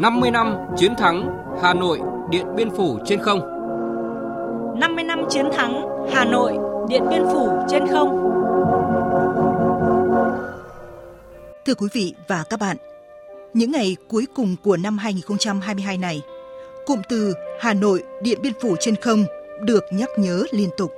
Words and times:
50 0.00 0.30
năm 0.30 0.56
chiến 0.76 0.94
thắng 0.98 1.30
Hà 1.62 1.74
Nội 1.74 2.00
Điện 2.30 2.46
Biên 2.56 2.70
Phủ 2.70 2.98
trên 3.06 3.20
không 3.20 3.40
50 4.80 5.04
năm 5.04 5.18
chiến 5.30 5.46
thắng 5.52 5.88
Hà 6.12 6.24
Nội 6.24 6.52
Điện 6.88 7.02
Biên 7.10 7.22
Phủ 7.32 7.48
trên 7.68 7.86
không 7.86 8.08
Thưa 11.66 11.74
quý 11.74 11.88
vị 11.92 12.14
và 12.28 12.44
các 12.50 12.60
bạn, 12.60 12.76
những 13.54 13.70
ngày 13.70 13.96
cuối 14.08 14.26
cùng 14.34 14.56
của 14.62 14.76
năm 14.76 14.98
2022 14.98 15.98
này, 15.98 16.22
cụm 16.86 17.00
từ 17.08 17.34
Hà 17.60 17.74
Nội 17.74 18.02
Điện 18.22 18.38
Biên 18.42 18.52
Phủ 18.60 18.76
trên 18.80 18.96
không 18.96 19.24
được 19.60 19.84
nhắc 19.90 20.08
nhớ 20.16 20.44
liên 20.52 20.70
tục. 20.76 20.97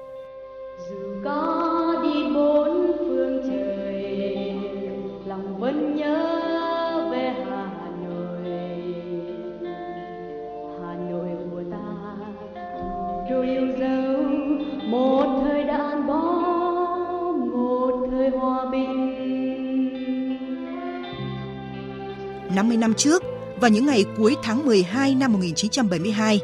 Năm 22.90 22.96
trước, 22.96 23.22
vào 23.60 23.70
những 23.70 23.86
ngày 23.86 24.04
cuối 24.16 24.36
tháng 24.42 24.66
12 24.66 25.14
năm 25.14 25.32
1972, 25.32 26.40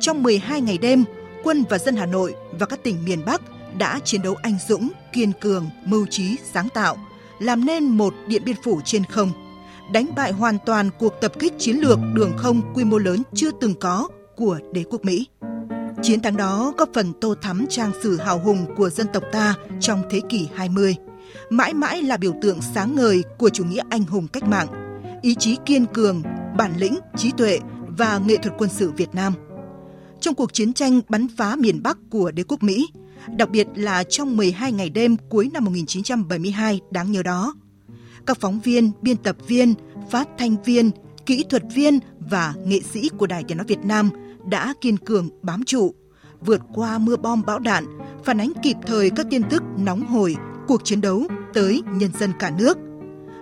trong 0.00 0.22
12 0.22 0.60
ngày 0.60 0.78
đêm, 0.78 1.04
quân 1.44 1.64
và 1.70 1.78
dân 1.78 1.96
Hà 1.96 2.06
Nội 2.06 2.34
và 2.58 2.66
các 2.66 2.82
tỉnh 2.82 3.04
miền 3.04 3.24
Bắc 3.26 3.42
đã 3.78 4.00
chiến 4.04 4.22
đấu 4.22 4.34
anh 4.42 4.56
dũng, 4.68 4.90
kiên 5.12 5.32
cường, 5.40 5.66
mưu 5.84 6.06
trí, 6.06 6.36
sáng 6.52 6.68
tạo, 6.68 6.96
làm 7.38 7.64
nên 7.64 7.84
một 7.84 8.14
Điện 8.26 8.42
Biên 8.44 8.56
Phủ 8.64 8.80
trên 8.84 9.04
không, 9.04 9.30
đánh 9.92 10.06
bại 10.16 10.32
hoàn 10.32 10.58
toàn 10.66 10.90
cuộc 10.98 11.12
tập 11.20 11.32
kích 11.38 11.52
chiến 11.58 11.76
lược 11.76 11.98
đường 12.14 12.32
không 12.36 12.62
quy 12.74 12.84
mô 12.84 12.98
lớn 12.98 13.22
chưa 13.34 13.50
từng 13.60 13.74
có 13.74 14.08
của 14.36 14.58
đế 14.72 14.84
quốc 14.90 15.04
Mỹ. 15.04 15.26
Chiến 16.02 16.20
thắng 16.20 16.36
đó 16.36 16.72
góp 16.76 16.88
phần 16.94 17.12
tô 17.20 17.34
thắm 17.42 17.66
trang 17.70 17.92
sử 18.02 18.16
hào 18.16 18.38
hùng 18.38 18.66
của 18.76 18.90
dân 18.90 19.06
tộc 19.12 19.22
ta 19.32 19.54
trong 19.80 20.02
thế 20.10 20.20
kỷ 20.28 20.48
20, 20.54 20.96
mãi 21.50 21.74
mãi 21.74 22.02
là 22.02 22.16
biểu 22.16 22.34
tượng 22.42 22.58
sáng 22.74 22.96
ngời 22.96 23.22
của 23.38 23.48
chủ 23.48 23.64
nghĩa 23.64 23.82
anh 23.90 24.04
hùng 24.04 24.28
cách 24.28 24.44
mạng, 24.44 24.83
ý 25.24 25.34
chí 25.34 25.56
kiên 25.66 25.86
cường, 25.86 26.22
bản 26.56 26.72
lĩnh, 26.76 26.98
trí 27.16 27.32
tuệ 27.36 27.58
và 27.98 28.18
nghệ 28.18 28.36
thuật 28.36 28.54
quân 28.58 28.70
sự 28.70 28.92
Việt 28.96 29.14
Nam. 29.14 29.32
Trong 30.20 30.34
cuộc 30.34 30.52
chiến 30.52 30.72
tranh 30.72 31.00
bắn 31.08 31.26
phá 31.36 31.56
miền 31.56 31.82
Bắc 31.82 31.98
của 32.10 32.30
đế 32.30 32.42
quốc 32.42 32.62
Mỹ, 32.62 32.88
đặc 33.36 33.50
biệt 33.50 33.66
là 33.74 34.04
trong 34.04 34.36
12 34.36 34.72
ngày 34.72 34.90
đêm 34.90 35.16
cuối 35.28 35.50
năm 35.52 35.64
1972 35.64 36.80
đáng 36.90 37.12
nhớ 37.12 37.22
đó, 37.22 37.54
các 38.26 38.40
phóng 38.40 38.60
viên, 38.60 38.90
biên 39.02 39.16
tập 39.16 39.36
viên, 39.48 39.74
phát 40.10 40.28
thanh 40.38 40.62
viên, 40.62 40.90
kỹ 41.26 41.44
thuật 41.50 41.62
viên 41.74 41.98
và 42.18 42.54
nghệ 42.64 42.80
sĩ 42.92 43.08
của 43.18 43.26
Đài 43.26 43.44
Tiếng 43.48 43.58
Nói 43.58 43.66
Việt 43.68 43.84
Nam 43.84 44.10
đã 44.50 44.74
kiên 44.80 44.96
cường 44.96 45.28
bám 45.42 45.64
trụ, 45.64 45.94
vượt 46.40 46.60
qua 46.74 46.98
mưa 46.98 47.16
bom 47.16 47.42
bão 47.46 47.58
đạn, 47.58 47.84
phản 48.24 48.40
ánh 48.40 48.52
kịp 48.62 48.76
thời 48.86 49.10
các 49.10 49.26
tin 49.30 49.42
tức 49.50 49.62
nóng 49.78 50.06
hổi 50.06 50.36
cuộc 50.68 50.84
chiến 50.84 51.00
đấu 51.00 51.22
tới 51.54 51.82
nhân 51.92 52.10
dân 52.18 52.32
cả 52.38 52.50
nước– 52.58 52.78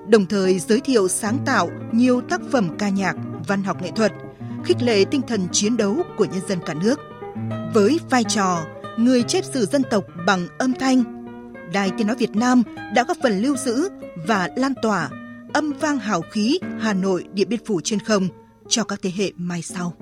đồng 0.08 0.26
thời 0.26 0.58
giới 0.58 0.80
thiệu 0.80 1.08
sáng 1.08 1.38
tạo 1.46 1.70
nhiều 1.92 2.20
tác 2.20 2.40
phẩm 2.50 2.68
ca 2.78 2.88
nhạc, 2.88 3.16
văn 3.48 3.62
học 3.62 3.82
nghệ 3.82 3.90
thuật, 3.96 4.12
khích 4.64 4.82
lệ 4.82 5.04
tinh 5.04 5.22
thần 5.28 5.48
chiến 5.52 5.76
đấu 5.76 5.96
của 6.16 6.24
nhân 6.24 6.40
dân 6.48 6.58
cả 6.66 6.74
nước. 6.74 7.00
Với 7.74 8.00
vai 8.10 8.24
trò 8.24 8.64
người 8.98 9.22
chép 9.22 9.44
sử 9.44 9.66
dân 9.66 9.82
tộc 9.90 10.04
bằng 10.26 10.48
âm 10.58 10.72
thanh, 10.72 11.04
Đài 11.72 11.90
Tiếng 11.98 12.06
Nói 12.06 12.16
Việt 12.16 12.36
Nam 12.36 12.62
đã 12.94 13.04
góp 13.04 13.16
phần 13.22 13.38
lưu 13.38 13.56
giữ 13.56 13.88
và 14.26 14.48
lan 14.56 14.72
tỏa 14.82 15.10
âm 15.52 15.72
vang 15.72 15.98
hào 15.98 16.22
khí 16.30 16.58
Hà 16.80 16.94
Nội 16.94 17.24
Điện 17.32 17.48
Biên 17.48 17.64
Phủ 17.64 17.80
trên 17.84 18.00
không 18.00 18.28
cho 18.68 18.84
các 18.84 18.98
thế 19.02 19.10
hệ 19.16 19.32
mai 19.36 19.62
sau. 19.62 19.94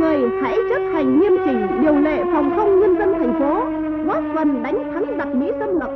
Người 0.00 0.30
hãy 0.42 0.58
chấp 0.68 0.80
hành 0.94 1.20
nghiêm 1.20 1.32
chỉnh 1.46 1.82
điều 1.82 1.94
lệ 1.94 2.22
phòng 2.32 2.52
không 2.56 2.80
nhân 2.80 2.98
dân 2.98 3.14
thành 3.18 3.38
phố, 3.38 3.64
góp 4.06 4.22
phần 4.34 4.62
đánh 4.62 4.90
thắng 4.94 5.04
giặc 5.18 5.34
Mỹ 5.34 5.50
xâm 5.58 5.68
lược. 5.80 5.90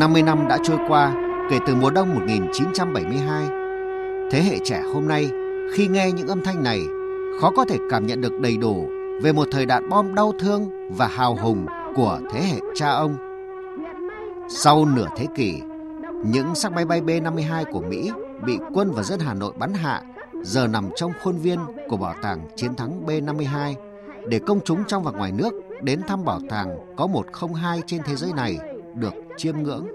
50 0.00 0.22
năm 0.22 0.38
đã 0.48 0.58
trôi 0.62 0.78
qua 0.88 1.12
kể 1.50 1.58
từ 1.66 1.74
mùa 1.74 1.90
đông 1.90 2.14
1972. 2.14 3.48
Thế 4.30 4.42
hệ 4.42 4.58
trẻ 4.64 4.82
hôm 4.94 5.08
nay 5.08 5.30
khi 5.72 5.86
nghe 5.86 6.12
những 6.12 6.28
âm 6.28 6.42
thanh 6.42 6.62
này 6.62 6.80
khó 7.40 7.50
có 7.56 7.64
thể 7.64 7.76
cảm 7.90 8.06
nhận 8.06 8.20
được 8.20 8.40
đầy 8.40 8.56
đủ 8.56 8.88
về 9.22 9.32
một 9.32 9.48
thời 9.50 9.66
đạn 9.66 9.88
bom 9.88 10.14
đau 10.14 10.32
thương 10.38 10.90
và 10.96 11.06
hào 11.06 11.36
hùng 11.42 11.66
của 11.94 12.18
thế 12.32 12.40
hệ 12.40 12.60
cha 12.74 12.90
ông. 12.90 13.16
Sau 14.48 14.84
nửa 14.96 15.06
thế 15.16 15.26
kỷ, 15.34 15.62
những 16.24 16.54
xác 16.54 16.72
máy 16.72 16.84
bay 16.84 17.00
B-52 17.00 17.64
của 17.72 17.80
Mỹ 17.80 18.10
bị 18.46 18.58
quân 18.74 18.92
và 18.92 19.02
dân 19.02 19.20
Hà 19.20 19.34
Nội 19.34 19.52
bắn 19.58 19.74
hạ 19.74 20.02
giờ 20.42 20.66
nằm 20.66 20.90
trong 20.96 21.12
khuôn 21.22 21.38
viên 21.38 21.58
của 21.88 21.96
bảo 21.96 22.14
tàng 22.22 22.48
chiến 22.56 22.74
thắng 22.74 23.06
B-52 23.06 23.74
để 24.28 24.40
công 24.46 24.60
chúng 24.64 24.84
trong 24.88 25.02
và 25.02 25.10
ngoài 25.10 25.32
nước 25.32 25.52
đến 25.82 26.00
thăm 26.08 26.24
bảo 26.24 26.40
tàng 26.50 26.78
có 26.96 27.06
102 27.06 27.82
trên 27.86 28.02
thế 28.02 28.16
giới 28.16 28.32
này 28.32 28.58
được 28.94 29.14
chiêm 29.36 29.62
ngưỡng. 29.62 29.86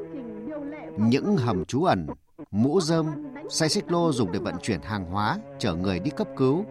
Những 0.97 1.37
hầm 1.37 1.65
trú 1.65 1.83
ẩn, 1.83 2.07
mũ 2.51 2.81
rơm, 2.81 3.07
xe 3.49 3.67
xích 3.67 3.91
lô 3.91 4.11
dùng 4.11 4.31
để 4.31 4.39
vận 4.39 4.55
chuyển 4.61 4.81
hàng 4.81 5.05
hóa, 5.05 5.39
chở 5.59 5.75
người 5.75 5.99
đi 5.99 6.11
cấp 6.11 6.27
cứu. 6.37 6.65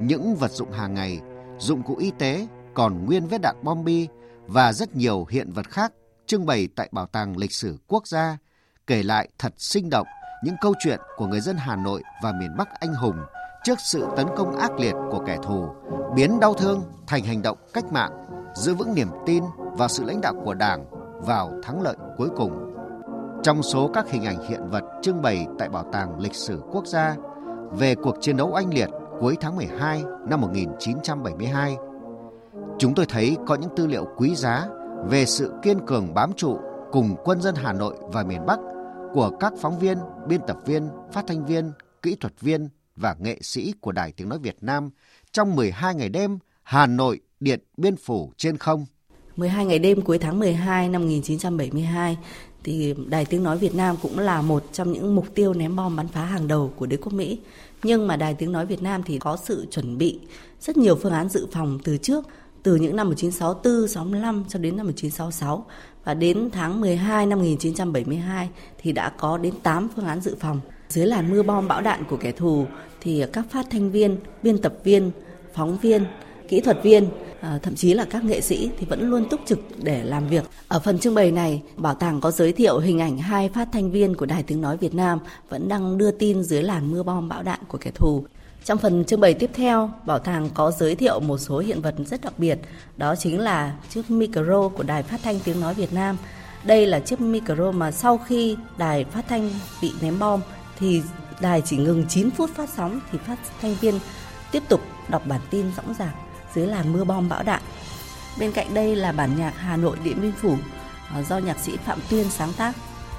Những 0.00 0.34
vật 0.34 0.50
dụng 0.50 0.70
hàng 0.70 0.94
ngày, 0.94 1.20
dụng 1.58 1.82
cụ 1.82 1.96
y 1.96 2.12
tế 2.18 2.46
còn 2.74 3.06
nguyên 3.06 3.26
vết 3.26 3.40
đạn 3.40 3.56
bom 3.62 3.84
bi 3.84 4.08
và 4.46 4.72
rất 4.72 4.96
nhiều 4.96 5.26
hiện 5.30 5.52
vật 5.52 5.70
khác 5.70 5.92
trưng 6.26 6.46
bày 6.46 6.68
tại 6.76 6.88
Bảo 6.92 7.06
tàng 7.06 7.36
Lịch 7.36 7.52
sử 7.52 7.78
Quốc 7.86 8.06
gia, 8.06 8.38
kể 8.86 9.02
lại 9.02 9.28
thật 9.38 9.52
sinh 9.56 9.90
động 9.90 10.06
những 10.42 10.56
câu 10.60 10.74
chuyện 10.78 11.00
của 11.16 11.26
người 11.26 11.40
dân 11.40 11.56
Hà 11.56 11.76
Nội 11.76 12.02
và 12.22 12.32
miền 12.32 12.56
Bắc 12.56 12.68
anh 12.80 12.94
hùng 12.94 13.16
trước 13.64 13.78
sự 13.80 14.06
tấn 14.16 14.26
công 14.36 14.56
ác 14.56 14.80
liệt 14.80 14.94
của 15.10 15.22
kẻ 15.26 15.38
thù, 15.42 15.68
biến 16.14 16.40
đau 16.40 16.54
thương 16.54 16.82
thành 17.06 17.24
hành 17.24 17.42
động 17.42 17.58
cách 17.72 17.92
mạng, 17.92 18.12
giữ 18.54 18.74
vững 18.74 18.94
niềm 18.94 19.08
tin 19.26 19.44
vào 19.58 19.88
sự 19.88 20.04
lãnh 20.04 20.20
đạo 20.20 20.34
của 20.44 20.54
Đảng 20.54 20.84
vào 21.26 21.52
thắng 21.62 21.82
lợi 21.82 21.96
cuối 22.16 22.28
cùng. 22.36 22.74
Trong 23.42 23.62
số 23.62 23.90
các 23.94 24.10
hình 24.10 24.24
ảnh 24.24 24.48
hiện 24.48 24.70
vật 24.70 24.82
trưng 25.02 25.22
bày 25.22 25.46
tại 25.58 25.68
Bảo 25.68 25.84
tàng 25.92 26.20
Lịch 26.20 26.34
sử 26.34 26.62
Quốc 26.72 26.86
gia 26.86 27.16
về 27.70 27.94
cuộc 27.94 28.16
chiến 28.20 28.36
đấu 28.36 28.50
oanh 28.52 28.74
liệt 28.74 28.88
cuối 29.20 29.36
tháng 29.40 29.56
12 29.56 30.04
năm 30.28 30.40
1972, 30.40 31.76
chúng 32.78 32.94
tôi 32.94 33.06
thấy 33.08 33.36
có 33.46 33.54
những 33.54 33.70
tư 33.76 33.86
liệu 33.86 34.08
quý 34.16 34.34
giá 34.34 34.66
về 35.08 35.26
sự 35.26 35.52
kiên 35.62 35.86
cường 35.86 36.14
bám 36.14 36.32
trụ 36.32 36.58
cùng 36.92 37.16
quân 37.24 37.40
dân 37.40 37.54
Hà 37.54 37.72
Nội 37.72 37.96
và 38.00 38.22
miền 38.22 38.46
Bắc 38.46 38.58
của 39.14 39.30
các 39.40 39.52
phóng 39.60 39.78
viên, 39.78 39.98
biên 40.28 40.40
tập 40.46 40.56
viên, 40.66 40.88
phát 41.12 41.24
thanh 41.26 41.46
viên, 41.46 41.72
kỹ 42.02 42.16
thuật 42.20 42.40
viên 42.40 42.68
và 42.96 43.16
nghệ 43.18 43.38
sĩ 43.42 43.72
của 43.80 43.92
Đài 43.92 44.12
Tiếng 44.12 44.28
Nói 44.28 44.38
Việt 44.38 44.56
Nam 44.60 44.90
trong 45.32 45.56
12 45.56 45.94
ngày 45.94 46.08
đêm 46.08 46.38
Hà 46.62 46.86
Nội 46.86 47.20
Điện 47.40 47.60
Biên 47.76 47.96
Phủ 47.96 48.32
trên 48.36 48.56
không. 48.56 48.86
12 49.36 49.66
ngày 49.66 49.78
đêm 49.78 50.02
cuối 50.02 50.18
tháng 50.18 50.38
12 50.38 50.88
năm 50.88 51.02
1972 51.02 52.18
thì 52.64 52.94
Đài 53.08 53.24
Tiếng 53.24 53.42
Nói 53.42 53.58
Việt 53.58 53.74
Nam 53.74 53.96
cũng 54.02 54.18
là 54.18 54.42
một 54.42 54.64
trong 54.72 54.92
những 54.92 55.14
mục 55.14 55.26
tiêu 55.34 55.54
ném 55.54 55.76
bom 55.76 55.96
bắn 55.96 56.08
phá 56.08 56.24
hàng 56.24 56.48
đầu 56.48 56.72
của 56.76 56.86
đế 56.86 56.96
quốc 56.96 57.12
Mỹ. 57.12 57.38
Nhưng 57.82 58.06
mà 58.06 58.16
Đài 58.16 58.34
Tiếng 58.34 58.52
Nói 58.52 58.66
Việt 58.66 58.82
Nam 58.82 59.02
thì 59.02 59.18
có 59.18 59.36
sự 59.44 59.66
chuẩn 59.70 59.98
bị 59.98 60.20
rất 60.60 60.76
nhiều 60.76 60.96
phương 60.96 61.12
án 61.12 61.28
dự 61.28 61.46
phòng 61.52 61.78
từ 61.84 61.96
trước, 61.96 62.24
từ 62.62 62.76
những 62.76 62.96
năm 62.96 63.06
1964, 63.06 63.88
65 63.88 64.44
cho 64.48 64.58
đến 64.58 64.76
năm 64.76 64.86
1966 64.86 65.66
và 66.04 66.14
đến 66.14 66.48
tháng 66.52 66.80
12 66.80 67.26
năm 67.26 67.38
1972 67.38 68.48
thì 68.78 68.92
đã 68.92 69.12
có 69.18 69.38
đến 69.38 69.54
8 69.62 69.88
phương 69.96 70.04
án 70.04 70.20
dự 70.20 70.36
phòng. 70.40 70.60
Dưới 70.88 71.06
làn 71.06 71.30
mưa 71.30 71.42
bom 71.42 71.68
bão 71.68 71.80
đạn 71.80 72.04
của 72.04 72.16
kẻ 72.16 72.32
thù 72.32 72.66
thì 73.00 73.24
các 73.32 73.46
phát 73.50 73.66
thanh 73.70 73.90
viên, 73.90 74.16
biên 74.42 74.58
tập 74.58 74.74
viên, 74.84 75.10
phóng 75.54 75.78
viên, 75.78 76.04
kỹ 76.48 76.60
thuật 76.60 76.82
viên 76.82 77.08
à, 77.40 77.58
thậm 77.62 77.74
chí 77.74 77.94
là 77.94 78.04
các 78.04 78.24
nghệ 78.24 78.40
sĩ 78.40 78.70
thì 78.78 78.86
vẫn 78.86 79.10
luôn 79.10 79.28
túc 79.30 79.40
trực 79.46 79.60
để 79.82 80.04
làm 80.04 80.28
việc. 80.28 80.44
Ở 80.68 80.80
phần 80.80 80.98
trưng 80.98 81.14
bày 81.14 81.30
này, 81.30 81.62
bảo 81.76 81.94
tàng 81.94 82.20
có 82.20 82.30
giới 82.30 82.52
thiệu 82.52 82.78
hình 82.78 83.00
ảnh 83.00 83.18
hai 83.18 83.48
phát 83.48 83.68
thanh 83.72 83.90
viên 83.90 84.16
của 84.16 84.26
Đài 84.26 84.42
Tiếng 84.42 84.60
Nói 84.60 84.76
Việt 84.76 84.94
Nam 84.94 85.18
vẫn 85.48 85.68
đang 85.68 85.98
đưa 85.98 86.10
tin 86.10 86.42
dưới 86.42 86.62
làn 86.62 86.90
mưa 86.90 87.02
bom 87.02 87.28
bão 87.28 87.42
đạn 87.42 87.58
của 87.68 87.78
kẻ 87.78 87.90
thù. 87.94 88.24
Trong 88.64 88.78
phần 88.78 89.04
trưng 89.04 89.20
bày 89.20 89.34
tiếp 89.34 89.50
theo, 89.54 89.90
bảo 90.06 90.18
tàng 90.18 90.48
có 90.54 90.70
giới 90.70 90.94
thiệu 90.94 91.20
một 91.20 91.38
số 91.38 91.58
hiện 91.58 91.82
vật 91.82 91.94
rất 92.06 92.20
đặc 92.20 92.32
biệt, 92.38 92.58
đó 92.96 93.16
chính 93.16 93.40
là 93.40 93.76
chiếc 93.90 94.10
micro 94.10 94.68
của 94.68 94.82
Đài 94.82 95.02
Phát 95.02 95.20
thanh 95.22 95.40
Tiếng 95.44 95.60
Nói 95.60 95.74
Việt 95.74 95.92
Nam. 95.92 96.16
Đây 96.64 96.86
là 96.86 97.00
chiếc 97.00 97.20
micro 97.20 97.70
mà 97.70 97.90
sau 97.90 98.18
khi 98.18 98.56
đài 98.78 99.04
phát 99.04 99.24
thanh 99.28 99.50
bị 99.82 99.92
ném 100.00 100.18
bom 100.18 100.40
thì 100.78 101.02
đài 101.40 101.62
chỉ 101.64 101.76
ngừng 101.76 102.04
9 102.08 102.30
phút 102.30 102.50
phát 102.54 102.68
sóng 102.76 103.00
thì 103.12 103.18
phát 103.26 103.36
thanh 103.60 103.74
viên 103.74 103.98
tiếp 104.52 104.62
tục 104.68 104.80
đọc 105.08 105.22
bản 105.26 105.40
tin 105.50 105.66
rõ 105.76 105.82
ràng 105.98 106.14
dưới 106.54 106.66
làn 106.66 106.92
mưa 106.92 107.04
bom 107.04 107.28
bão 107.28 107.42
đạn. 107.42 107.62
Bên 108.38 108.52
cạnh 108.52 108.74
đây 108.74 108.96
là 108.96 109.12
bản 109.12 109.36
nhạc 109.38 109.52
Hà 109.56 109.76
Nội 109.76 109.96
Điện 110.04 110.18
Biên 110.22 110.32
Phủ 110.32 110.56
à, 111.14 111.22
do 111.22 111.38
nhạc 111.38 111.58
sĩ 111.58 111.76
Phạm 111.76 111.98
Tuyên 112.10 112.30
sáng 112.30 112.52
tác. 112.52 112.74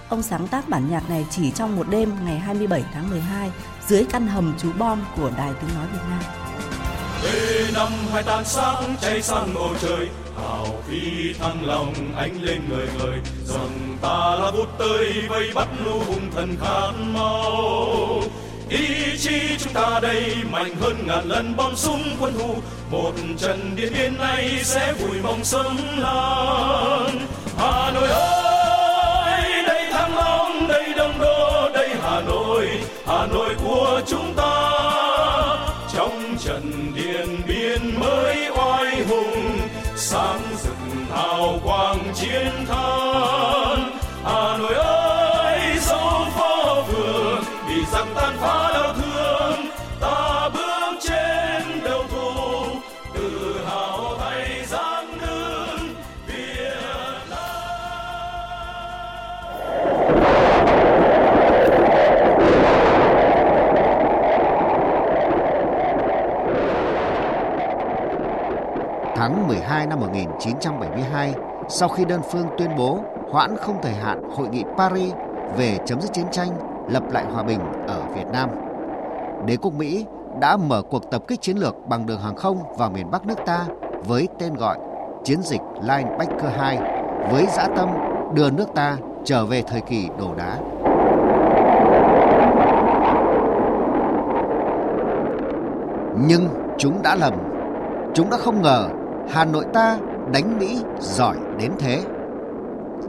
Ông 0.10 0.22
sáng 0.22 0.48
tác 0.48 0.70
bản 0.70 0.92
nhạc 0.92 1.10
này 1.10 1.26
chỉ 1.30 1.52
trong 1.52 1.76
một 1.76 1.90
đêm 1.90 2.12
ngày 2.26 2.40
27 2.40 2.84
tháng 2.94 3.10
12 3.10 3.52
dưới 3.88 4.06
căn 4.12 4.28
hầm 4.28 4.54
trú 4.62 4.72
bom 4.78 5.02
của 5.16 5.30
Đài 5.38 5.52
Tiếng 5.62 5.76
Nói 5.76 5.86
Việt 5.94 6.00
Nam. 6.10 6.20
Ê 7.34 7.72
năm 7.74 7.92
hai 8.14 8.24
tan 8.24 8.46
sáng, 8.46 8.96
cháy 9.02 9.22
sang 9.22 9.54
bầu 9.54 9.70
trời, 9.82 10.08
hào 10.38 10.68
khí 10.90 11.34
thăng 11.40 11.66
lòng, 11.66 11.94
ánh 12.18 12.42
lên 12.42 12.62
người 12.70 12.88
người. 13.00 13.18
Rằng 13.46 13.98
ta 14.02 14.36
là 14.36 14.52
bút 14.52 14.68
tơi 14.78 15.14
vây 15.30 15.52
bắt 15.56 15.68
lũ 15.86 16.00
hung 16.08 16.32
thần 16.36 16.58
khát 16.62 16.92
máu. 17.14 18.22
Ý 18.70 19.18
chí 19.18 19.58
chúng 19.60 19.74
ta 19.74 20.00
đây 20.02 20.36
mạnh 20.52 20.76
hơn 20.82 21.08
ngàn 21.08 21.26
lần 21.26 21.56
bom 21.56 21.76
súng 21.76 22.04
quân 22.20 22.34
thù 22.40 22.56
một 22.92 23.14
trận 23.38 23.76
điện 23.76 23.94
biên 23.98 24.18
này 24.18 24.60
sẽ 24.64 24.94
vùi 24.94 25.22
mong 25.24 25.44
sớm 25.44 25.78
lan. 25.98 27.28
Hà 27.58 27.92
nội 27.92 28.08
ơi, 28.10 29.64
đây 29.68 29.92
thăng 29.92 30.16
long, 30.16 30.68
đây 30.68 30.94
đông 30.98 31.20
đô, 31.20 31.70
đây 31.74 31.90
hà 32.02 32.22
nội. 32.22 32.68
Hà 33.08 33.26
nội 33.26 33.43
chúng 34.08 34.34
ta. 34.38 34.70
Trong 35.94 36.38
trận 36.40 36.92
điện 36.96 37.42
biên 37.48 38.00
mới 38.00 38.50
oai 38.58 39.04
hùng, 39.10 39.60
sáng 39.96 40.42
rực 40.64 40.76
hào 41.12 41.60
quang 41.64 42.14
chiến 42.16 42.66
thắng. 42.68 43.98
Hà 44.24 44.58
nội 44.58 44.74
ơi, 44.74 45.60
dấu 45.82 46.26
phố 46.36 46.84
phường 46.84 47.44
bị 47.68 47.76
giặc 47.92 48.08
tan 48.16 48.38
phá 48.42 48.73
12 69.54 69.88
năm 69.88 70.00
1972, 70.00 71.34
sau 71.70 71.90
khi 71.90 72.06
đơn 72.06 72.22
phương 72.32 72.48
tuyên 72.58 72.70
bố 72.78 73.00
hoãn 73.32 73.58
không 73.58 73.82
thời 73.82 73.94
hạn 73.94 74.24
Hội 74.36 74.48
nghị 74.48 74.64
Paris 74.78 75.14
về 75.58 75.78
chấm 75.86 76.02
dứt 76.02 76.14
chiến 76.14 76.26
tranh, 76.32 76.50
lập 76.90 77.04
lại 77.12 77.26
hòa 77.26 77.44
bình 77.44 77.60
ở 77.88 78.02
Việt 78.16 78.28
Nam, 78.34 78.50
đế 79.46 79.58
quốc 79.58 79.74
Mỹ 79.74 80.06
đã 80.42 80.58
mở 80.58 80.82
cuộc 80.82 81.12
tập 81.12 81.24
kích 81.28 81.42
chiến 81.42 81.58
lược 81.58 81.76
bằng 81.88 82.06
đường 82.06 82.20
hàng 82.20 82.36
không 82.36 82.58
vào 82.78 82.90
miền 82.90 83.12
Bắc 83.12 83.26
nước 83.26 83.38
ta 83.46 83.66
với 84.08 84.28
tên 84.40 84.54
gọi 84.54 84.78
Chiến 85.24 85.42
dịch 85.42 85.62
Linebacker 85.82 86.52
2 86.58 86.78
với 87.32 87.46
dã 87.46 87.68
tâm 87.76 87.90
đưa 88.34 88.50
nước 88.50 88.68
ta 88.76 88.98
trở 89.24 89.46
về 89.46 89.62
thời 89.62 89.82
kỳ 89.82 90.08
đổ 90.20 90.36
đá. 90.36 90.58
Nhưng 96.28 96.48
chúng 96.78 97.02
đã 97.04 97.16
lầm. 97.16 97.34
Chúng 98.14 98.30
đã 98.30 98.38
không 98.38 98.62
ngờ 98.62 98.90
Hà 99.30 99.46
Nội 99.46 99.66
ta 99.74 99.98
đánh 100.34 100.60
Mỹ 100.60 100.82
giỏi 101.00 101.38
đến 101.60 101.72
thế. 101.80 102.02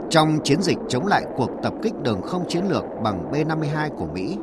Trong 0.09 0.39
chiến 0.43 0.61
dịch 0.61 0.77
chống 0.89 1.07
lại 1.07 1.25
cuộc 1.37 1.49
tập 1.63 1.73
kích 1.81 1.93
đường 2.03 2.21
không 2.21 2.47
chiến 2.47 2.63
lược 2.69 2.83
bằng 3.03 3.31
B-52 3.31 3.89
của 3.97 4.05
Mỹ, 4.05 4.37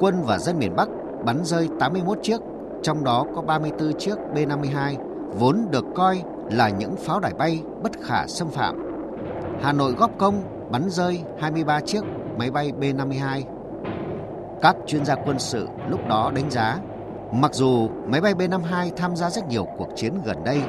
quân 0.00 0.22
và 0.26 0.38
dân 0.38 0.58
miền 0.58 0.76
Bắc 0.76 0.88
bắn 1.24 1.44
rơi 1.44 1.68
81 1.80 2.18
chiếc, 2.22 2.40
trong 2.82 3.04
đó 3.04 3.24
có 3.34 3.42
34 3.42 3.92
chiếc 3.98 4.18
B-52 4.34 4.94
vốn 5.38 5.66
được 5.70 5.84
coi 5.94 6.22
là 6.50 6.68
những 6.68 6.96
pháo 6.96 7.20
đài 7.20 7.34
bay 7.34 7.62
bất 7.82 7.92
khả 8.02 8.26
xâm 8.26 8.48
phạm. 8.48 8.76
Hà 9.62 9.72
Nội 9.72 9.92
góp 9.92 10.10
công 10.18 10.42
bắn 10.70 10.90
rơi 10.90 11.20
23 11.40 11.80
chiếc 11.80 12.02
máy 12.38 12.50
bay 12.50 12.72
B-52. 12.80 13.42
Các 14.62 14.76
chuyên 14.86 15.04
gia 15.04 15.14
quân 15.14 15.38
sự 15.38 15.68
lúc 15.88 16.00
đó 16.08 16.32
đánh 16.34 16.50
giá, 16.50 16.78
mặc 17.32 17.54
dù 17.54 17.88
máy 18.06 18.20
bay 18.20 18.34
B-52 18.34 18.90
tham 18.96 19.16
gia 19.16 19.30
rất 19.30 19.48
nhiều 19.48 19.66
cuộc 19.78 19.88
chiến 19.96 20.12
gần 20.24 20.44
đây, 20.44 20.62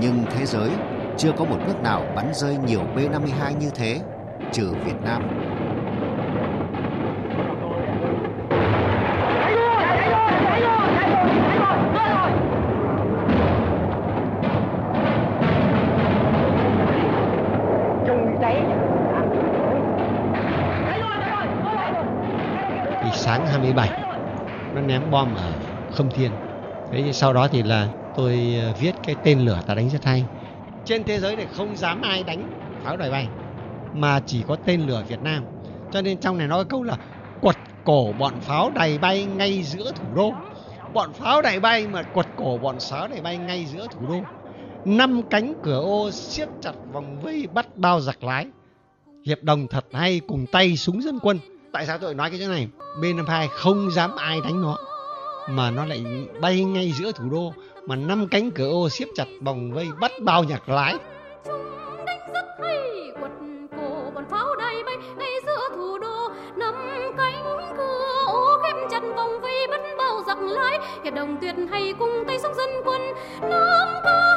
nhưng 0.00 0.24
thế 0.30 0.46
giới 0.46 0.70
chưa 1.16 1.32
có 1.32 1.44
một 1.44 1.58
nước 1.66 1.82
nào 1.82 2.06
bắn 2.14 2.34
rơi 2.34 2.56
nhiều 2.56 2.80
B-52 2.94 3.56
như 3.58 3.70
thế, 3.70 4.00
trừ 4.52 4.74
Việt 4.84 4.96
Nam. 5.04 5.22
thì 23.04 23.10
sáng 23.12 23.46
27 23.46 23.90
nó 24.74 24.80
ném 24.80 25.10
bom 25.10 25.34
ở 25.34 25.52
Khâm 25.92 26.10
Thiên. 26.10 26.32
Thế 26.92 27.12
sau 27.12 27.32
đó 27.32 27.48
thì 27.48 27.62
là 27.62 27.88
tôi 28.16 28.56
ờ, 28.62 28.72
viết 28.80 28.94
cái 29.02 29.16
tên 29.24 29.40
lửa 29.40 29.60
ta 29.66 29.74
đánh 29.74 29.90
rất 29.90 30.04
hay. 30.04 30.24
Trên 30.84 31.04
thế 31.04 31.20
giới 31.20 31.36
này 31.36 31.46
không 31.52 31.76
dám 31.76 32.02
ai 32.02 32.22
đánh 32.22 32.50
pháo 32.84 32.96
đài 32.96 33.10
bay, 33.10 33.28
mà 33.94 34.20
chỉ 34.26 34.42
có 34.48 34.56
tên 34.56 34.80
lửa 34.80 35.04
Việt 35.08 35.22
Nam. 35.22 35.44
Cho 35.92 36.02
nên 36.02 36.18
trong 36.18 36.38
này 36.38 36.46
nói 36.46 36.64
câu 36.64 36.82
là 36.82 36.96
quật 37.40 37.56
cổ 37.84 38.12
bọn 38.18 38.40
pháo 38.40 38.70
đài 38.70 38.98
bay 38.98 39.24
ngay 39.24 39.62
giữa 39.62 39.92
thủ 39.92 40.04
đô. 40.14 40.32
Bọn 40.94 41.12
pháo 41.12 41.42
đài 41.42 41.60
bay 41.60 41.86
mà 41.88 42.02
quật 42.02 42.26
cổ 42.36 42.58
bọn 42.62 42.76
pháo 42.90 43.08
đài 43.08 43.20
bay 43.20 43.36
ngay 43.36 43.66
giữa 43.66 43.86
thủ 43.90 44.06
đô. 44.08 44.20
Năm 44.84 45.22
cánh 45.30 45.54
cửa 45.62 45.80
ô 45.80 46.10
siết 46.10 46.48
chặt 46.60 46.72
vòng 46.92 47.20
vây 47.22 47.46
bắt 47.54 47.76
bao 47.76 48.00
giặc 48.00 48.24
lái. 48.24 48.46
Hiệp 49.26 49.42
đồng 49.42 49.66
thật 49.68 49.84
hay 49.92 50.20
cùng 50.26 50.46
tay 50.46 50.76
súng 50.76 51.02
dân 51.02 51.18
quân 51.22 51.38
tại 51.72 51.86
sao 51.86 51.98
tôi 51.98 52.14
nói 52.14 52.30
cái 52.30 52.38
chỗ 52.40 52.48
này 52.48 52.68
B52 53.00 53.48
không 53.48 53.90
dám 53.90 54.16
ai 54.16 54.40
đánh 54.44 54.60
nó, 54.60 54.78
mà 55.48 55.70
nó 55.70 55.84
lại 55.84 56.04
bay 56.40 56.64
ngay 56.64 56.92
giữa 56.92 57.12
thủ 57.12 57.30
đô 57.30 57.52
mà 57.86 57.96
năm 57.96 58.26
cánh 58.30 58.50
cửa 58.50 58.68
ô 58.68 58.88
siết 58.88 59.08
chặt 59.14 59.26
vòng 59.40 59.72
vây 59.72 59.88
bắt 60.00 60.12
bao 60.20 60.44
nhạc 60.44 60.68
lái. 60.68 60.94
Đánh 62.06 62.32
rất 62.34 62.46
hay, 62.62 63.12
quật 63.20 63.32
cổ 63.76 64.10
pháo 64.30 64.46
bay. 64.86 64.96
Ngay 65.18 65.30
giữa 65.46 65.68
thủ 65.76 65.98
đô, 65.98 66.28
năm 66.56 66.74
cánh 67.16 67.42
cửa 67.76 68.24
ô 68.26 68.58
chặt 68.90 69.02
vòng 69.16 69.40
vây 69.40 69.66
bắt 69.70 69.80
bao 69.98 70.22
giặc 70.26 70.38
lái. 70.40 70.78
Hiệp 71.04 71.14
đồng 71.14 71.36
tuyệt 71.40 71.54
hay 71.70 71.94
cùng 71.98 72.24
tay 72.26 72.38
súng 72.38 72.54
dân 72.54 72.70
quân, 72.84 73.00
năm 73.40 73.88
cao 74.04 74.31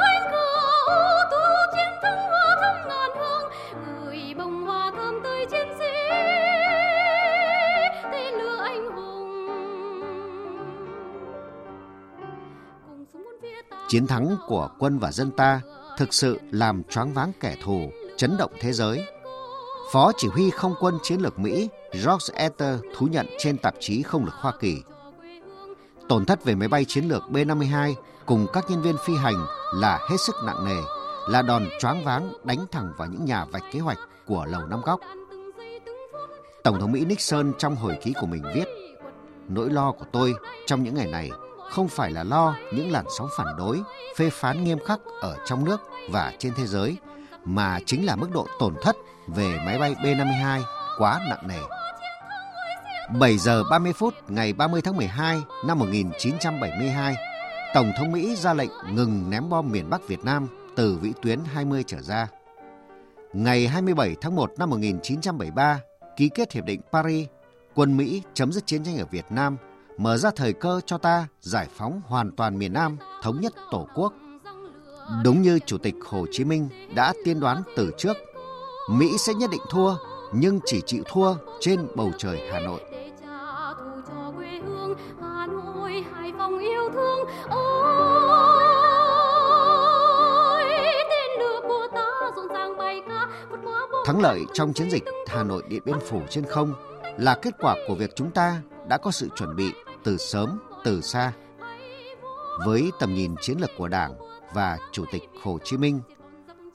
Chiến 13.88 14.06
thắng 14.06 14.36
của 14.46 14.68
quân 14.78 14.98
và 14.98 15.12
dân 15.12 15.30
ta 15.30 15.60
thực 15.98 16.14
sự 16.14 16.40
làm 16.50 16.82
choáng 16.84 17.14
váng 17.14 17.32
kẻ 17.40 17.56
thù, 17.64 17.90
chấn 18.16 18.36
động 18.36 18.52
thế 18.60 18.72
giới. 18.72 19.04
Phó 19.92 20.12
chỉ 20.16 20.28
huy 20.28 20.50
không 20.50 20.74
quân 20.80 20.98
chiến 21.02 21.20
lược 21.20 21.38
Mỹ 21.38 21.68
George 21.92 22.34
Ether 22.34 22.80
thú 22.96 23.06
nhận 23.06 23.26
trên 23.38 23.58
tạp 23.58 23.74
chí 23.80 24.02
Không 24.02 24.24
lực 24.24 24.34
Hoa 24.34 24.52
Kỳ. 24.60 24.82
Tổn 26.08 26.24
thất 26.24 26.44
về 26.44 26.54
máy 26.54 26.68
bay 26.68 26.84
chiến 26.84 27.04
lược 27.04 27.22
B-52 27.30 27.94
cùng 28.26 28.46
các 28.52 28.70
nhân 28.70 28.82
viên 28.82 28.96
phi 29.04 29.16
hành 29.16 29.46
là 29.74 29.98
hết 30.10 30.16
sức 30.26 30.34
nặng 30.46 30.64
nề, 30.64 30.80
là 31.28 31.42
đòn 31.42 31.68
choáng 31.80 32.04
váng 32.04 32.32
đánh 32.44 32.66
thẳng 32.70 32.92
vào 32.96 33.08
những 33.08 33.24
nhà 33.24 33.44
vạch 33.44 33.64
kế 33.72 33.78
hoạch 33.80 33.98
của 34.26 34.44
Lầu 34.48 34.66
Năm 34.66 34.80
Góc. 34.84 35.00
Tổng 36.64 36.80
thống 36.80 36.92
Mỹ 36.92 37.04
Nixon 37.04 37.52
trong 37.58 37.76
hồi 37.76 37.98
ký 38.02 38.14
của 38.20 38.26
mình 38.26 38.42
viết, 38.54 38.64
nỗi 39.48 39.70
lo 39.70 39.92
của 39.92 40.04
tôi 40.12 40.34
trong 40.66 40.82
những 40.82 40.94
ngày 40.94 41.06
này 41.06 41.30
không 41.70 41.88
phải 41.88 42.10
là 42.10 42.24
lo 42.24 42.56
những 42.72 42.90
làn 42.90 43.04
sóng 43.18 43.28
phản 43.36 43.56
đối, 43.58 43.80
phê 44.16 44.30
phán 44.30 44.64
nghiêm 44.64 44.78
khắc 44.84 45.00
ở 45.20 45.36
trong 45.46 45.64
nước 45.64 45.80
và 46.10 46.32
trên 46.38 46.52
thế 46.56 46.66
giới, 46.66 46.96
mà 47.44 47.78
chính 47.86 48.06
là 48.06 48.16
mức 48.16 48.30
độ 48.30 48.46
tổn 48.58 48.74
thất 48.82 48.96
về 49.26 49.58
máy 49.66 49.78
bay 49.78 49.94
B-52 49.94 50.62
quá 50.98 51.20
nặng 51.28 51.48
nề. 51.48 51.60
7 53.18 53.38
giờ 53.38 53.64
30 53.70 53.92
phút 53.92 54.14
ngày 54.28 54.52
30 54.52 54.82
tháng 54.82 54.96
12 54.96 55.42
năm 55.66 55.78
1972, 55.78 57.16
Tổng 57.74 57.92
thống 57.98 58.12
Mỹ 58.12 58.36
ra 58.36 58.54
lệnh 58.54 58.70
ngừng 58.92 59.30
ném 59.30 59.48
bom 59.48 59.72
miền 59.72 59.90
Bắc 59.90 60.08
Việt 60.08 60.24
Nam 60.24 60.48
từ 60.76 60.98
vĩ 61.02 61.12
tuyến 61.22 61.38
20 61.44 61.84
trở 61.86 62.00
ra. 62.02 62.28
Ngày 63.32 63.68
27 63.68 64.16
tháng 64.20 64.36
1 64.36 64.52
năm 64.58 64.70
1973, 64.70 65.80
ký 66.16 66.28
kết 66.34 66.52
Hiệp 66.52 66.64
định 66.64 66.80
Paris, 66.92 67.28
quân 67.74 67.96
Mỹ 67.96 68.22
chấm 68.34 68.52
dứt 68.52 68.66
chiến 68.66 68.84
tranh 68.84 68.98
ở 68.98 69.04
Việt 69.10 69.24
Nam, 69.30 69.56
mở 69.96 70.16
ra 70.16 70.30
thời 70.36 70.52
cơ 70.52 70.80
cho 70.86 70.98
ta 70.98 71.26
giải 71.40 71.68
phóng 71.76 72.00
hoàn 72.06 72.32
toàn 72.36 72.58
miền 72.58 72.72
Nam, 72.72 72.96
thống 73.22 73.40
nhất 73.40 73.52
Tổ 73.70 73.86
quốc. 73.94 74.12
Đúng 75.24 75.42
như 75.42 75.58
Chủ 75.66 75.78
tịch 75.78 75.94
Hồ 76.08 76.26
Chí 76.32 76.44
Minh 76.44 76.68
đã 76.94 77.12
tiên 77.24 77.40
đoán 77.40 77.62
từ 77.76 77.90
trước, 77.98 78.16
Mỹ 78.90 79.06
sẽ 79.18 79.34
nhất 79.34 79.50
định 79.50 79.60
thua, 79.70 79.94
nhưng 80.32 80.60
chỉ 80.64 80.82
chịu 80.86 81.02
thua 81.06 81.34
trên 81.60 81.88
bầu 81.94 82.10
trời 82.18 82.40
Hà 82.52 82.60
Nội. 82.60 82.80
Thắng 94.06 94.20
lợi 94.20 94.40
trong 94.52 94.72
chiến 94.72 94.90
dịch 94.90 95.04
Hà 95.28 95.42
Nội 95.42 95.62
Điện 95.68 95.82
Biên 95.84 96.00
Phủ 96.00 96.22
trên 96.30 96.44
không 96.44 96.74
là 97.18 97.38
kết 97.42 97.54
quả 97.58 97.76
của 97.88 97.94
việc 97.94 98.16
chúng 98.16 98.30
ta 98.30 98.62
đã 98.88 98.98
có 98.98 99.10
sự 99.10 99.28
chuẩn 99.36 99.56
bị 99.56 99.72
từ 100.06 100.18
sớm, 100.18 100.58
từ 100.84 101.00
xa. 101.00 101.32
Với 102.66 102.90
tầm 103.00 103.14
nhìn 103.14 103.34
chiến 103.40 103.58
lược 103.60 103.70
của 103.78 103.88
Đảng 103.88 104.14
và 104.52 104.78
Chủ 104.92 105.04
tịch 105.12 105.22
Hồ 105.42 105.58
Chí 105.64 105.76
Minh, 105.76 106.00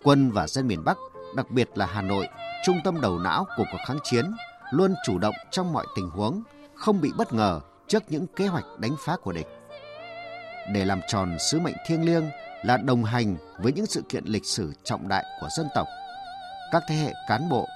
quân 0.04 0.32
và 0.32 0.48
dân 0.48 0.68
miền 0.68 0.84
Bắc, 0.84 0.98
đặc 1.36 1.52
biệt 1.52 1.70
là 1.76 1.86
Hà 1.86 2.02
Nội, 2.02 2.28
trung 2.66 2.78
tâm 2.84 3.02
đầu 3.02 3.20
não 3.20 3.46
của 3.58 3.64
cuộc 3.72 3.78
kháng 3.88 3.98
chiến, 4.04 4.26
luôn 4.72 4.94
chủ 5.06 5.18
động 5.18 5.36
trong 5.52 5.74
mọi 5.74 5.86
tình 5.96 6.10
huống, 6.10 6.44
không 6.76 7.02
bị 7.02 7.12
bất 7.18 7.34
ngờ 7.34 7.62
trước 7.88 8.04
những 8.10 8.28
kế 8.28 8.48
hoạch 8.48 8.66
đánh 8.80 8.96
phá 9.00 9.16
của 9.22 9.32
địch. 9.32 9.48
Để 10.74 10.86
làm 10.86 11.02
tròn 11.08 11.38
sứ 11.52 11.60
mệnh 11.60 11.76
thiêng 11.88 12.06
liêng 12.06 12.30
là 12.64 12.78
đồng 12.78 13.04
hành 13.04 13.36
với 13.58 13.74
những 13.74 13.86
sự 13.86 14.02
kiện 14.10 14.26
lịch 14.26 14.46
sử 14.46 14.74
trọng 14.84 15.08
đại 15.08 15.26
của 15.42 15.48
dân 15.58 15.68
tộc, 15.76 15.88
các 16.72 16.84
thế 16.90 16.96
hệ 16.96 17.14
cán 17.28 17.50
bộ, 17.50 17.68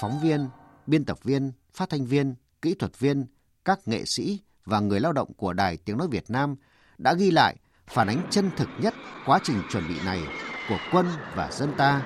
phóng 0.00 0.20
viên, 0.20 0.48
biên 0.86 1.04
tập 1.04 1.18
viên, 1.22 1.52
phát 1.74 1.90
thanh 1.90 2.06
viên, 2.06 2.34
kỹ 2.62 2.74
thuật 2.74 2.98
viên, 2.98 3.26
các 3.64 3.80
nghệ 3.86 4.04
sĩ 4.04 4.40
và 4.66 4.80
người 4.80 5.00
lao 5.00 5.12
động 5.12 5.32
của 5.36 5.52
Đài 5.52 5.76
Tiếng 5.76 5.98
Nói 5.98 6.08
Việt 6.10 6.24
Nam 6.28 6.54
đã 6.98 7.14
ghi 7.14 7.30
lại 7.30 7.56
phản 7.86 8.08
ánh 8.08 8.26
chân 8.30 8.50
thực 8.56 8.68
nhất 8.78 8.94
quá 9.26 9.38
trình 9.42 9.62
chuẩn 9.70 9.88
bị 9.88 9.94
này 10.04 10.20
của 10.68 10.78
quân 10.92 11.06
và 11.34 11.50
dân 11.50 11.72
ta 11.76 12.02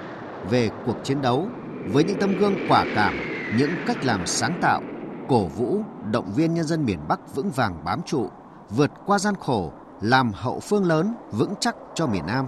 về 0.50 0.70
cuộc 0.86 0.96
chiến 1.04 1.22
đấu 1.22 1.48
với 1.86 2.04
những 2.04 2.18
tấm 2.20 2.38
gương 2.38 2.54
quả 2.68 2.84
cảm, 2.94 3.14
những 3.58 3.70
cách 3.86 4.04
làm 4.04 4.26
sáng 4.26 4.58
tạo, 4.62 4.82
cổ 5.28 5.46
vũ, 5.46 5.82
động 6.10 6.32
viên 6.32 6.54
nhân 6.54 6.64
dân 6.64 6.84
miền 6.84 6.98
Bắc 7.08 7.34
vững 7.34 7.50
vàng 7.50 7.84
bám 7.84 8.02
trụ, 8.06 8.30
vượt 8.70 8.90
qua 9.06 9.18
gian 9.18 9.34
khổ, 9.40 9.72
làm 10.00 10.32
hậu 10.32 10.60
phương 10.60 10.84
lớn 10.84 11.14
vững 11.30 11.54
chắc 11.60 11.76
cho 11.94 12.06
miền 12.06 12.26
Nam. 12.26 12.46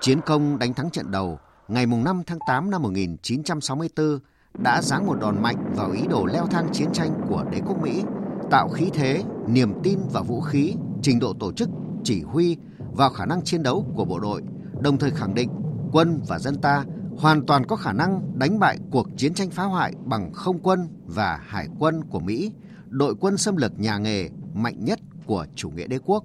Chiến 0.00 0.20
công 0.20 0.58
đánh 0.58 0.74
thắng 0.74 0.90
trận 0.90 1.10
đầu 1.10 1.38
ngày 1.68 1.86
5 1.86 2.22
tháng 2.26 2.38
8 2.46 2.70
năm 2.70 2.82
1964 2.82 4.18
đã 4.58 4.82
giáng 4.82 5.06
một 5.06 5.14
đòn 5.20 5.42
mạnh 5.42 5.56
vào 5.76 5.90
ý 5.90 6.06
đồ 6.06 6.26
leo 6.26 6.46
thang 6.46 6.68
chiến 6.72 6.92
tranh 6.92 7.26
của 7.28 7.44
đế 7.50 7.60
quốc 7.66 7.82
Mỹ, 7.82 8.02
tạo 8.50 8.68
khí 8.68 8.90
thế, 8.92 9.22
niềm 9.46 9.72
tin 9.82 9.98
vào 10.12 10.24
vũ 10.24 10.40
khí, 10.40 10.74
trình 11.02 11.18
độ 11.18 11.34
tổ 11.40 11.52
chức, 11.52 11.68
chỉ 12.04 12.22
huy 12.22 12.56
và 12.92 13.10
khả 13.10 13.26
năng 13.26 13.42
chiến 13.42 13.62
đấu 13.62 13.86
của 13.96 14.04
bộ 14.04 14.20
đội, 14.20 14.42
đồng 14.80 14.98
thời 14.98 15.10
khẳng 15.10 15.34
định 15.34 15.50
quân 15.92 16.20
và 16.28 16.38
dân 16.38 16.60
ta 16.60 16.84
hoàn 17.16 17.46
toàn 17.46 17.66
có 17.66 17.76
khả 17.76 17.92
năng 17.92 18.38
đánh 18.38 18.58
bại 18.58 18.78
cuộc 18.90 19.08
chiến 19.16 19.34
tranh 19.34 19.50
phá 19.50 19.64
hoại 19.64 19.92
bằng 20.04 20.32
không 20.32 20.58
quân 20.62 20.88
và 21.06 21.40
hải 21.46 21.68
quân 21.78 22.04
của 22.10 22.20
Mỹ, 22.20 22.52
đội 22.88 23.14
quân 23.20 23.36
xâm 23.36 23.56
lược 23.56 23.80
nhà 23.80 23.98
nghề 23.98 24.28
mạnh 24.54 24.84
nhất 24.84 24.98
của 25.26 25.46
chủ 25.54 25.70
nghĩa 25.70 25.86
đế 25.86 25.98
quốc. 26.04 26.24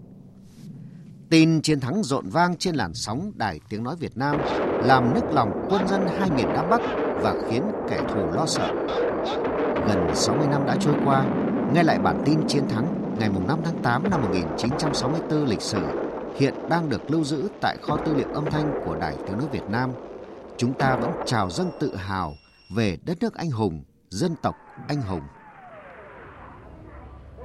Tin 1.29 1.61
chiến 1.61 1.79
thắng 1.79 2.03
rộn 2.03 2.29
vang 2.29 2.55
trên 2.57 2.75
làn 2.75 2.93
sóng 2.93 3.31
Đài 3.35 3.59
Tiếng 3.69 3.83
Nói 3.83 3.95
Việt 3.99 4.17
Nam 4.17 4.37
làm 4.83 5.13
nức 5.13 5.23
lòng 5.31 5.67
quân 5.69 5.87
dân 5.87 6.07
hai 6.19 6.29
miền 6.29 6.47
Nam 6.53 6.69
Bắc 6.69 6.81
và 7.21 7.35
khiến 7.49 7.63
kẻ 7.89 8.01
thù 8.13 8.31
lo 8.31 8.45
sợ. 8.45 8.67
Gần 9.87 10.15
60 10.15 10.47
năm 10.51 10.65
đã 10.65 10.75
trôi 10.79 10.95
qua, 11.05 11.25
nghe 11.73 11.83
lại 11.83 11.99
bản 11.99 12.21
tin 12.25 12.47
chiến 12.47 12.67
thắng 12.69 13.15
ngày 13.19 13.29
5 13.47 13.59
tháng 13.63 13.81
8 13.83 14.09
năm 14.09 14.21
1964 14.21 15.45
lịch 15.45 15.61
sử 15.61 15.81
hiện 16.35 16.53
đang 16.69 16.89
được 16.89 17.11
lưu 17.11 17.23
giữ 17.23 17.49
tại 17.61 17.77
kho 17.81 17.97
tư 17.97 18.13
liệu 18.15 18.27
âm 18.33 18.45
thanh 18.45 18.81
của 18.85 18.95
Đài 18.95 19.15
Tiếng 19.27 19.37
Nói 19.37 19.47
Việt 19.51 19.69
Nam. 19.69 19.91
Chúng 20.57 20.73
ta 20.73 20.95
vẫn 20.95 21.11
trào 21.25 21.49
dâng 21.49 21.71
tự 21.79 21.95
hào 21.95 22.33
về 22.75 22.97
đất 23.05 23.17
nước 23.21 23.35
anh 23.35 23.49
hùng, 23.49 23.83
dân 24.09 24.35
tộc 24.41 24.55
anh 24.87 25.01
hùng. 25.01 25.21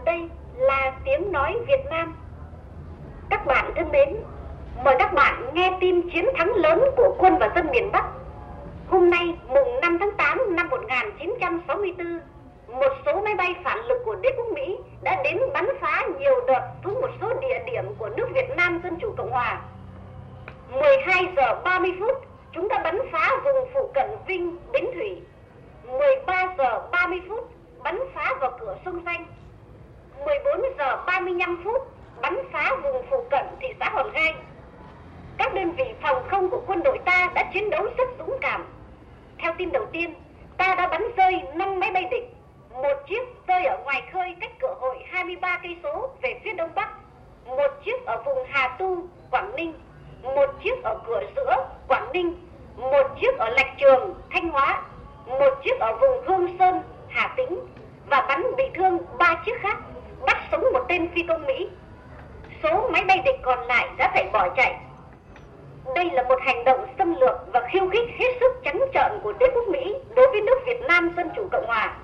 Đây 0.04 0.28
là 0.54 1.00
tiếng 1.04 1.32
nói 1.32 1.52
Việt 1.66 1.84
Nam 1.90 2.14
các 3.32 3.46
bạn 3.46 3.72
thân 3.76 3.90
mến, 3.92 4.16
mời 4.84 4.96
các 4.98 5.14
bạn 5.14 5.50
nghe 5.54 5.76
tin 5.80 6.10
chiến 6.10 6.28
thắng 6.36 6.54
lớn 6.54 6.84
của 6.96 7.14
quân 7.18 7.38
và 7.38 7.50
dân 7.54 7.70
miền 7.70 7.92
Bắc. 7.92 8.04
Hôm 8.88 9.10
nay, 9.10 9.36
mùng 9.48 9.80
5 9.80 9.98
tháng 10.00 10.10
8 10.16 10.56
năm 10.56 10.68
1964, 10.70 12.20
một 12.66 12.92
số 13.06 13.20
máy 13.20 13.34
bay 13.34 13.54
phản 13.64 13.78
lực 13.86 14.02
của 14.04 14.14
đế 14.14 14.28
quốc 14.36 14.46
Mỹ 14.54 14.78
đã 15.02 15.22
đến 15.24 15.38
bắn 15.52 15.66
phá 15.80 16.06
nhiều 16.18 16.34
đợt 16.46 16.60
xuống 16.84 17.00
một 17.00 17.10
số 17.20 17.32
địa 17.40 17.58
điểm 17.66 17.84
của 17.98 18.08
nước 18.16 18.28
Việt 18.34 18.56
Nam 18.56 18.80
Dân 18.84 18.96
Chủ 19.00 19.14
Cộng 19.16 19.30
Hòa. 19.30 19.60
12 20.72 21.28
giờ 21.36 21.60
30 21.64 21.92
phút, 22.00 22.24
chúng 22.52 22.68
ta 22.68 22.78
bắn 22.78 22.98
phá 23.12 23.30
vùng 23.44 23.68
phụ 23.74 23.90
cận 23.94 24.10
Vinh, 24.26 24.56
Bến 24.72 24.84
Thủy. 24.94 25.22
13 25.86 26.54
giờ 26.58 26.88
30 26.92 27.20
phút, 27.28 27.50
bắn 27.82 27.98
phá 28.14 28.34
vào 28.40 28.58
cửa 28.60 28.76
sông 28.84 29.02
Danh. 29.04 29.26
14 30.26 30.60
giờ 30.78 31.02
35 31.06 31.60
phút, 31.64 31.92
bắn 32.22 32.38
phá 32.52 32.76
vùng 32.82 33.06
phụ 33.10 33.24
cận 33.30 33.46
thị 33.60 33.68
xã 33.80 33.88
Hòn 33.88 34.10
Gai. 34.12 34.34
Các 35.38 35.54
đơn 35.54 35.72
vị 35.72 35.84
phòng 36.02 36.22
không 36.28 36.50
của 36.50 36.62
quân 36.66 36.82
đội 36.82 36.98
ta 37.04 37.30
đã 37.34 37.50
chiến 37.54 37.70
đấu 37.70 37.86
rất 37.98 38.08
dũng 38.18 38.38
cảm. 38.40 38.64
Theo 39.38 39.52
tin 39.58 39.72
đầu 39.72 39.86
tiên, 39.92 40.14
ta 40.56 40.74
đã 40.74 40.88
bắn 40.88 41.02
rơi 41.16 41.42
5 41.54 41.80
máy 41.80 41.90
bay 41.90 42.04
địch, 42.10 42.34
một 42.70 42.96
chiếc 43.08 43.22
rơi 43.48 43.64
ở 43.64 43.78
ngoài 43.84 44.02
khơi 44.12 44.36
cách 44.40 44.52
cửa 44.60 44.74
hội 44.80 44.96
23 45.10 45.60
cây 45.62 45.76
số 45.82 46.10
về 46.22 46.40
phía 46.44 46.52
đông 46.52 46.70
bắc, 46.74 46.88
một 47.46 47.70
chiếc 47.84 48.06
ở 48.06 48.22
vùng 48.24 48.46
Hà 48.48 48.68
Tu, 48.68 48.96
Quảng 49.30 49.56
Ninh, 49.56 49.72
một 50.22 50.50
chiếc 50.64 50.82
ở 50.82 50.98
cửa 51.06 51.22
giữa, 51.36 51.56
Quảng 51.88 52.12
Ninh, 52.12 52.34
một 52.76 53.06
chiếc 53.20 53.38
ở 53.38 53.48
Lạch 53.48 53.74
Trường, 53.78 54.14
Thanh 54.30 54.48
Hóa, 54.48 54.82
một 55.26 55.54
chiếc 55.64 55.80
ở 55.80 55.96
vùng 55.96 56.26
Hương 56.26 56.56
Sơn, 56.58 56.82
Hà 57.08 57.34
Tĩnh 57.36 57.60
và 58.10 58.24
bắn 58.28 58.56
bị 58.56 58.64
thương 58.74 58.98
ba 59.18 59.42
chiếc 59.46 59.60
khác, 59.60 59.78
bắt 60.26 60.36
sống 60.50 60.64
một 60.72 60.84
tên 60.88 61.08
phi 61.14 61.22
công 61.28 61.46
Mỹ 61.46 61.68
số 62.62 62.88
máy 62.92 63.04
bay 63.04 63.18
địch 63.24 63.40
còn 63.42 63.66
lại 63.66 63.88
đã 63.96 64.10
phải 64.14 64.28
bỏ 64.32 64.48
chạy. 64.56 64.74
Đây 65.94 66.10
là 66.10 66.22
một 66.22 66.38
hành 66.40 66.64
động 66.64 66.86
xâm 66.98 67.14
lược 67.14 67.36
và 67.52 67.68
khiêu 67.72 67.88
khích 67.88 68.08
hết 68.18 68.36
sức 68.40 68.52
trắng 68.64 68.80
trợn 68.94 69.12
của 69.22 69.32
đế 69.32 69.46
quốc 69.54 69.68
Mỹ 69.68 69.94
đối 70.16 70.28
với 70.30 70.40
nước 70.40 70.58
Việt 70.66 70.80
Nam 70.88 71.14
Dân 71.16 71.30
Chủ 71.36 71.48
Cộng 71.52 71.66
Hòa. 71.66 71.94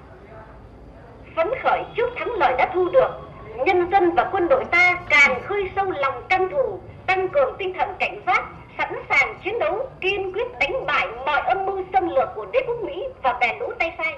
Phấn 1.36 1.48
khởi 1.62 1.82
trước 1.96 2.08
thắng 2.16 2.32
lợi 2.32 2.54
đã 2.58 2.70
thu 2.74 2.88
được, 2.88 3.10
nhân 3.56 3.90
dân 3.90 4.14
và 4.14 4.28
quân 4.32 4.48
đội 4.48 4.64
ta 4.64 4.98
càng 5.08 5.42
khơi 5.42 5.70
sâu 5.76 5.90
lòng 5.90 6.22
căm 6.28 6.50
thù, 6.50 6.80
tăng 7.06 7.28
cường 7.28 7.54
tinh 7.58 7.74
thần 7.78 7.88
cảnh 7.98 8.20
giác, 8.26 8.44
sẵn 8.78 8.94
sàng 9.08 9.34
chiến 9.44 9.58
đấu, 9.58 9.88
kiên 10.00 10.32
quyết 10.32 10.58
đánh 10.60 10.86
bại 10.86 11.08
mọi 11.26 11.40
âm 11.40 11.66
mưu 11.66 11.84
xâm 11.92 12.08
lược 12.08 12.28
của 12.34 12.46
đế 12.52 12.60
quốc 12.66 12.76
Mỹ 12.82 13.04
và 13.22 13.32
bè 13.40 13.56
lũ 13.60 13.72
tay 13.78 13.94
sai 13.98 14.14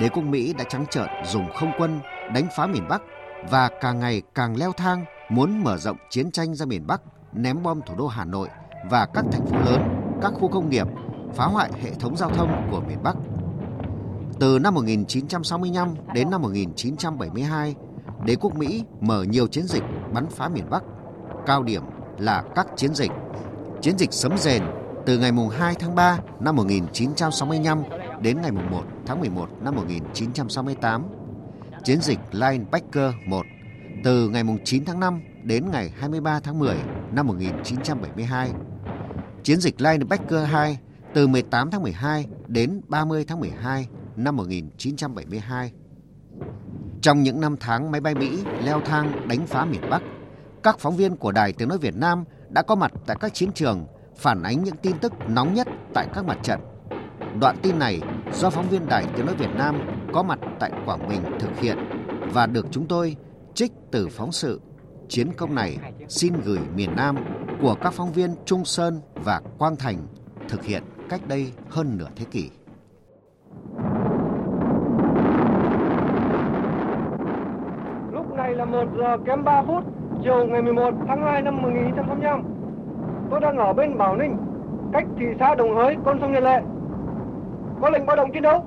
đế 0.00 0.08
quốc 0.08 0.22
Mỹ 0.22 0.54
đã 0.58 0.64
trắng 0.64 0.86
trợn 0.90 1.06
dùng 1.24 1.52
không 1.54 1.72
quân 1.78 2.00
đánh 2.34 2.48
phá 2.56 2.66
miền 2.66 2.88
Bắc 2.88 3.02
và 3.50 3.70
càng 3.80 4.00
ngày 4.00 4.22
càng 4.34 4.56
leo 4.56 4.72
thang 4.72 5.04
muốn 5.28 5.64
mở 5.64 5.76
rộng 5.76 5.96
chiến 6.10 6.30
tranh 6.30 6.54
ra 6.54 6.66
miền 6.66 6.86
Bắc, 6.86 7.02
ném 7.32 7.62
bom 7.62 7.80
thủ 7.86 7.94
đô 7.94 8.06
Hà 8.06 8.24
Nội 8.24 8.48
và 8.90 9.06
các 9.06 9.24
thành 9.32 9.46
phố 9.46 9.56
lớn, 9.58 9.82
các 10.22 10.32
khu 10.34 10.48
công 10.48 10.70
nghiệp, 10.70 10.86
phá 11.34 11.44
hoại 11.44 11.70
hệ 11.82 11.90
thống 11.94 12.16
giao 12.16 12.30
thông 12.30 12.68
của 12.70 12.80
miền 12.80 13.02
Bắc. 13.02 13.16
Từ 14.40 14.58
năm 14.58 14.74
1965 14.74 15.94
đến 16.14 16.30
năm 16.30 16.42
1972, 16.42 17.74
đế 18.24 18.36
quốc 18.36 18.56
Mỹ 18.56 18.84
mở 19.00 19.22
nhiều 19.22 19.46
chiến 19.46 19.64
dịch 19.66 19.82
bắn 20.12 20.26
phá 20.26 20.48
miền 20.48 20.70
Bắc. 20.70 20.82
Cao 21.46 21.62
điểm 21.62 21.82
là 22.18 22.42
các 22.54 22.66
chiến 22.76 22.94
dịch. 22.94 23.10
Chiến 23.80 23.98
dịch 23.98 24.12
sấm 24.12 24.38
rền 24.38 24.62
từ 25.06 25.18
ngày 25.18 25.32
2 25.58 25.74
tháng 25.74 25.94
3 25.94 26.18
năm 26.40 26.56
1965 26.56 27.82
đến 28.20 28.42
ngày 28.42 28.52
1 28.52 28.82
tháng 29.06 29.20
11 29.20 29.48
năm 29.60 29.74
1968. 29.74 31.21
Chiến 31.84 32.00
dịch 32.00 32.18
Linebacker 32.32 33.14
1 33.26 33.46
từ 34.04 34.28
ngày 34.28 34.42
9 34.64 34.84
tháng 34.84 35.00
5 35.00 35.20
đến 35.42 35.70
ngày 35.70 35.92
23 35.98 36.40
tháng 36.40 36.58
10 36.58 36.76
năm 37.12 37.26
1972. 37.26 38.50
Chiến 39.42 39.60
dịch 39.60 39.80
Linebacker 39.80 40.48
2 40.48 40.78
từ 41.14 41.26
18 41.26 41.70
tháng 41.70 41.82
12 41.82 42.26
đến 42.46 42.80
30 42.88 43.24
tháng 43.28 43.40
12 43.40 43.86
năm 44.16 44.36
1972. 44.36 45.72
Trong 47.02 47.22
những 47.22 47.40
năm 47.40 47.56
tháng 47.60 47.90
máy 47.90 48.00
bay 48.00 48.14
Mỹ 48.14 48.38
leo 48.64 48.80
thang 48.80 49.28
đánh 49.28 49.46
phá 49.46 49.64
miền 49.64 49.90
Bắc, 49.90 50.02
các 50.62 50.78
phóng 50.78 50.96
viên 50.96 51.16
của 51.16 51.32
Đài 51.32 51.52
Tiếng 51.52 51.68
Nói 51.68 51.78
Việt 51.78 51.96
Nam 51.96 52.24
đã 52.48 52.62
có 52.62 52.74
mặt 52.74 52.92
tại 53.06 53.16
các 53.20 53.34
chiến 53.34 53.52
trường 53.52 53.86
phản 54.16 54.42
ánh 54.42 54.64
những 54.64 54.76
tin 54.76 54.98
tức 54.98 55.12
nóng 55.28 55.54
nhất 55.54 55.68
tại 55.94 56.06
các 56.14 56.24
mặt 56.24 56.38
trận 56.42 56.60
Đoạn 57.40 57.56
tin 57.62 57.78
này 57.78 58.00
do 58.32 58.50
phóng 58.50 58.68
viên 58.68 58.86
Đài 58.86 59.06
Tiếng 59.16 59.26
Nói 59.26 59.34
Việt 59.34 59.50
Nam 59.54 59.80
có 60.12 60.22
mặt 60.22 60.38
tại 60.60 60.70
Quảng 60.86 61.08
Bình 61.08 61.20
thực 61.38 61.58
hiện 61.60 61.78
và 62.32 62.46
được 62.46 62.66
chúng 62.70 62.86
tôi 62.86 63.16
trích 63.54 63.72
từ 63.90 64.08
phóng 64.08 64.32
sự 64.32 64.60
Chiến 65.12 65.32
công 65.36 65.54
này 65.54 65.78
xin 66.08 66.32
gửi 66.44 66.58
miền 66.76 66.90
Nam 66.96 67.16
của 67.62 67.74
các 67.80 67.92
phóng 67.92 68.12
viên 68.12 68.30
Trung 68.44 68.64
Sơn 68.64 69.00
và 69.14 69.40
Quang 69.58 69.76
Thành 69.76 69.96
thực 70.48 70.64
hiện 70.64 70.82
cách 71.08 71.20
đây 71.28 71.52
hơn 71.70 71.98
nửa 71.98 72.08
thế 72.16 72.24
kỷ. 72.30 72.50
Lúc 78.12 78.32
này 78.36 78.54
là 78.54 78.64
1 78.64 78.84
giờ 78.98 79.16
kém 79.26 79.44
3 79.44 79.62
phút 79.62 79.84
chiều 80.22 80.46
ngày 80.46 80.62
11 80.62 80.94
tháng 81.08 81.22
2 81.22 81.42
năm 81.42 81.62
1985. 81.62 82.42
Tôi 83.30 83.40
đang 83.40 83.56
ở 83.56 83.72
bên 83.72 83.98
Bảo 83.98 84.16
Ninh, 84.16 84.36
cách 84.92 85.06
thị 85.18 85.26
xã 85.38 85.54
Đồng 85.54 85.76
Hới, 85.76 85.96
con 86.04 86.18
sông 86.20 86.32
Nhật 86.32 86.42
Lệ. 86.42 86.62
Có 87.82 87.90
lệnh 87.90 88.06
báo 88.06 88.16
động 88.16 88.32
chiến 88.32 88.42
đấu. 88.42 88.66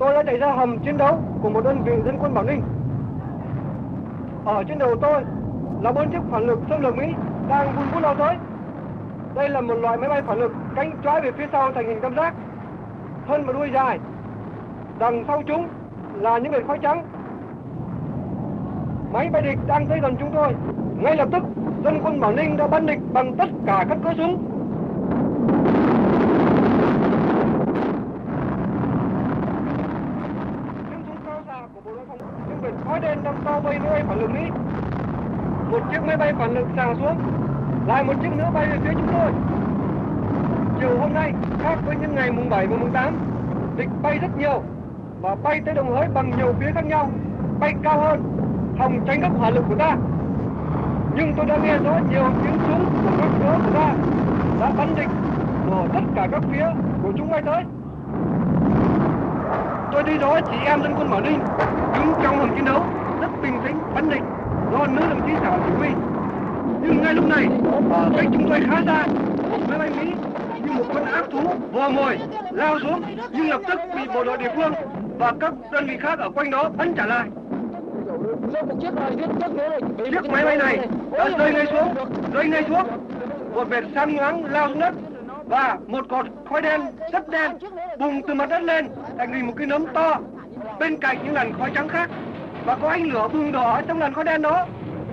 Tôi 0.00 0.14
đã 0.14 0.22
chạy 0.22 0.38
ra 0.38 0.52
hầm 0.52 0.78
chiến 0.78 0.96
đấu 0.96 1.18
của 1.42 1.50
một 1.50 1.64
đơn 1.64 1.82
vị 1.84 1.92
dân 2.04 2.18
quân 2.20 2.34
Bảo 2.34 2.44
Ninh. 2.44 2.62
Ở 4.44 4.64
trên 4.68 4.78
đầu 4.78 4.96
tôi 5.00 5.22
là 5.82 5.92
bốn 5.92 6.10
chiếc 6.10 6.18
phản 6.30 6.46
lực 6.46 6.58
xâm 6.68 6.80
lược 6.80 6.96
Mỹ 6.96 7.06
đang 7.48 7.76
vun 7.76 7.84
vút 7.92 8.02
lao 8.02 8.14
tới. 8.14 8.36
Đây 9.34 9.48
là 9.48 9.60
một 9.60 9.74
loại 9.74 9.96
máy 9.96 10.08
bay 10.08 10.22
phản 10.22 10.38
lực 10.38 10.52
cánh 10.76 10.92
trái 11.02 11.20
về 11.20 11.32
phía 11.32 11.46
sau 11.52 11.72
thành 11.72 11.86
hình 11.86 12.00
tam 12.00 12.16
giác, 12.16 12.34
thân 13.28 13.46
và 13.46 13.52
đuôi 13.52 13.70
dài. 13.74 13.98
Đằng 14.98 15.24
sau 15.26 15.42
chúng 15.46 15.68
là 16.14 16.38
những 16.38 16.52
vệt 16.52 16.66
khói 16.66 16.78
trắng. 16.78 17.04
Máy 19.12 19.28
bay 19.32 19.42
địch 19.42 19.58
đang 19.66 19.86
tới 19.86 19.98
gần 20.02 20.16
chúng 20.20 20.30
tôi. 20.34 20.54
Ngay 20.98 21.16
lập 21.16 21.28
tức, 21.32 21.42
dân 21.84 22.00
quân 22.04 22.20
Bảo 22.20 22.32
Ninh 22.32 22.56
đã 22.56 22.66
bắn 22.66 22.86
địch 22.86 23.00
bằng 23.12 23.34
tất 23.38 23.48
cả 23.66 23.84
các 23.88 23.98
cỡ 24.04 24.10
súng. 24.16 24.44
Những 30.90 31.02
súng 31.06 31.16
cao 31.26 31.40
xạ 31.46 31.60
của 31.74 31.80
bộ 31.84 31.90
đội 31.94 32.04
phòng 32.08 32.18
những 32.48 32.58
vệt 32.62 32.72
khói 32.86 33.00
đen 33.00 33.18
đang 33.24 33.34
bao 33.44 33.60
vây 33.60 33.78
máy 33.78 33.90
bay 33.90 34.02
phản 34.08 34.20
lực 34.20 34.30
Mỹ. 34.30 34.50
Một 35.70 35.80
chiếc 35.90 35.99
máy 36.10 36.16
bay 36.16 36.32
phản 36.38 36.54
lực 36.54 36.66
xào 36.76 36.94
xuống, 36.94 37.16
lại 37.86 38.04
một 38.04 38.12
chiếc 38.22 38.32
nữa 38.36 38.50
bay 38.54 38.66
về 38.66 38.78
phía 38.84 38.90
chúng 38.94 39.08
tôi. 39.12 39.30
Chiều 40.80 40.98
hôm 41.00 41.12
nay, 41.14 41.32
khác 41.62 41.78
với 41.86 41.96
những 42.00 42.14
ngày 42.14 42.30
mùng 42.30 42.50
7 42.50 42.66
và 42.66 42.76
mùng 42.76 42.90
8, 42.92 43.16
địch 43.76 43.88
bay 44.02 44.18
rất 44.18 44.38
nhiều 44.38 44.62
và 45.20 45.34
bay 45.42 45.60
tới 45.66 45.74
đồng 45.74 45.96
hới 45.96 46.08
bằng 46.14 46.32
nhiều 46.36 46.54
phía 46.60 46.70
khác 46.74 46.84
nhau, 46.86 47.10
bay 47.60 47.74
cao 47.82 48.00
hơn, 48.00 48.22
hòng 48.78 49.00
tránh 49.06 49.20
các 49.20 49.30
hỏa 49.38 49.50
lực 49.50 49.64
của 49.68 49.74
ta. 49.74 49.96
Nhưng 51.16 51.32
tôi 51.36 51.46
đã 51.46 51.56
nghe 51.56 51.78
rõ 51.78 51.98
nhiều 52.10 52.24
tiếng 52.42 52.58
súng 52.68 52.84
của 53.04 53.10
các 53.18 53.30
cỡ 53.42 53.52
của 53.64 53.72
ta 53.74 53.92
đã 54.60 54.72
bắn 54.78 54.94
địch 54.96 55.08
ở 55.70 55.86
tất 55.94 56.02
cả 56.16 56.28
các 56.32 56.42
phía 56.52 56.66
của 57.02 57.12
chúng 57.16 57.30
bay 57.30 57.42
tới. 57.46 57.62
Tôi 59.92 60.02
đi 60.02 60.18
đó 60.18 60.40
chị 60.50 60.56
em 60.66 60.82
dân 60.82 60.94
quân 60.98 61.10
Bảo 61.10 61.20
Ninh 61.20 61.40
đứng 61.94 62.14
trong 62.22 62.38
hầm 62.38 62.50
chiến 62.54 62.64
đấu 62.64 62.82
rất 63.20 63.42
bình 63.42 63.60
tĩnh 63.64 63.78
bắn 63.94 64.10
địch 64.10 64.39
do 64.70 64.86
nữ 64.86 65.06
đồng 65.08 65.20
chí 65.26 65.32
sở 65.42 65.58
chỉ 65.66 65.72
huy. 65.72 65.88
Nhưng 66.82 67.02
ngay 67.02 67.14
lúc 67.14 67.24
này 67.24 67.48
à, 67.90 67.96
ở 67.96 68.10
cách 68.16 68.26
chúng 68.32 68.48
tôi 68.48 68.60
khá 68.70 68.82
xa, 68.86 69.06
máy 69.68 69.78
bay 69.78 69.90
Mỹ 69.90 70.12
như 70.64 70.72
một 70.72 70.84
con 70.94 71.04
ác 71.04 71.24
thú 71.30 71.40
vò 71.72 71.88
mồi 71.88 72.18
lao 72.52 72.78
xuống 72.80 73.02
nhưng 73.32 73.48
lập 73.48 73.60
tức 73.68 73.80
bị 73.96 74.02
bộ 74.14 74.24
đội 74.24 74.38
địa 74.38 74.52
phương 74.56 74.72
và 75.18 75.32
các 75.40 75.54
đơn 75.72 75.86
vị 75.86 75.96
khác 76.00 76.18
ở 76.18 76.30
quanh 76.30 76.50
đó 76.50 76.68
bắn 76.76 76.94
trả 76.94 77.06
lại. 77.06 77.28
Chiếc 80.10 80.30
máy 80.30 80.44
bay 80.44 80.56
này 80.56 80.78
đã 81.12 81.28
rơi 81.38 81.52
ngay 81.52 81.66
xuống, 81.72 81.94
rơi 82.32 82.44
ngay 82.48 82.64
xuống. 82.68 82.86
Một 83.54 83.64
vệt 83.68 83.84
sáng 83.94 84.14
nhoáng 84.14 84.44
lao 84.44 84.68
xuống 84.68 84.78
đất 84.78 84.94
và 85.46 85.78
một 85.86 86.08
cột 86.08 86.26
khói 86.48 86.62
đen 86.62 86.80
rất 87.12 87.28
đen 87.28 87.50
bùng 87.98 88.20
từ 88.28 88.34
mặt 88.34 88.46
đất 88.46 88.62
lên 88.62 88.88
thành 89.18 89.32
hình 89.32 89.46
một 89.46 89.52
cái 89.56 89.66
nấm 89.66 89.86
to 89.94 90.18
bên 90.78 90.96
cạnh 90.96 91.18
những 91.24 91.34
làn 91.34 91.52
khói 91.52 91.70
trắng 91.74 91.88
khác 91.88 92.10
và 92.64 92.76
có 92.76 92.88
ánh 92.88 93.04
lửa 93.04 93.28
bùng 93.32 93.52
đỏ 93.52 93.80
trong 93.88 93.98
làn 93.98 94.14
khói 94.14 94.24
đen 94.24 94.42
đó. 94.42 94.66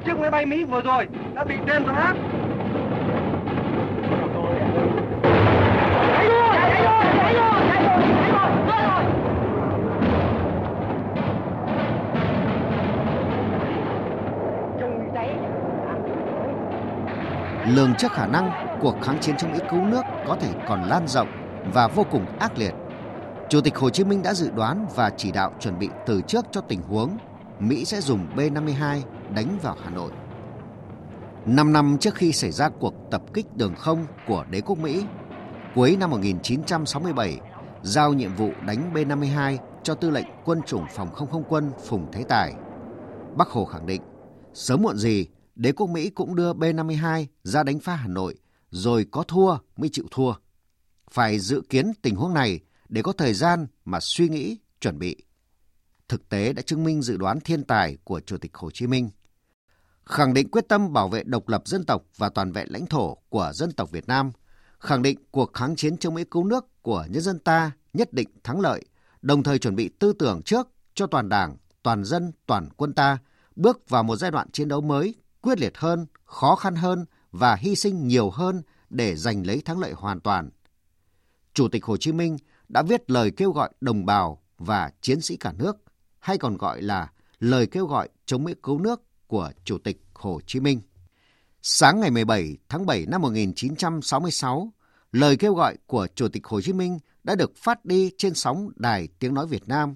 Chiếc 0.06 0.20
máy 0.20 0.32
bay 0.32 0.46
Mỹ 0.46 0.64
vừa 0.64 0.82
rồi 0.82 1.08
đã 1.34 1.44
bị 1.44 1.56
đen 1.66 1.84
rát 1.86 2.16
lường 17.76 17.96
trước 17.98 18.12
khả 18.12 18.28
năng 18.28 18.52
cuộc 18.82 18.96
kháng 19.02 19.20
chiến 19.20 19.36
chống 19.38 19.52
Mỹ 19.52 19.60
cứu 19.70 19.82
nước 19.82 20.02
có 20.28 20.36
thể 20.40 20.50
còn 20.68 20.84
lan 20.84 21.08
rộng 21.08 21.28
và 21.74 21.88
vô 21.88 22.06
cùng 22.12 22.26
ác 22.40 22.58
liệt. 22.58 22.74
Chủ 23.50 23.62
tịch 23.62 23.78
Hồ 23.78 23.90
Chí 23.90 24.04
Minh 24.04 24.24
đã 24.24 24.34
dự 24.34 24.52
đoán 24.56 24.86
và 24.96 25.10
chỉ 25.18 25.32
đạo 25.32 25.52
chuẩn 25.60 25.80
bị 25.80 25.90
từ 26.06 26.22
trước 26.28 26.46
cho 26.52 26.62
tình 26.62 26.82
huống 26.82 27.18
Mỹ 27.60 27.86
sẽ 27.86 28.02
dùng 28.02 28.28
B-52 28.36 29.02
đánh 29.36 29.60
vào 29.62 29.78
Hà 29.84 29.90
Nội. 29.90 30.12
Năm 31.46 31.74
năm 31.74 31.98
trước 32.00 32.16
khi 32.16 32.32
xảy 32.32 32.52
ra 32.52 32.70
cuộc 32.70 32.94
tập 33.12 33.22
kích 33.34 33.46
đường 33.56 33.76
không 33.76 34.06
của 34.28 34.46
đế 34.50 34.62
quốc 34.62 34.78
Mỹ, 34.78 35.04
cuối 35.76 35.98
năm 36.00 36.10
1967, 36.10 37.40
giao 37.84 38.14
nhiệm 38.14 38.36
vụ 38.36 38.52
đánh 38.68 38.92
B-52 38.94 39.58
cho 39.84 39.96
tư 39.96 40.10
lệnh 40.10 40.26
quân 40.46 40.62
chủng 40.62 40.86
phòng 40.96 41.14
không 41.14 41.30
không 41.30 41.44
quân 41.50 41.72
Phùng 41.88 42.12
Thế 42.12 42.24
Tài. 42.30 42.54
Bắc 43.36 43.48
Hồ 43.48 43.66
khẳng 43.66 43.86
định, 43.86 44.02
sớm 44.54 44.82
muộn 44.82 44.98
gì 44.98 45.28
đế 45.56 45.72
quốc 45.72 45.88
Mỹ 45.88 46.10
cũng 46.10 46.36
đưa 46.36 46.54
B-52 46.54 47.26
ra 47.44 47.64
đánh 47.64 47.80
phá 47.80 47.96
Hà 47.96 48.08
Nội, 48.08 48.36
rồi 48.70 49.06
có 49.12 49.24
thua 49.24 49.58
mới 49.78 49.90
chịu 49.90 50.06
thua. 50.12 50.34
Phải 51.12 51.40
dự 51.40 51.62
kiến 51.70 51.92
tình 52.02 52.16
huống 52.16 52.34
này 52.34 52.60
để 52.90 53.02
có 53.02 53.14
thời 53.14 53.34
gian 53.34 53.68
mà 53.86 54.00
suy 54.00 54.30
nghĩ, 54.30 54.58
chuẩn 54.82 55.00
bị. 55.00 55.27
Thực 56.10 56.30
tế 56.30 56.54
đã 56.54 56.62
chứng 56.62 56.84
minh 56.84 57.02
dự 57.02 57.18
đoán 57.18 57.40
thiên 57.40 57.64
tài 57.64 57.98
của 58.04 58.20
Chủ 58.20 58.38
tịch 58.38 58.56
Hồ 58.56 58.72
Chí 58.72 58.88
Minh. 58.88 59.10
Khẳng 60.06 60.34
định 60.34 60.52
quyết 60.52 60.68
tâm 60.68 60.94
bảo 60.94 61.10
vệ 61.10 61.24
độc 61.24 61.48
lập 61.48 61.62
dân 61.66 61.86
tộc 61.86 62.04
và 62.18 62.30
toàn 62.30 62.52
vẹn 62.52 62.68
lãnh 62.72 62.86
thổ 62.86 63.18
của 63.30 63.52
dân 63.54 63.72
tộc 63.72 63.92
Việt 63.92 64.08
Nam, 64.08 64.32
khẳng 64.80 65.02
định 65.02 65.20
cuộc 65.32 65.54
kháng 65.54 65.76
chiến 65.76 65.98
chống 65.98 66.14
Mỹ 66.14 66.24
cứu 66.32 66.44
nước 66.44 66.66
của 66.82 67.06
nhân 67.10 67.22
dân 67.22 67.40
ta 67.40 67.72
nhất 67.94 68.14
định 68.14 68.30
thắng 68.44 68.60
lợi, 68.60 68.86
đồng 69.22 69.44
thời 69.44 69.60
chuẩn 69.60 69.76
bị 69.76 69.90
tư 70.00 70.14
tưởng 70.20 70.42
trước 70.42 70.68
cho 70.94 71.08
toàn 71.08 71.30
đảng, 71.30 71.58
toàn 71.84 72.04
dân, 72.04 72.32
toàn 72.46 72.70
quân 72.78 72.94
ta 72.94 73.18
bước 73.56 73.90
vào 73.90 74.04
một 74.04 74.16
giai 74.16 74.32
đoạn 74.32 74.52
chiến 74.52 74.68
đấu 74.68 74.82
mới 74.82 75.16
quyết 75.42 75.60
liệt 75.60 75.78
hơn, 75.78 76.06
khó 76.26 76.56
khăn 76.56 76.76
hơn 76.76 77.06
và 77.32 77.56
hy 77.56 77.76
sinh 77.76 78.08
nhiều 78.08 78.30
hơn 78.30 78.62
để 78.90 79.16
giành 79.16 79.48
lấy 79.48 79.62
thắng 79.62 79.80
lợi 79.80 79.92
hoàn 79.92 80.20
toàn. 80.20 80.50
Chủ 81.54 81.68
tịch 81.68 81.86
Hồ 81.86 81.98
Chí 81.98 82.12
Minh 82.12 82.38
đã 82.70 82.82
viết 82.82 83.12
lời 83.12 83.32
kêu 83.32 83.52
gọi 83.52 83.70
đồng 83.82 84.06
bào 84.06 84.42
và 84.58 84.92
chiến 85.02 85.22
sĩ 85.22 85.38
cả 85.38 85.52
nước, 85.52 85.78
hay 86.28 86.38
còn 86.38 86.58
gọi 86.58 86.82
là 86.82 87.12
lời 87.40 87.68
kêu 87.68 87.86
gọi 87.86 88.10
chống 88.26 88.44
Mỹ 88.44 88.54
cứu 88.64 88.80
nước 88.80 89.02
của 89.28 89.52
Chủ 89.64 89.78
tịch 89.78 90.02
Hồ 90.14 90.40
Chí 90.46 90.60
Minh. 90.60 90.82
Sáng 91.62 92.00
ngày 92.00 92.12
17 92.12 92.58
tháng 92.70 92.86
7 92.86 93.06
năm 93.06 93.22
1966, 93.22 94.74
lời 95.12 95.38
kêu 95.38 95.54
gọi 95.54 95.78
của 95.86 96.08
Chủ 96.16 96.28
tịch 96.28 96.48
Hồ 96.48 96.62
Chí 96.62 96.74
Minh 96.74 97.00
đã 97.24 97.36
được 97.36 97.56
phát 97.56 97.86
đi 97.86 98.12
trên 98.18 98.34
sóng 98.34 98.70
Đài 98.76 99.08
Tiếng 99.20 99.34
Nói 99.34 99.48
Việt 99.48 99.68
Nam 99.68 99.96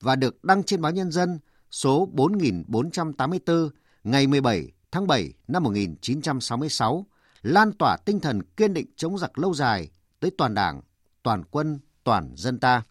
và 0.00 0.16
được 0.16 0.44
đăng 0.44 0.62
trên 0.62 0.82
báo 0.82 0.92
Nhân 0.92 1.10
dân 1.10 1.38
số 1.70 2.08
4484 2.12 3.70
ngày 4.04 4.26
17 4.26 4.70
tháng 4.90 5.06
7 5.06 5.32
năm 5.48 5.62
1966, 5.62 7.06
lan 7.42 7.72
tỏa 7.72 7.96
tinh 8.04 8.20
thần 8.20 8.42
kiên 8.42 8.74
định 8.74 8.86
chống 8.96 9.18
giặc 9.18 9.38
lâu 9.38 9.54
dài 9.54 9.90
tới 10.20 10.30
toàn 10.38 10.54
đảng, 10.54 10.82
toàn 11.22 11.42
quân, 11.50 11.78
toàn 12.04 12.32
dân 12.36 12.60
ta. 12.60 12.82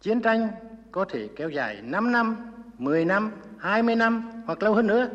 Chiến 0.00 0.22
tranh 0.22 0.48
có 0.92 1.04
thể 1.04 1.28
kéo 1.36 1.48
dài 1.48 1.80
5 1.82 2.12
năm, 2.12 2.36
10 2.78 3.04
năm, 3.04 3.32
20 3.58 3.96
năm 3.96 4.42
hoặc 4.46 4.62
lâu 4.62 4.74
hơn 4.74 4.86
nữa. 4.86 5.08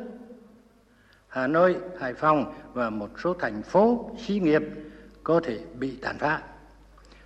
Hà 1.28 1.48
Nội, 1.48 1.78
Hải 2.00 2.14
Phòng 2.14 2.54
và 2.74 2.90
một 2.90 3.10
số 3.24 3.34
thành 3.34 3.62
phố 3.62 4.12
xí 4.26 4.40
nghiệp 4.40 4.62
có 5.24 5.42
thể 5.44 5.60
bị 5.80 5.98
tàn 6.02 6.18
phá. 6.18 6.42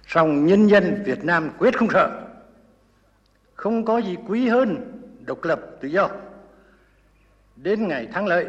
Song 0.08 0.46
nhân 0.46 0.68
dân 0.68 1.04
Việt 1.06 1.24
Nam 1.24 1.50
quyết 1.58 1.78
không 1.78 1.88
sợ. 1.94 2.28
Không 3.54 3.86
có 3.86 3.98
gì 3.98 4.18
quý 4.28 4.48
hơn 4.48 5.00
độc 5.26 5.44
lập 5.44 5.60
tự 5.82 5.88
do. 5.88 6.10
Đến 7.56 7.88
ngày 7.88 8.08
thắng 8.14 8.28
lợi, 8.28 8.48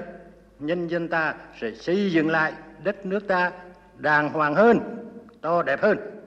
nhân 0.59 0.89
dân 0.89 1.09
ta 1.09 1.35
sẽ 1.61 1.71
xây 1.75 2.13
dựng 2.13 2.29
lại 2.29 2.53
đất 2.85 3.07
nước 3.07 3.29
ta 3.29 3.53
đàng 3.99 4.29
hoàng 4.29 4.55
hơn, 4.55 4.81
to 5.41 5.63
đẹp 5.63 5.83
hơn. 5.83 6.20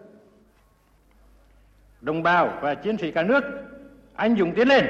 Đồng 2.04 2.24
bào 2.24 2.60
và 2.62 2.76
chiến 2.76 2.98
sĩ 3.02 3.12
cả 3.12 3.24
nước, 3.24 3.42
anh 4.14 4.36
dũng 4.40 4.54
tiến 4.56 4.68
lên. 4.68 4.86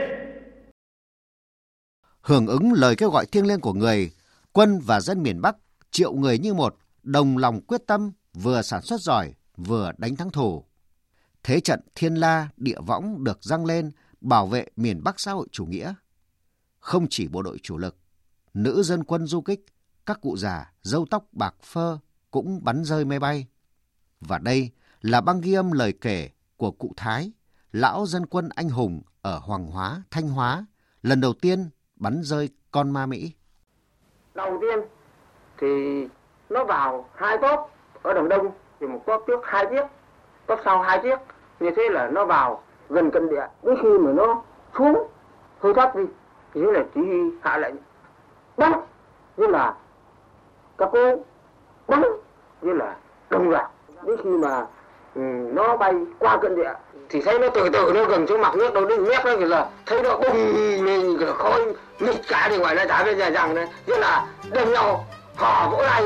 Hưởng 2.21 2.47
ứng 2.47 2.73
lời 2.73 2.95
kêu 2.95 3.10
gọi 3.10 3.26
thiêng 3.26 3.47
liêng 3.47 3.62
của 3.62 3.73
người, 3.73 4.12
quân 4.52 4.80
và 4.80 4.99
dân 4.99 5.23
miền 5.23 5.41
Bắc 5.41 5.56
triệu 5.91 6.13
người 6.13 6.39
như 6.39 6.54
một, 6.54 6.78
đồng 7.04 7.38
lòng 7.38 7.62
quyết 7.62 7.82
tâm 7.88 8.12
vừa 8.34 8.62
sản 8.62 8.82
xuất 8.82 9.02
giỏi, 9.02 9.34
vừa 9.58 9.91
đánh 9.97 10.15
thắng 10.15 10.30
thù. 10.30 10.63
Thế 11.43 11.60
trận 11.60 11.80
thiên 11.95 12.15
la, 12.15 12.49
địa 12.58 12.80
võng 12.88 13.23
được 13.23 13.43
răng 13.43 13.65
lên 13.65 13.91
bảo 14.21 14.47
vệ 14.47 14.67
miền 14.76 15.04
Bắc 15.04 15.19
xã 15.19 15.32
hội 15.32 15.47
chủ 15.52 15.65
nghĩa. 15.65 15.93
Không 16.80 17.08
chỉ 17.10 17.28
bộ 17.28 17.41
đội 17.41 17.60
chủ 17.63 17.78
lực, 17.78 17.97
nữ 18.54 18.84
dân 18.84 19.04
quân 19.04 19.28
du 19.28 19.41
kích, 19.41 19.65
các 20.06 20.21
cụ 20.21 20.38
già, 20.38 20.73
dâu 20.82 21.06
tóc 21.10 21.28
bạc 21.32 21.56
phơ 21.63 21.97
cũng 22.32 22.63
bắn 22.63 22.84
rơi 22.84 23.06
máy 23.06 23.19
bay. 23.19 23.47
Và 24.19 24.38
đây 24.38 24.71
là 25.02 25.21
băng 25.21 25.41
ghi 25.41 25.54
âm 25.54 25.71
lời 25.71 25.93
kể 26.02 26.30
của 26.63 26.71
cụ 26.71 26.93
Thái, 26.97 27.32
lão 27.71 28.06
dân 28.06 28.26
quân 28.26 28.49
anh 28.56 28.69
hùng 28.69 29.02
ở 29.21 29.39
Hoàng 29.39 29.67
Hóa, 29.67 30.02
Thanh 30.12 30.28
Hóa, 30.28 30.65
lần 31.02 31.21
đầu 31.21 31.34
tiên 31.41 31.69
bắn 31.95 32.21
rơi 32.23 32.49
con 32.71 32.91
ma 32.91 33.06
Mỹ. 33.06 33.34
Đầu 34.34 34.58
tiên 34.62 34.80
thì 35.58 35.67
nó 36.49 36.63
vào 36.63 37.10
hai 37.15 37.38
tốp 37.41 37.71
ở 38.04 38.13
Đồng 38.13 38.30
đông 38.30 38.52
thì 38.80 38.88
một 38.88 39.04
tốp 39.06 39.23
trước 39.28 39.39
hai 39.43 39.65
chiếc, 39.69 39.86
tốp 40.47 40.60
sau 40.65 40.82
hai 40.82 40.99
chiếc. 41.04 41.19
Như 41.60 41.69
thế 41.76 41.84
là 41.91 42.10
nó 42.10 42.26
vào 42.26 42.63
gần 42.89 43.12
cân 43.12 43.30
địa. 43.30 43.47
Đến 43.63 43.76
khi 43.82 43.89
mà 43.97 44.12
nó 44.12 44.43
xuống 44.78 45.08
hơi 45.60 45.73
thấp 45.73 45.95
đi 45.95 46.04
thì 46.54 46.62
là 46.62 46.84
chỉ 46.95 47.02
hạ 47.41 47.58
lệnh 47.58 47.76
bắn 48.58 48.71
như 49.38 49.47
là 49.47 49.78
các 50.78 50.89
cô 50.91 51.23
bắn 51.88 52.04
như 52.62 52.73
là 52.73 52.97
đồng 53.30 53.49
loạt 53.49 53.71
đến 54.06 54.17
khi 54.23 54.30
mà 54.30 54.67
nó 55.54 55.78
bay 55.78 55.93
qua 56.19 56.38
cận 56.41 56.56
địa. 56.56 56.73
Thì 57.10 57.21
thấy 57.21 57.39
nó 57.39 57.49
từ 57.49 57.69
từ 57.69 57.91
nó 57.93 58.04
gần 58.06 58.28
xuống 58.28 58.41
mặt 58.41 58.56
nước 58.56 58.73
đâu 58.73 58.86
đến 58.86 59.04
mét 59.04 59.26
đó 59.26 59.36
thì 59.39 59.45
là 59.45 59.69
thấy 59.86 60.04
nó 60.04 60.17
bùng 60.17 60.86
lên 60.86 61.17
cái 61.19 61.30
khói 61.38 61.62
mịt 61.99 62.15
cả 62.28 62.47
thì 62.49 62.58
ngoài 62.58 62.76
là 62.76 62.86
trả 62.86 63.04
bên 63.04 63.17
nhà 63.17 63.30
rằng 63.30 63.56
đấy 63.56 63.67
như 63.88 63.95
là 63.95 64.26
đâm 64.52 64.73
nhau 64.73 65.06
hò 65.36 65.69
vỗ 65.69 65.84
tay. 65.88 66.04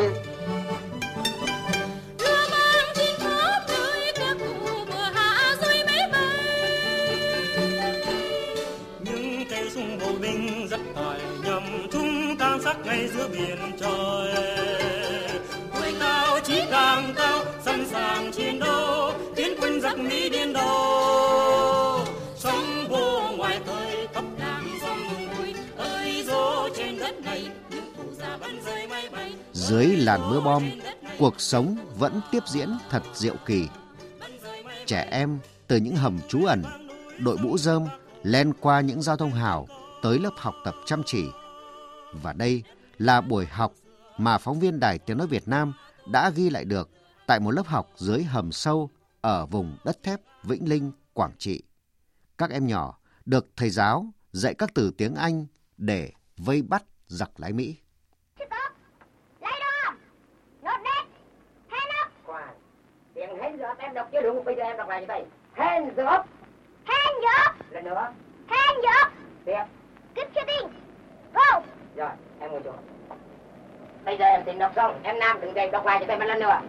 Ngay 12.86 13.10
giữa 13.14 13.28
biển 13.32 13.58
trời 13.82 14.57
dưới 29.68 29.88
làn 29.88 30.30
mưa 30.30 30.42
bom 30.42 30.64
cuộc 31.20 31.42
sống 31.42 31.76
vẫn 31.98 32.22
tiếp 32.32 32.44
diễn 32.48 32.70
thật 32.90 33.04
diệu 33.14 33.36
kỳ 33.46 33.68
trẻ 34.86 35.08
em 35.12 35.40
từ 35.68 35.78
những 35.78 35.96
hầm 35.96 36.20
trú 36.28 36.46
ẩn 36.46 36.64
đội 37.20 37.38
mũ 37.38 37.58
rơm 37.58 37.86
len 38.24 38.54
qua 38.60 38.82
những 38.82 39.02
giao 39.02 39.18
thông 39.18 39.32
hào 39.32 39.68
tới 40.02 40.20
lớp 40.20 40.34
học 40.38 40.56
tập 40.66 40.76
chăm 40.86 41.02
chỉ 41.06 41.26
và 42.12 42.34
đây 42.34 42.64
là 42.98 43.22
buổi 43.22 43.46
học 43.46 43.74
mà 44.18 44.38
phóng 44.38 44.60
viên 44.60 44.80
Đài 44.80 45.00
Tiếng 45.00 45.18
Nói 45.18 45.28
Việt 45.28 45.48
Nam 45.48 45.74
đã 46.12 46.30
ghi 46.30 46.50
lại 46.50 46.66
được 46.66 46.90
tại 47.28 47.40
một 47.40 47.52
lớp 47.52 47.68
học 47.68 47.90
dưới 47.96 48.24
hầm 48.24 48.52
sâu 48.52 48.90
ở 49.22 49.46
vùng 49.46 49.78
đất 49.86 50.04
thép 50.04 50.22
Vĩnh 50.44 50.70
Linh, 50.70 50.92
Quảng 51.14 51.34
Trị. 51.38 51.64
Các 52.38 52.50
em 52.50 52.68
nhỏ 52.68 53.00
được 53.26 53.48
thầy 53.56 53.70
giáo 53.70 54.06
dạy 54.32 54.54
các 54.54 54.70
từ 54.74 54.92
tiếng 54.98 55.16
Anh 55.16 55.46
để 55.78 56.12
vây 56.38 56.62
bắt 56.62 56.84
giặc 57.08 57.40
lái 57.40 57.54
Mỹ. 57.54 57.78
Tiếng 63.18 63.38
hands 63.42 63.62
up 63.72 63.77
em 63.88 63.94
đọc 63.94 64.08
chưa 64.12 64.22
đúng, 64.22 64.46
bây 64.46 64.56
giờ 64.56 64.64
em 64.64 64.78
đọc 64.78 64.90
lại 64.90 65.02
như 65.02 65.08
vậy. 65.08 65.24
Hands 65.54 65.92
up. 65.92 66.26
Hands 66.86 67.26
up. 67.46 67.56
Lần 67.70 67.86
nữa. 67.86 68.08
Hands 68.48 68.86
up. 69.02 69.12
Tiếp. 69.46 69.64
Keep 70.16 70.28
shooting. 70.36 70.70
Go. 71.34 71.62
Rồi, 71.96 72.10
em 72.40 72.52
ngồi 72.52 72.62
chỗ. 72.64 72.72
Bây 74.06 74.18
giờ 74.18 74.26
em 74.26 74.44
tìm 74.44 74.60
đọc 74.60 74.72
xong, 74.76 75.00
em 75.04 75.20
Nam 75.20 75.42
đừng 75.42 75.56
dậy 75.56 75.70
đọc 75.72 75.86
lại 75.86 76.04
cho 76.08 76.14
em 76.14 76.20
một 76.20 76.26
lần 76.26 76.40
nữa. 76.40 76.60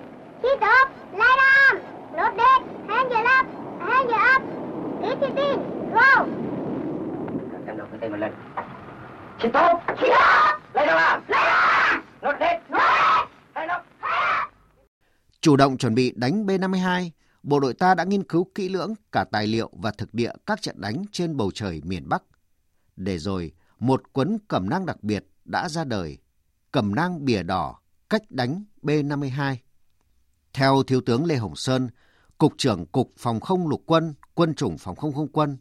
Sit 0.43 0.59
up. 0.59 0.89
Down. 1.13 1.79
Not 2.17 2.35
dead. 2.37 2.63
Hands 2.89 3.13
up. 3.13 3.47
Hands 3.81 4.13
up. 4.13 4.43
Keep 5.03 5.21
shooting. 5.21 5.91
Go. 5.95 6.25
Em 7.67 7.79
đọc 7.79 7.89
cho 7.91 7.99
em 8.01 8.11
một 8.11 8.19
lần. 8.19 8.33
Sit 9.43 9.49
up. 9.49 9.99
Sit 10.01 10.11
up. 10.11 10.61
Lie 10.75 10.87
down. 10.87 11.21
Lie 11.29 11.45
down. 11.45 12.01
Not 12.23 12.41
dead. 12.41 12.61
Not 12.69 12.83
dead. 12.83 13.29
Hands 13.55 13.73
up. 13.77 13.83
Chủ 15.49 15.57
động 15.57 15.79
chuẩn 15.79 15.95
bị 15.95 16.13
đánh 16.17 16.47
B-52, 16.47 17.11
bộ 17.43 17.61
đội 17.61 17.75
ta 17.75 17.95
đã 17.95 18.05
nghiên 18.05 18.23
cứu 18.25 18.51
kỹ 18.55 18.69
lưỡng 18.69 18.95
cả 19.13 19.25
tài 19.25 19.47
liệu 19.47 19.71
và 19.73 19.91
thực 19.91 20.15
địa 20.15 20.33
các 20.47 20.63
trận 20.63 20.81
đánh 20.81 21.05
trên 21.13 21.37
bầu 21.37 21.51
trời 21.55 21.81
miền 21.85 22.09
Bắc. 22.09 22.23
Để 22.97 23.19
rồi, 23.19 23.53
một 23.79 24.13
cuốn 24.13 24.37
cẩm 24.49 24.71
nang 24.71 24.87
đặc 24.87 25.03
biệt 25.03 25.25
đã 25.45 25.69
ra 25.69 25.85
đời, 25.85 26.19
cẩm 26.73 26.95
nang 26.95 27.25
bìa 27.25 27.43
đỏ, 27.43 27.79
cách 28.11 28.31
đánh 28.31 28.65
B-52. 28.83 29.57
Theo 30.53 30.83
Thiếu 30.83 31.01
tướng 31.01 31.25
Lê 31.25 31.37
Hồng 31.37 31.57
Sơn, 31.57 31.89
Cục 32.39 32.53
trưởng 32.57 32.87
Cục 32.87 33.13
Phòng 33.19 33.41
không 33.41 33.69
Lục 33.69 33.83
quân, 33.87 34.15
Quân 34.35 34.55
chủng 34.55 34.79
Phòng 34.79 34.97
không 34.97 35.15
không 35.15 35.29
quân, 35.29 35.57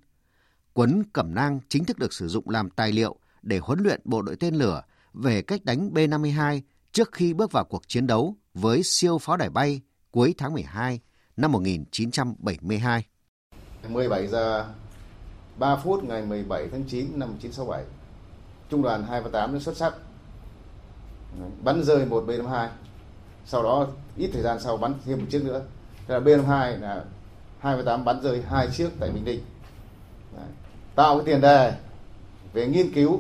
cuốn 0.74 1.04
cẩm 1.14 1.36
nang 1.36 1.60
chính 1.70 1.86
thức 1.86 2.00
được 2.00 2.14
sử 2.14 2.28
dụng 2.28 2.50
làm 2.50 2.70
tài 2.70 2.92
liệu 2.92 3.16
để 3.42 3.58
huấn 3.58 3.80
luyện 3.80 4.02
bộ 4.06 4.22
đội 4.22 4.36
tên 4.36 4.56
lửa 4.56 4.82
về 5.14 5.42
cách 5.42 5.66
đánh 5.66 5.90
B-52 5.94 6.62
trước 6.92 7.12
khi 7.12 7.34
bước 7.34 7.52
vào 7.52 7.66
cuộc 7.66 7.88
chiến 7.88 8.08
đấu 8.08 8.38
với 8.62 8.84
siêu 8.84 9.18
pháo 9.18 9.38
đài 9.38 9.50
bay 9.50 9.82
cuối 10.12 10.36
tháng 10.38 10.54
12 10.54 11.00
năm 11.38 11.52
1972. 11.52 13.06
17 13.90 14.28
giờ 14.28 14.66
3 15.58 15.76
phút 15.76 16.04
ngày 16.04 16.22
17 16.22 16.68
tháng 16.72 16.84
9 16.84 17.20
năm 17.20 17.30
1967, 17.30 17.84
Trung 18.70 18.82
đoàn 18.82 19.04
238 19.04 19.54
đã 19.54 19.60
xuất 19.60 19.78
sắc 19.78 19.94
bắn 21.64 21.84
rơi 21.84 22.06
một 22.06 22.24
B-52. 22.28 22.68
Sau 23.46 23.64
đó 23.64 23.88
ít 24.18 24.30
thời 24.34 24.42
gian 24.42 24.60
sau 24.60 24.78
bắn 24.78 24.94
thêm 25.06 25.20
một 25.20 25.26
chiếc 25.30 25.46
nữa. 25.46 25.62
Thế 26.08 26.14
là 26.14 26.20
B-52 26.20 26.80
là 26.80 27.04
28 27.60 28.06
bắn 28.06 28.22
rơi 28.22 28.42
hai 28.50 28.68
chiếc 28.78 28.90
tại 29.00 29.12
Bình 29.12 29.26
Định. 29.26 29.42
Đấy. 30.36 30.48
Tạo 30.96 31.18
cái 31.18 31.26
tiền 31.26 31.42
đề 31.42 31.74
về 32.54 32.68
nghiên 32.68 32.94
cứu 32.94 33.20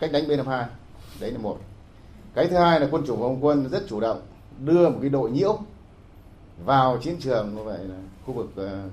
cách 0.00 0.12
đánh 0.12 0.24
B-52. 0.24 0.64
Đấy 1.20 1.30
là 1.30 1.38
một. 1.38 1.60
Cái 2.34 2.48
thứ 2.48 2.56
hai 2.56 2.80
là 2.80 2.88
quân 2.90 3.06
chủng 3.06 3.20
phòng 3.20 3.44
quân 3.44 3.68
rất 3.68 3.82
chủ 3.88 4.00
động 4.00 4.22
đưa 4.64 4.88
một 4.88 4.98
cái 5.00 5.10
đội 5.10 5.30
nhiễu 5.30 5.58
vào 6.64 6.98
chiến 6.98 7.16
trường 7.20 7.54
như 7.54 7.62
vậy 7.62 7.78
là 7.78 7.96
khu 8.26 8.34
vực 8.34 8.50
uh, 8.60 8.92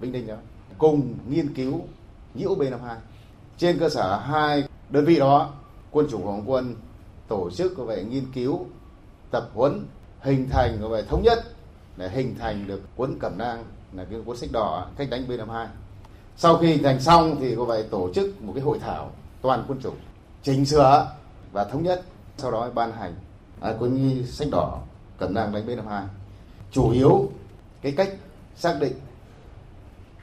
Bình 0.00 0.12
Định 0.12 0.26
đó 0.26 0.34
cùng 0.78 1.14
nghiên 1.28 1.54
cứu 1.54 1.80
nhiễu 2.34 2.56
B52 2.56 2.96
trên 3.58 3.78
cơ 3.78 3.88
sở 3.88 4.16
hai 4.16 4.64
đơn 4.90 5.04
vị 5.04 5.18
đó 5.18 5.50
quân 5.90 6.06
chủng 6.10 6.24
phòng 6.24 6.42
quân 6.46 6.74
tổ 7.28 7.50
chức 7.50 7.78
như 7.78 7.84
vậy 7.84 8.04
nghiên 8.04 8.24
cứu 8.34 8.66
tập 9.30 9.50
huấn 9.54 9.86
hình 10.20 10.48
thành 10.50 10.78
như 10.80 10.88
vậy 10.88 11.04
thống 11.08 11.22
nhất 11.22 11.38
để 11.96 12.08
hình 12.08 12.34
thành 12.38 12.66
được 12.66 12.80
cuốn 12.96 13.18
cẩm 13.20 13.38
nang 13.38 13.64
là 13.92 14.04
cái 14.10 14.20
cuốn 14.24 14.36
sách 14.36 14.52
đỏ 14.52 14.86
cách 14.96 15.08
đánh 15.10 15.24
B52 15.28 15.66
sau 16.36 16.56
khi 16.56 16.66
hình 16.66 16.82
thành 16.82 17.00
xong 17.00 17.36
thì 17.40 17.54
có 17.56 17.64
vậy 17.64 17.84
tổ 17.90 18.12
chức 18.14 18.42
một 18.42 18.52
cái 18.54 18.64
hội 18.64 18.78
thảo 18.78 19.10
toàn 19.42 19.64
quân 19.68 19.80
chủng 19.80 19.96
chỉnh 20.42 20.64
sửa 20.64 21.12
và 21.52 21.64
thống 21.64 21.82
nhất 21.82 22.02
sau 22.38 22.50
đó 22.50 22.70
ban 22.74 22.92
hành. 22.92 23.14
À, 23.60 23.74
cuốn 23.78 24.22
sách 24.26 24.48
đỏ 24.50 24.78
cẩm 25.18 25.34
nang 25.34 25.52
đánh 25.52 25.66
B52 25.66 26.02
chủ 26.70 26.90
yếu 26.90 27.30
cái 27.82 27.92
cách 27.96 28.10
xác 28.56 28.76
định 28.80 28.92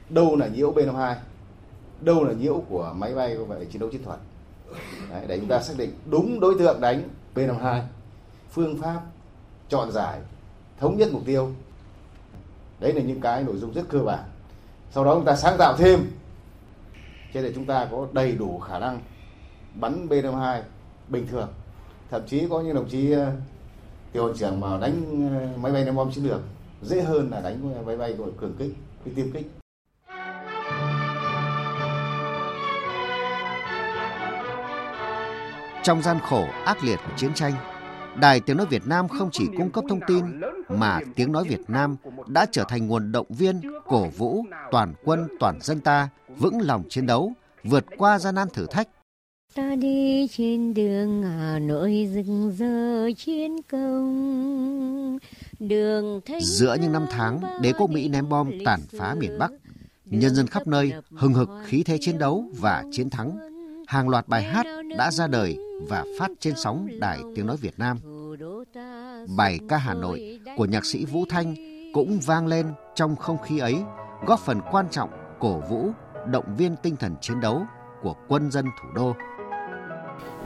đâu 0.08 0.36
là 0.36 0.46
nhiễu 0.46 0.72
B52 0.72 1.14
đâu 2.00 2.24
là 2.24 2.32
nhiễu 2.32 2.64
của 2.68 2.92
máy 2.96 3.14
bay 3.14 3.36
vậy 3.36 3.66
chiến 3.70 3.80
đấu 3.80 3.90
chiến 3.90 4.02
thuật. 4.04 4.18
Đấy, 5.10 5.24
để 5.26 5.38
chúng 5.38 5.48
ta 5.48 5.60
xác 5.60 5.74
định 5.76 5.90
đúng 6.10 6.40
đối 6.40 6.58
tượng 6.58 6.80
đánh 6.80 7.08
B52 7.34 7.82
phương 8.50 8.80
pháp 8.82 9.00
chọn 9.68 9.92
giải 9.92 10.20
thống 10.78 10.96
nhất 10.96 11.08
mục 11.12 11.22
tiêu. 11.26 11.50
Đấy 12.80 12.92
là 12.92 13.02
những 13.02 13.20
cái 13.20 13.42
nội 13.42 13.56
dung 13.56 13.72
rất 13.72 13.82
cơ 13.88 13.98
bản. 13.98 14.24
Sau 14.90 15.04
đó 15.04 15.14
chúng 15.14 15.24
ta 15.24 15.36
sáng 15.36 15.56
tạo 15.58 15.76
thêm. 15.76 16.00
Cho 17.34 17.42
để 17.42 17.52
chúng 17.54 17.66
ta 17.66 17.88
có 17.90 18.06
đầy 18.12 18.32
đủ 18.32 18.58
khả 18.58 18.78
năng 18.78 19.00
bắn 19.74 20.06
B52 20.08 20.60
bình 21.08 21.26
thường. 21.26 21.48
Thậm 22.10 22.22
chí 22.26 22.46
có 22.50 22.60
những 22.60 22.74
đồng 22.74 22.88
chí 22.88 23.14
thì 24.12 24.20
hội 24.20 24.32
trưởng 24.36 24.60
mà 24.60 24.78
đánh 24.80 25.28
ờ, 25.40 25.60
máy 25.62 25.72
bay 25.72 25.84
ném 25.84 25.94
bom 25.94 26.12
chiến 26.12 26.24
lược 26.24 26.40
dễ 26.82 27.02
hơn 27.02 27.30
là 27.30 27.40
đánh 27.40 27.86
máy 27.86 27.96
bay 27.96 28.12
gọi 28.12 28.30
cường 28.40 28.54
kích 28.58 28.74
cái 29.04 29.14
tiêm 29.14 29.32
kích 29.32 29.46
Trong 35.86 36.02
gian 36.02 36.18
khổ 36.28 36.44
ác 36.64 36.84
liệt 36.84 36.96
của 37.06 37.12
chiến 37.16 37.34
tranh, 37.34 37.52
Đài 38.20 38.40
Tiếng 38.40 38.56
Nói 38.56 38.66
Việt 38.66 38.86
Nam 38.86 39.08
không 39.08 39.30
chỉ 39.32 39.46
cung 39.56 39.70
cấp 39.70 39.84
thông 39.88 40.00
tin, 40.06 40.24
mà 40.68 41.00
Tiếng 41.14 41.32
Nói 41.32 41.44
Việt 41.44 41.60
Nam 41.68 41.96
đã 42.26 42.46
trở 42.52 42.64
thành 42.68 42.86
nguồn 42.86 43.12
động 43.12 43.26
viên, 43.28 43.60
cổ 43.84 44.06
vũ 44.08 44.44
toàn 44.70 44.94
quân 45.04 45.28
toàn 45.40 45.58
dân 45.60 45.80
ta 45.80 46.08
vững 46.28 46.60
lòng 46.60 46.82
chiến 46.88 47.06
đấu, 47.06 47.32
vượt 47.64 47.84
qua 47.98 48.18
gian 48.18 48.34
nan 48.34 48.48
thử 48.48 48.66
thách. 48.66 48.88
Ta 49.56 49.74
đi 49.76 50.28
trên 50.30 50.74
đường 50.74 51.22
Hà 51.22 51.58
Nội 51.58 52.08
rừng 52.14 52.54
rơ 52.58 53.10
chiến 53.16 53.56
công. 53.70 55.18
Đường 55.58 56.20
Giữa 56.40 56.76
những 56.82 56.92
năm 56.92 57.06
tháng 57.10 57.40
đế 57.62 57.72
quốc 57.72 57.90
Mỹ 57.90 58.08
ném 58.08 58.28
bom 58.28 58.50
tàn 58.64 58.80
phá 58.98 59.14
miền 59.14 59.38
Bắc, 59.38 59.52
nhân 60.04 60.34
dân 60.34 60.46
khắp 60.46 60.66
nơi 60.66 60.92
hừng 61.14 61.34
hực 61.34 61.48
khí 61.64 61.82
thế 61.82 61.98
chiến 62.00 62.18
đấu 62.18 62.44
và 62.58 62.84
chiến 62.92 63.10
thắng. 63.10 63.38
Hàng 63.86 64.08
loạt 64.08 64.28
bài 64.28 64.42
hát 64.42 64.66
đã 64.98 65.10
ra 65.10 65.26
đời 65.26 65.58
và 65.88 66.04
phát 66.18 66.30
trên 66.40 66.54
sóng 66.56 66.88
Đài 67.00 67.18
Tiếng 67.34 67.46
Nói 67.46 67.56
Việt 67.56 67.78
Nam. 67.78 67.98
Bài 69.36 69.58
ca 69.68 69.76
Hà 69.76 69.94
Nội 69.94 70.40
của 70.56 70.64
nhạc 70.64 70.84
sĩ 70.84 71.04
Vũ 71.04 71.24
Thanh 71.28 71.54
cũng 71.94 72.18
vang 72.26 72.46
lên 72.46 72.66
trong 72.94 73.16
không 73.16 73.38
khí 73.38 73.58
ấy, 73.58 73.76
góp 74.26 74.40
phần 74.40 74.60
quan 74.70 74.86
trọng 74.90 75.10
cổ 75.38 75.62
vũ, 75.70 75.90
động 76.30 76.56
viên 76.58 76.76
tinh 76.82 76.96
thần 76.96 77.14
chiến 77.20 77.40
đấu 77.40 77.62
của 78.02 78.14
quân 78.28 78.50
dân 78.50 78.66
thủ 78.82 78.88
đô 78.94 79.14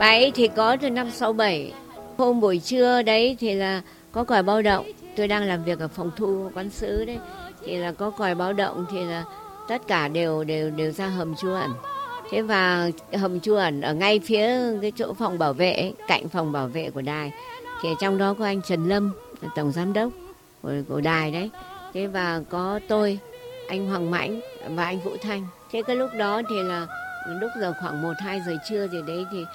bà 0.01 0.07
ấy 0.07 0.31
thì 0.35 0.47
có 0.55 0.77
từ 0.81 0.89
năm 0.89 1.11
67. 1.11 1.73
Hôm 2.17 2.39
buổi 2.39 2.59
trưa 2.59 3.01
đấy 3.01 3.37
thì 3.39 3.53
là 3.53 3.81
có 4.11 4.23
còi 4.23 4.43
báo 4.43 4.61
động. 4.61 4.85
Tôi 5.15 5.27
đang 5.27 5.43
làm 5.43 5.63
việc 5.63 5.79
ở 5.79 5.87
phòng 5.87 6.11
thu 6.15 6.49
quán 6.53 6.69
sứ 6.69 7.05
đấy. 7.05 7.17
Thì 7.65 7.77
là 7.77 7.91
có 7.91 8.09
còi 8.09 8.35
báo 8.35 8.53
động 8.53 8.85
thì 8.91 9.03
là 9.03 9.23
tất 9.67 9.87
cả 9.87 10.07
đều 10.07 10.43
đều 10.43 10.69
đều 10.69 10.91
ra 10.91 11.07
hầm 11.07 11.35
trú 11.35 11.49
ẩn. 11.53 11.71
Thế 12.31 12.41
và 12.41 12.89
hầm 13.13 13.39
trú 13.39 13.55
ẩn 13.55 13.81
ở 13.81 13.93
ngay 13.93 14.19
phía 14.19 14.59
cái 14.81 14.91
chỗ 14.95 15.13
phòng 15.13 15.39
bảo 15.39 15.53
vệ, 15.53 15.91
cạnh 16.07 16.29
phòng 16.29 16.51
bảo 16.51 16.67
vệ 16.67 16.89
của 16.89 17.01
đài. 17.01 17.31
Thì 17.81 17.89
trong 17.99 18.17
đó 18.17 18.35
có 18.39 18.45
anh 18.45 18.61
Trần 18.61 18.89
Lâm, 18.89 19.13
tổng 19.55 19.71
giám 19.71 19.93
đốc 19.93 20.11
của, 20.61 20.73
của 20.89 21.01
đài 21.01 21.31
đấy. 21.31 21.49
Thế 21.93 22.07
và 22.07 22.41
có 22.49 22.79
tôi, 22.87 23.19
anh 23.69 23.87
Hoàng 23.87 24.11
Mãnh 24.11 24.39
và 24.69 24.85
anh 24.85 24.99
Vũ 24.99 25.11
Thanh. 25.21 25.47
Thế 25.71 25.81
cái 25.87 25.95
lúc 25.95 26.09
đó 26.17 26.41
thì 26.49 26.55
là 26.63 26.87
lúc 27.27 27.51
giờ 27.59 27.73
khoảng 27.81 28.01
1 28.01 28.13
2 28.19 28.41
giờ 28.45 28.55
trưa 28.69 28.87
gì 28.87 28.97
đấy 29.07 29.25
thì 29.31 29.45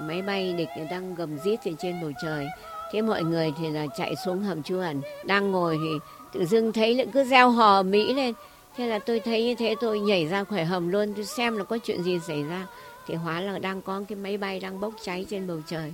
máy 0.00 0.22
bay 0.22 0.52
địch 0.52 0.68
đang 0.90 1.14
gầm 1.14 1.38
rít 1.38 1.60
ở 1.64 1.72
trên 1.78 2.00
bầu 2.02 2.10
trời. 2.22 2.46
Thế 2.92 3.02
mọi 3.02 3.22
người 3.22 3.52
thì 3.58 3.70
là 3.70 3.86
chạy 3.96 4.14
xuống 4.24 4.42
hầm 4.42 4.62
trú 4.62 4.78
ẩn, 4.78 5.00
đang 5.24 5.50
ngồi 5.50 5.78
thì 5.82 5.98
tự 6.32 6.46
dưng 6.46 6.72
thấy 6.72 6.94
lại 6.94 7.06
cứ 7.12 7.24
reo 7.24 7.50
hò 7.50 7.82
Mỹ 7.82 8.12
lên. 8.12 8.34
Thế 8.76 8.86
là 8.86 8.98
tôi 8.98 9.20
thấy 9.20 9.44
như 9.44 9.54
thế 9.54 9.74
tôi 9.80 10.00
nhảy 10.00 10.26
ra 10.26 10.44
khỏi 10.44 10.64
hầm 10.64 10.88
luôn, 10.88 11.14
tôi 11.14 11.24
xem 11.24 11.56
là 11.56 11.64
có 11.64 11.78
chuyện 11.78 12.02
gì 12.02 12.18
xảy 12.26 12.42
ra. 12.42 12.66
Thì 13.06 13.14
hóa 13.14 13.40
là 13.40 13.58
đang 13.58 13.82
có 13.82 14.02
cái 14.08 14.16
máy 14.16 14.36
bay 14.36 14.60
đang 14.60 14.80
bốc 14.80 14.92
cháy 15.02 15.26
trên 15.30 15.46
bầu 15.46 15.60
trời, 15.66 15.92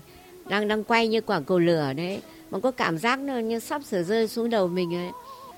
đang 0.49 0.69
đang 0.69 0.85
quay 0.85 1.09
như 1.09 1.21
quả 1.21 1.41
cầu 1.41 1.59
lửa 1.59 1.93
đấy. 1.97 2.21
Mà 2.51 2.59
có 2.59 2.71
cảm 2.71 2.99
giác 2.99 3.19
nó 3.19 3.35
như 3.39 3.59
sắp 3.59 3.83
sửa 3.85 4.03
rơi 4.03 4.29
xuống 4.29 4.51
đầu 4.51 4.69
mình 4.69 4.95
ấy. 4.95 5.11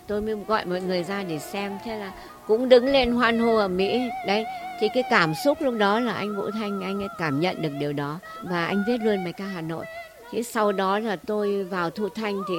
Tôi 0.07 0.20
mới 0.20 0.35
gọi 0.35 0.66
mọi 0.66 0.81
người 0.81 1.02
ra 1.02 1.22
để 1.22 1.38
xem, 1.38 1.72
thế 1.85 1.98
là 1.98 2.12
cũng 2.46 2.68
đứng 2.68 2.87
lên 2.87 3.12
hoan 3.12 3.38
hô 3.38 3.57
ở 3.57 3.68
Mỹ. 3.68 4.09
Đấy, 4.26 4.44
thì 4.81 4.88
cái 4.94 5.02
cảm 5.11 5.35
xúc 5.44 5.59
lúc 5.61 5.74
đó 5.78 6.00
là 6.00 6.12
anh 6.12 6.37
Vũ 6.37 6.50
Thanh 6.50 6.81
anh 6.81 7.02
ấy 7.02 7.09
cảm 7.18 7.40
nhận 7.40 7.62
được 7.62 7.72
điều 7.81 7.92
đó 7.92 8.18
và 8.42 8.66
anh 8.66 8.85
viết 8.87 8.96
luôn 9.02 9.24
bài 9.24 9.33
ca 9.33 9.44
Hà 9.44 9.61
Nội. 9.61 9.85
Thế 10.31 10.42
sau 10.42 10.72
đó 10.72 10.98
là 10.98 11.16
tôi 11.16 11.64
vào 11.64 11.90
thu 11.90 12.09
thanh 12.09 12.42
thì 12.48 12.55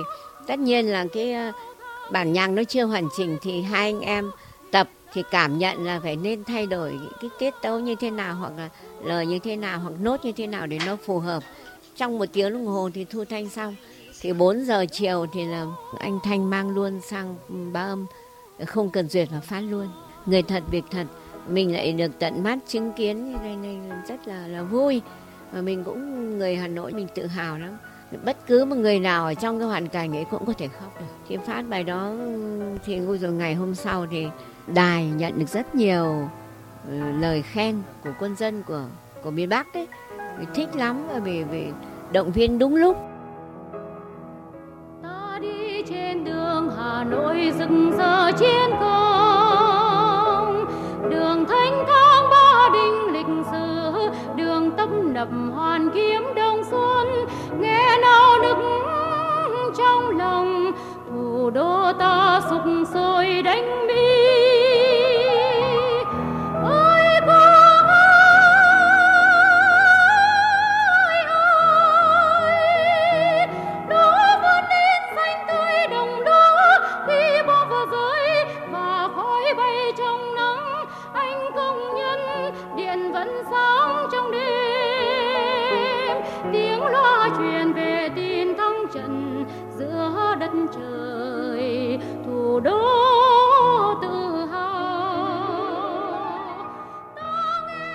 tất 0.47 0.59
nhiên 0.59 0.91
là 0.91 1.05
cái 1.13 1.33
ờ, 1.33 1.51
bản 2.11 2.33
nhạc 2.33 2.47
nó 2.47 2.63
chưa 2.63 2.85
hoàn 2.85 3.07
chỉnh 3.17 3.37
thì 3.41 3.61
hai 3.61 3.81
anh 3.81 4.01
em 4.01 4.31
tập 4.71 4.89
thì 5.13 5.23
cảm 5.31 5.57
nhận 5.57 5.85
là 5.85 5.99
phải 6.03 6.15
nên 6.15 6.43
thay 6.43 6.65
đổi 6.65 6.93
cái 7.21 7.29
tiết 7.39 7.53
tấu 7.61 7.79
như 7.79 7.95
thế 7.95 8.09
nào 8.09 8.35
hoặc 8.35 8.51
là 8.57 8.69
lời 9.03 9.25
như 9.25 9.39
thế 9.39 9.55
nào 9.55 9.79
hoặc 9.79 9.93
nốt 9.99 10.25
như 10.25 10.31
thế 10.31 10.47
nào 10.47 10.67
để 10.67 10.79
nó 10.85 10.95
phù 11.05 11.19
hợp. 11.19 11.43
Trong 11.95 12.19
một 12.19 12.25
tiếng 12.33 12.53
đồng 12.53 12.65
hồ 12.65 12.89
thì 12.93 13.05
thu 13.05 13.25
thanh 13.25 13.49
xong. 13.49 13.75
Thì 14.21 14.33
4 14.33 14.65
giờ 14.65 14.85
chiều 14.91 15.25
thì 15.33 15.45
là 15.45 15.65
anh 15.99 16.19
Thanh 16.23 16.49
mang 16.49 16.69
luôn 16.69 17.01
sang 17.01 17.35
ba 17.73 17.81
âm 17.81 18.05
không 18.65 18.89
cần 18.89 19.09
duyệt 19.09 19.27
và 19.31 19.39
phát 19.39 19.59
luôn. 19.59 19.87
Người 20.25 20.41
thật, 20.41 20.63
việc 20.71 20.83
thật, 20.91 21.07
mình 21.47 21.73
lại 21.73 21.93
được 21.93 22.11
tận 22.19 22.43
mắt 22.43 22.57
chứng 22.67 22.91
kiến 22.93 23.31
như 23.31 23.37
này 23.43 23.55
này, 23.55 23.77
rất 24.07 24.27
là 24.27 24.47
là 24.47 24.63
vui. 24.63 25.01
Và 25.51 25.61
mình 25.61 25.83
cũng, 25.83 26.29
người 26.37 26.55
Hà 26.55 26.67
Nội 26.67 26.93
mình 26.93 27.07
tự 27.15 27.25
hào 27.25 27.57
lắm. 27.57 27.77
Bất 28.25 28.37
cứ 28.47 28.65
một 28.65 28.75
người 28.75 28.99
nào 28.99 29.25
ở 29.25 29.33
trong 29.33 29.59
cái 29.59 29.67
hoàn 29.67 29.87
cảnh 29.87 30.15
ấy 30.15 30.25
cũng 30.31 30.45
có 30.45 30.53
thể 30.57 30.67
khóc 30.67 30.99
được. 30.99 31.05
Thì 31.27 31.37
phát 31.37 31.61
bài 31.69 31.83
đó, 31.83 32.13
thì 32.85 32.99
rồi 32.99 33.31
ngày 33.31 33.55
hôm 33.55 33.75
sau 33.75 34.07
thì 34.11 34.27
đài 34.67 35.05
nhận 35.05 35.39
được 35.39 35.49
rất 35.49 35.75
nhiều 35.75 36.29
ừ, 36.87 36.93
lời 37.19 37.41
khen 37.41 37.75
của 38.03 38.11
quân 38.19 38.35
dân 38.35 38.63
của 38.63 38.85
của 39.23 39.31
miền 39.31 39.49
Bắc 39.49 39.67
đấy 39.73 39.87
thích 40.53 40.75
lắm 40.75 41.07
vì 41.23 41.43
vì 41.43 41.67
động 42.11 42.31
viên 42.31 42.59
đúng 42.59 42.75
lúc. 42.75 42.97
Nội 47.09 47.51
rực 47.59 47.69
rỡ 47.97 48.31
chiến 48.31 48.71
công. 48.79 50.65
Đường 51.09 51.45
thanh 51.49 51.85
thang 51.87 52.29
ba 52.29 52.69
đình 52.73 53.13
lịch 53.13 53.45
sử, 53.51 53.91
đường 54.35 54.71
tấp 54.77 54.89
nập 55.03 55.27
hoàn 55.53 55.89
kiếm 55.89 56.23
đông 56.35 56.63
xuân. 56.71 57.07
Nghe 57.59 57.97
nao 58.01 58.37
nức 58.41 58.57
trong 59.77 60.17
lòng, 60.17 60.71
thủ 61.09 61.49
đô 61.49 61.93
ta 61.99 62.41
sục 62.49 62.63
sôi 62.93 63.41
đánh 63.41 63.87
bi 63.87 64.42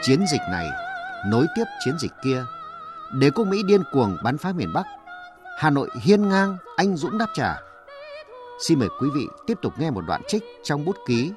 Chiến 0.02 0.26
dịch 0.32 0.40
này 0.50 0.70
nối 1.26 1.46
tiếp 1.56 1.64
chiến 1.84 1.94
dịch 1.98 2.12
kia. 2.24 2.44
Đế 3.12 3.30
quốc 3.30 3.44
Mỹ 3.44 3.62
điên 3.66 3.82
cuồng 3.92 4.16
bắn 4.24 4.38
phá 4.38 4.52
miền 4.52 4.68
Bắc. 4.74 4.84
Hà 5.58 5.70
Nội 5.70 5.88
hiên 6.02 6.28
ngang, 6.28 6.56
anh 6.76 6.96
dũng 6.96 7.18
đáp 7.18 7.26
trả. 7.34 7.54
Xin 8.60 8.78
mời 8.78 8.88
quý 9.00 9.08
vị 9.14 9.26
tiếp 9.46 9.58
tục 9.62 9.72
nghe 9.78 9.90
một 9.90 10.04
đoạn 10.06 10.20
trích 10.28 10.42
trong 10.62 10.84
bút 10.84 10.96
ký 11.06 11.32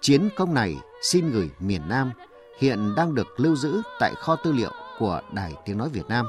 Chiến 0.00 0.28
công 0.36 0.54
này 0.54 0.76
xin 1.02 1.30
gửi 1.30 1.50
miền 1.60 1.82
Nam 1.88 2.12
hiện 2.58 2.94
đang 2.96 3.14
được 3.14 3.40
lưu 3.40 3.56
giữ 3.56 3.82
tại 4.00 4.14
kho 4.14 4.36
tư 4.36 4.52
liệu 4.52 4.70
của 4.98 5.20
Đài 5.32 5.52
Tiếng 5.64 5.78
Nói 5.78 5.88
Việt 5.92 6.08
Nam. 6.08 6.26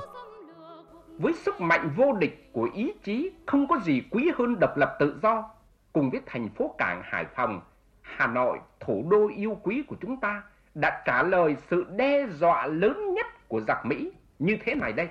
Với 1.18 1.34
sức 1.34 1.62
mạnh 1.62 1.94
vô 1.98 2.14
địch 2.14 2.50
của 2.54 2.70
ý 2.74 2.92
chí 3.04 3.32
không 3.46 3.68
có 3.68 3.80
gì 3.86 4.02
quý 4.12 4.32
hơn 4.38 4.60
độc 4.60 4.78
lập 4.78 4.96
tự 5.00 5.20
do, 5.24 5.50
cùng 5.94 6.10
với 6.10 6.22
thành 6.26 6.50
phố 6.50 6.76
cảng 6.78 7.02
Hải 7.06 7.26
Phòng, 7.36 7.62
Hà 8.02 8.28
Nội, 8.28 8.60
thủ 8.80 9.06
đô 9.10 9.30
yêu 9.38 9.58
quý 9.64 9.84
của 9.88 9.96
chúng 10.02 10.20
ta, 10.20 10.44
đã 10.78 11.02
trả 11.06 11.24
lời 11.24 11.56
sự 11.70 11.86
đe 11.96 12.26
dọa 12.40 12.68
lớn 12.68 13.14
nhất 13.14 13.26
của 13.48 13.62
giặc 13.68 13.86
Mỹ 13.86 14.12
như 14.40 14.58
thế 14.66 14.76
này 14.76 14.94
đây. 14.94 15.08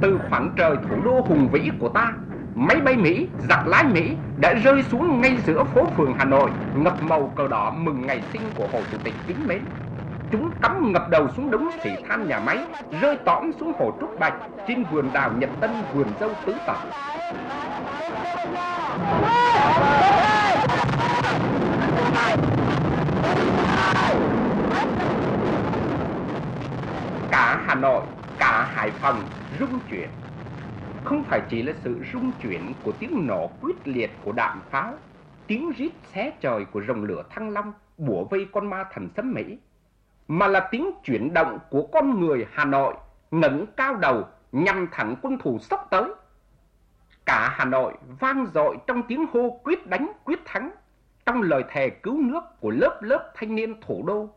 Từ 0.00 0.18
khoảng 0.30 0.50
trời 0.56 0.76
thủ 0.88 0.96
đô 1.04 1.20
hùng 1.20 1.48
vĩ 1.52 1.70
của 1.80 1.88
ta, 1.88 2.12
máy 2.54 2.76
bay 2.80 2.96
Mỹ, 2.96 3.28
giặc 3.48 3.66
lái 3.66 3.84
Mỹ 3.84 4.16
đã 4.36 4.54
rơi 4.54 4.82
xuống 4.82 5.20
ngay 5.20 5.36
giữa 5.46 5.64
phố 5.64 5.86
phường 5.96 6.14
Hà 6.18 6.24
Nội, 6.24 6.50
ngập 6.74 7.02
màu 7.02 7.32
cờ 7.36 7.48
đỏ 7.48 7.70
mừng 7.70 8.06
ngày 8.06 8.22
sinh 8.32 8.42
của 8.54 8.68
Hồ 8.72 8.80
Chủ 8.90 8.98
tịch 9.04 9.14
kính 9.26 9.46
mến. 9.46 9.58
Chúng 10.32 10.50
cắm 10.62 10.92
ngập 10.92 11.10
đầu 11.10 11.28
xuống 11.36 11.50
đống 11.50 11.68
xỉ 11.82 11.90
than 12.08 12.28
nhà 12.28 12.40
máy, 12.40 12.58
rơi 13.00 13.16
tõm 13.24 13.52
xuống 13.60 13.72
hồ 13.78 13.92
Trúc 14.00 14.18
Bạch, 14.18 14.34
trên 14.68 14.84
vườn 14.92 15.10
đào 15.12 15.32
Nhật 15.32 15.50
Tân, 15.60 15.70
vườn 15.94 16.06
dâu 16.20 16.30
Tứ 16.46 16.54
Tập. 16.66 16.76
Cả 27.30 27.62
Hà 27.66 27.74
Nội, 27.74 28.02
cả 28.38 28.68
Hải 28.74 28.90
Phòng 28.90 29.22
rung 29.60 29.80
chuyển 29.90 30.08
không 31.04 31.24
phải 31.24 31.40
chỉ 31.50 31.62
là 31.62 31.72
sự 31.84 32.00
rung 32.12 32.32
chuyển 32.42 32.72
của 32.84 32.92
tiếng 32.92 33.26
nổ 33.26 33.50
quyết 33.60 33.76
liệt 33.84 34.10
của 34.24 34.32
đạn 34.32 34.60
pháo, 34.70 34.94
tiếng 35.46 35.72
rít 35.76 35.92
xé 36.14 36.32
trời 36.40 36.64
của 36.64 36.82
rồng 36.88 37.04
lửa 37.04 37.22
thăng 37.30 37.50
long 37.50 37.72
bủa 37.98 38.24
vây 38.24 38.46
con 38.52 38.70
ma 38.70 38.84
thần 38.92 39.08
sấm 39.16 39.32
Mỹ, 39.32 39.58
mà 40.28 40.46
là 40.46 40.68
tiếng 40.70 40.90
chuyển 41.04 41.34
động 41.34 41.58
của 41.70 41.86
con 41.92 42.20
người 42.20 42.46
Hà 42.52 42.64
Nội 42.64 42.94
ngẩng 43.30 43.66
cao 43.76 43.94
đầu 43.94 44.24
nhằm 44.52 44.88
thẳng 44.92 45.16
quân 45.22 45.38
thù 45.38 45.58
sắp 45.58 45.80
tới. 45.90 46.04
Cả 47.26 47.54
Hà 47.56 47.64
Nội 47.64 47.92
vang 48.20 48.46
dội 48.54 48.76
trong 48.86 49.02
tiếng 49.02 49.26
hô 49.32 49.60
quyết 49.64 49.86
đánh 49.86 50.12
quyết 50.24 50.40
thắng, 50.44 50.70
trong 51.26 51.42
lời 51.42 51.64
thề 51.68 51.90
cứu 51.90 52.16
nước 52.18 52.40
của 52.60 52.70
lớp 52.70 52.98
lớp 53.02 53.32
thanh 53.34 53.54
niên 53.54 53.80
thủ 53.80 54.02
đô. 54.06 54.28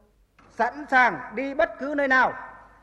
Sẵn 0.52 0.86
sàng 0.90 1.20
đi 1.36 1.54
bất 1.54 1.80
cứ 1.80 1.94
nơi 1.98 2.08
nào, 2.08 2.34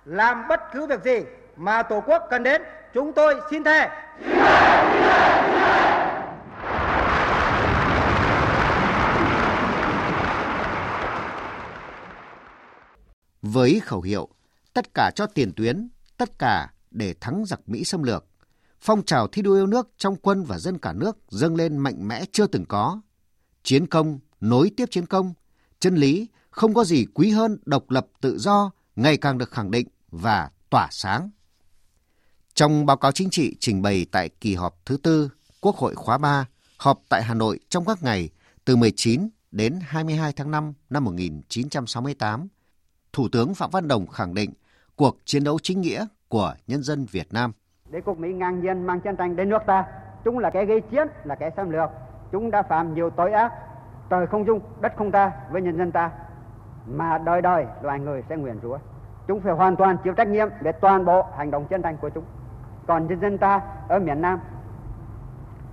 làm 0.04 0.48
bất 0.48 0.60
cứ 0.72 0.86
việc 0.86 1.02
gì 1.02 1.24
mà 1.56 1.82
Tổ 1.82 2.00
quốc 2.06 2.22
cần 2.30 2.42
đến, 2.42 2.62
chúng 2.94 3.12
tôi 3.12 3.34
xin 3.50 3.64
thề. 3.64 3.88
Với 13.42 13.80
khẩu 13.80 14.02
hiệu 14.02 14.28
tất 14.72 14.94
cả 14.94 15.10
cho 15.14 15.26
tiền 15.26 15.52
tuyến, 15.56 15.88
tất 16.16 16.38
cả 16.38 16.72
để 16.90 17.14
thắng 17.20 17.44
giặc 17.46 17.60
Mỹ 17.66 17.84
xâm 17.84 18.02
lược, 18.02 18.24
phong 18.80 19.04
trào 19.04 19.28
thi 19.28 19.42
đua 19.42 19.54
yêu 19.54 19.66
nước 19.66 19.90
trong 19.98 20.16
quân 20.16 20.44
và 20.44 20.58
dân 20.58 20.78
cả 20.78 20.92
nước 20.92 21.18
dâng 21.28 21.56
lên 21.56 21.76
mạnh 21.76 22.08
mẽ 22.08 22.24
chưa 22.32 22.46
từng 22.46 22.64
có. 22.64 23.00
Chiến 23.62 23.86
công 23.86 24.18
nối 24.40 24.70
tiếp 24.76 24.86
chiến 24.90 25.06
công, 25.06 25.34
chân 25.80 25.94
lý 25.94 26.28
không 26.50 26.74
có 26.74 26.84
gì 26.84 27.06
quý 27.14 27.30
hơn 27.30 27.58
độc 27.64 27.90
lập 27.90 28.06
tự 28.20 28.38
do 28.38 28.70
ngày 28.96 29.16
càng 29.16 29.38
được 29.38 29.50
khẳng 29.50 29.70
định 29.70 29.88
và 30.10 30.50
tỏa 30.70 30.88
sáng. 30.90 31.30
Trong 32.54 32.86
báo 32.86 32.96
cáo 32.96 33.12
chính 33.12 33.30
trị 33.30 33.56
trình 33.60 33.82
bày 33.82 34.06
tại 34.12 34.28
kỳ 34.28 34.54
họp 34.54 34.86
thứ 34.86 34.96
tư 34.96 35.30
Quốc 35.60 35.76
hội 35.76 35.94
khóa 35.94 36.18
3 36.18 36.46
họp 36.76 37.02
tại 37.08 37.22
Hà 37.22 37.34
Nội 37.34 37.58
trong 37.68 37.84
các 37.84 38.02
ngày 38.02 38.28
từ 38.64 38.76
19 38.76 39.28
đến 39.50 39.78
22 39.82 40.32
tháng 40.32 40.50
5 40.50 40.72
năm 40.90 41.04
1968, 41.04 42.48
Thủ 43.12 43.28
tướng 43.32 43.54
Phạm 43.54 43.70
Văn 43.72 43.88
Đồng 43.88 44.06
khẳng 44.06 44.34
định 44.34 44.50
cuộc 44.96 45.16
chiến 45.24 45.44
đấu 45.44 45.58
chính 45.62 45.80
nghĩa 45.80 46.06
của 46.28 46.54
nhân 46.66 46.82
dân 46.82 47.06
Việt 47.10 47.32
Nam. 47.32 47.52
Đế 47.90 48.00
quốc 48.00 48.18
Mỹ 48.18 48.32
ngang 48.32 48.60
nhiên 48.60 48.86
mang 48.86 49.00
chiến 49.00 49.16
tranh 49.16 49.36
đến 49.36 49.48
nước 49.48 49.62
ta, 49.66 49.84
chúng 50.24 50.38
là 50.38 50.50
kẻ 50.50 50.64
gây 50.64 50.80
chiến, 50.80 51.08
là 51.24 51.34
kẻ 51.34 51.50
xâm 51.56 51.70
lược, 51.70 51.90
chúng 52.32 52.50
đã 52.50 52.62
phạm 52.62 52.94
nhiều 52.94 53.10
tội 53.10 53.32
ác, 53.32 53.52
trời 54.10 54.26
không 54.26 54.46
dung, 54.46 54.60
đất 54.80 54.92
không 54.96 55.10
ta 55.10 55.32
với 55.50 55.62
nhân 55.62 55.78
dân 55.78 55.92
ta, 55.92 56.10
mà 56.86 57.18
đời 57.18 57.42
đời 57.42 57.66
loài 57.82 58.00
người 58.00 58.22
sẽ 58.28 58.36
nguyền 58.36 58.60
rủa. 58.62 58.78
Chúng 59.28 59.40
phải 59.40 59.52
hoàn 59.52 59.76
toàn 59.76 59.96
chịu 60.04 60.14
trách 60.14 60.28
nhiệm 60.28 60.48
về 60.60 60.72
toàn 60.72 61.04
bộ 61.04 61.26
hành 61.36 61.50
động 61.50 61.66
chiến 61.66 61.82
tranh 61.82 61.96
của 61.96 62.10
chúng. 62.10 62.24
Còn 62.86 63.06
nhân 63.06 63.20
dân 63.20 63.38
ta 63.38 63.60
ở 63.88 63.98
miền 63.98 64.20
Nam 64.20 64.40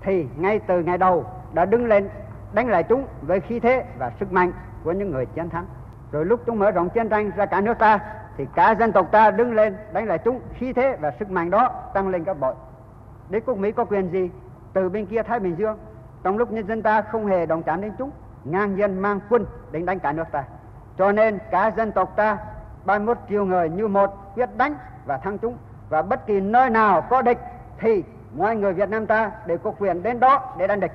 thì 0.01 0.25
ngay 0.37 0.59
từ 0.59 0.83
ngày 0.83 0.97
đầu 0.97 1.25
đã 1.53 1.65
đứng 1.65 1.85
lên 1.85 2.09
đánh 2.53 2.67
lại 2.67 2.83
chúng 2.83 3.07
với 3.21 3.39
khí 3.39 3.59
thế 3.59 3.85
và 3.97 4.11
sức 4.19 4.31
mạnh 4.31 4.51
của 4.83 4.91
những 4.91 5.11
người 5.11 5.25
chiến 5.25 5.49
thắng. 5.49 5.65
Rồi 6.11 6.25
lúc 6.25 6.39
chúng 6.45 6.59
mở 6.59 6.71
rộng 6.71 6.89
chiến 6.89 7.09
tranh 7.09 7.31
ra 7.35 7.45
cả 7.45 7.61
nước 7.61 7.79
ta, 7.79 7.99
thì 8.37 8.45
cả 8.55 8.75
dân 8.79 8.91
tộc 8.91 9.11
ta 9.11 9.31
đứng 9.31 9.53
lên, 9.53 9.75
đánh 9.93 10.07
lại 10.07 10.17
chúng, 10.17 10.41
khí 10.53 10.73
thế 10.73 10.97
và 11.01 11.11
sức 11.19 11.31
mạnh 11.31 11.49
đó 11.49 11.69
tăng 11.93 12.07
lên 12.07 12.23
gấp 12.23 12.33
bội. 12.39 12.53
Đế 13.29 13.39
quốc 13.39 13.57
Mỹ 13.57 13.71
có 13.71 13.85
quyền 13.85 14.09
gì 14.09 14.29
từ 14.73 14.89
bên 14.89 15.05
kia 15.05 15.23
Thái 15.23 15.39
Bình 15.39 15.55
Dương, 15.55 15.77
trong 16.23 16.37
lúc 16.37 16.51
nhân 16.51 16.67
dân 16.67 16.81
ta 16.81 17.01
không 17.01 17.27
hề 17.27 17.45
đồng 17.45 17.63
chạm 17.63 17.81
đến 17.81 17.91
chúng, 17.97 18.11
ngang 18.43 18.75
nhiên 18.75 18.99
mang 18.99 19.19
quân 19.29 19.45
đến 19.71 19.85
đánh 19.85 19.99
cả 19.99 20.11
nước 20.11 20.23
ta. 20.31 20.43
Cho 20.97 21.11
nên 21.11 21.37
cả 21.51 21.71
dân 21.77 21.91
tộc 21.91 22.15
ta 22.15 22.37
31 22.85 23.17
triệu 23.29 23.45
người 23.45 23.69
như 23.69 23.87
một, 23.87 24.13
quyết 24.35 24.49
đánh 24.57 24.75
và 25.05 25.17
thắng 25.17 25.37
chúng 25.37 25.57
và 25.89 26.01
bất 26.01 26.27
kỳ 26.27 26.41
nơi 26.41 26.69
nào 26.69 27.01
có 27.01 27.21
địch, 27.21 27.39
thì 27.79 28.03
mọi 28.35 28.55
người 28.55 28.73
Việt 28.73 28.89
Nam 28.89 29.05
ta 29.05 29.31
đều 29.45 29.57
có 29.57 29.71
quyền 29.79 30.03
đến 30.03 30.19
đó 30.19 30.55
để 30.57 30.67
đánh 30.67 30.79
địch. 30.79 30.91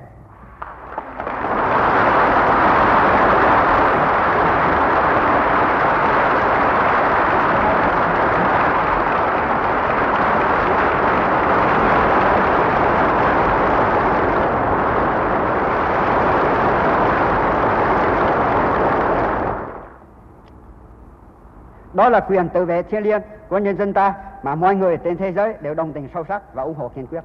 Đó 22.05 22.09
là 22.09 22.19
quyền 22.19 22.49
tự 22.49 22.65
vệ 22.65 22.83
thiêng 22.83 23.03
liêng 23.03 23.21
của 23.49 23.57
nhân 23.57 23.77
dân 23.77 23.93
ta 23.93 24.13
mà 24.43 24.55
mọi 24.55 24.75
người 24.75 24.97
trên 24.97 25.17
thế 25.17 25.31
giới 25.31 25.53
đều 25.61 25.73
đồng 25.73 25.93
tình 25.93 26.09
sâu 26.13 26.23
sắc 26.27 26.53
và 26.53 26.63
ủng 26.63 26.75
hộ 26.75 26.91
kiên 26.95 27.07
quyết. 27.07 27.21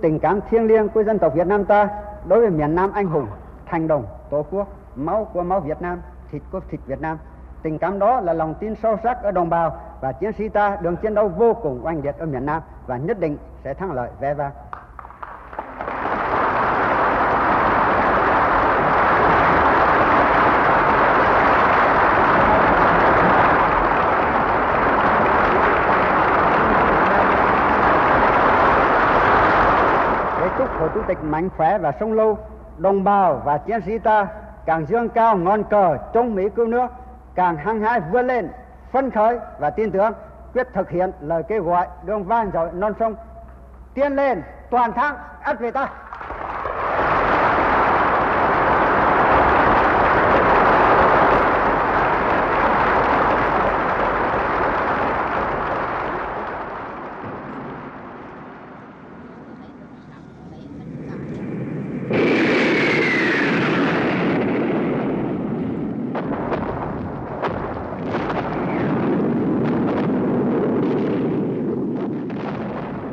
Tình 0.00 0.18
cảm 0.18 0.40
thiêng 0.50 0.66
liêng 0.66 0.88
của 0.88 1.02
dân 1.02 1.18
tộc 1.18 1.34
Việt 1.34 1.46
Nam 1.46 1.64
ta 1.64 1.88
đối 2.24 2.40
với 2.40 2.50
miền 2.50 2.74
Nam 2.74 2.92
anh 2.92 3.06
hùng, 3.06 3.26
thành 3.66 3.88
đồng, 3.88 4.04
tổ 4.30 4.42
quốc, 4.50 4.68
máu 4.96 5.28
của 5.32 5.42
máu 5.42 5.60
Việt 5.60 5.82
Nam, 5.82 6.02
thịt 6.30 6.42
của 6.52 6.60
thịt 6.70 6.80
Việt 6.86 7.00
Nam. 7.00 7.18
Tình 7.62 7.78
cảm 7.78 7.98
đó 7.98 8.20
là 8.20 8.32
lòng 8.32 8.54
tin 8.54 8.74
sâu 8.74 8.96
sắc 9.02 9.22
ở 9.22 9.30
đồng 9.30 9.50
bào 9.50 9.80
và 10.00 10.12
chiến 10.12 10.32
sĩ 10.32 10.48
ta 10.48 10.76
đường 10.80 10.96
chiến 10.96 11.14
đấu 11.14 11.28
vô 11.28 11.54
cùng 11.54 11.86
oanh 11.86 12.02
liệt 12.04 12.18
ở 12.18 12.26
miền 12.26 12.46
Nam 12.46 12.62
và 12.86 12.96
nhất 12.96 13.20
định 13.20 13.36
sẽ 13.64 13.74
thắng 13.74 13.92
lợi 13.92 14.10
vẻ 14.20 14.34
vang. 14.34 14.52
chủ 30.94 31.02
tịch 31.08 31.24
mạnh 31.24 31.49
khỏe 31.60 31.78
và 31.78 31.92
sống 32.00 32.12
lâu, 32.12 32.38
đồng 32.78 33.04
bào 33.04 33.42
và 33.44 33.58
chiến 33.58 33.80
sĩ 33.86 33.98
ta 33.98 34.26
càng 34.66 34.86
dương 34.86 35.08
cao 35.08 35.36
ngọn 35.36 35.64
cờ 35.64 35.96
chống 36.14 36.34
mỹ 36.34 36.48
cứu 36.56 36.66
nước, 36.66 36.86
càng 37.34 37.56
hăng 37.56 37.80
hái 37.80 38.00
vươn 38.00 38.26
lên, 38.26 38.48
phấn 38.92 39.10
khởi 39.10 39.38
và 39.58 39.70
tin 39.70 39.90
tưởng, 39.90 40.12
quyết 40.54 40.68
thực 40.74 40.90
hiện 40.90 41.12
lời 41.20 41.42
kêu 41.42 41.62
gọi 41.62 41.86
đường 42.04 42.24
vang 42.24 42.50
dội 42.54 42.68
non 42.72 42.92
sông, 42.98 43.14
tiến 43.94 44.12
lên 44.12 44.42
toàn 44.70 44.92
thắng 44.92 45.16
ắt 45.42 45.60
về 45.60 45.70
ta. 45.70 45.88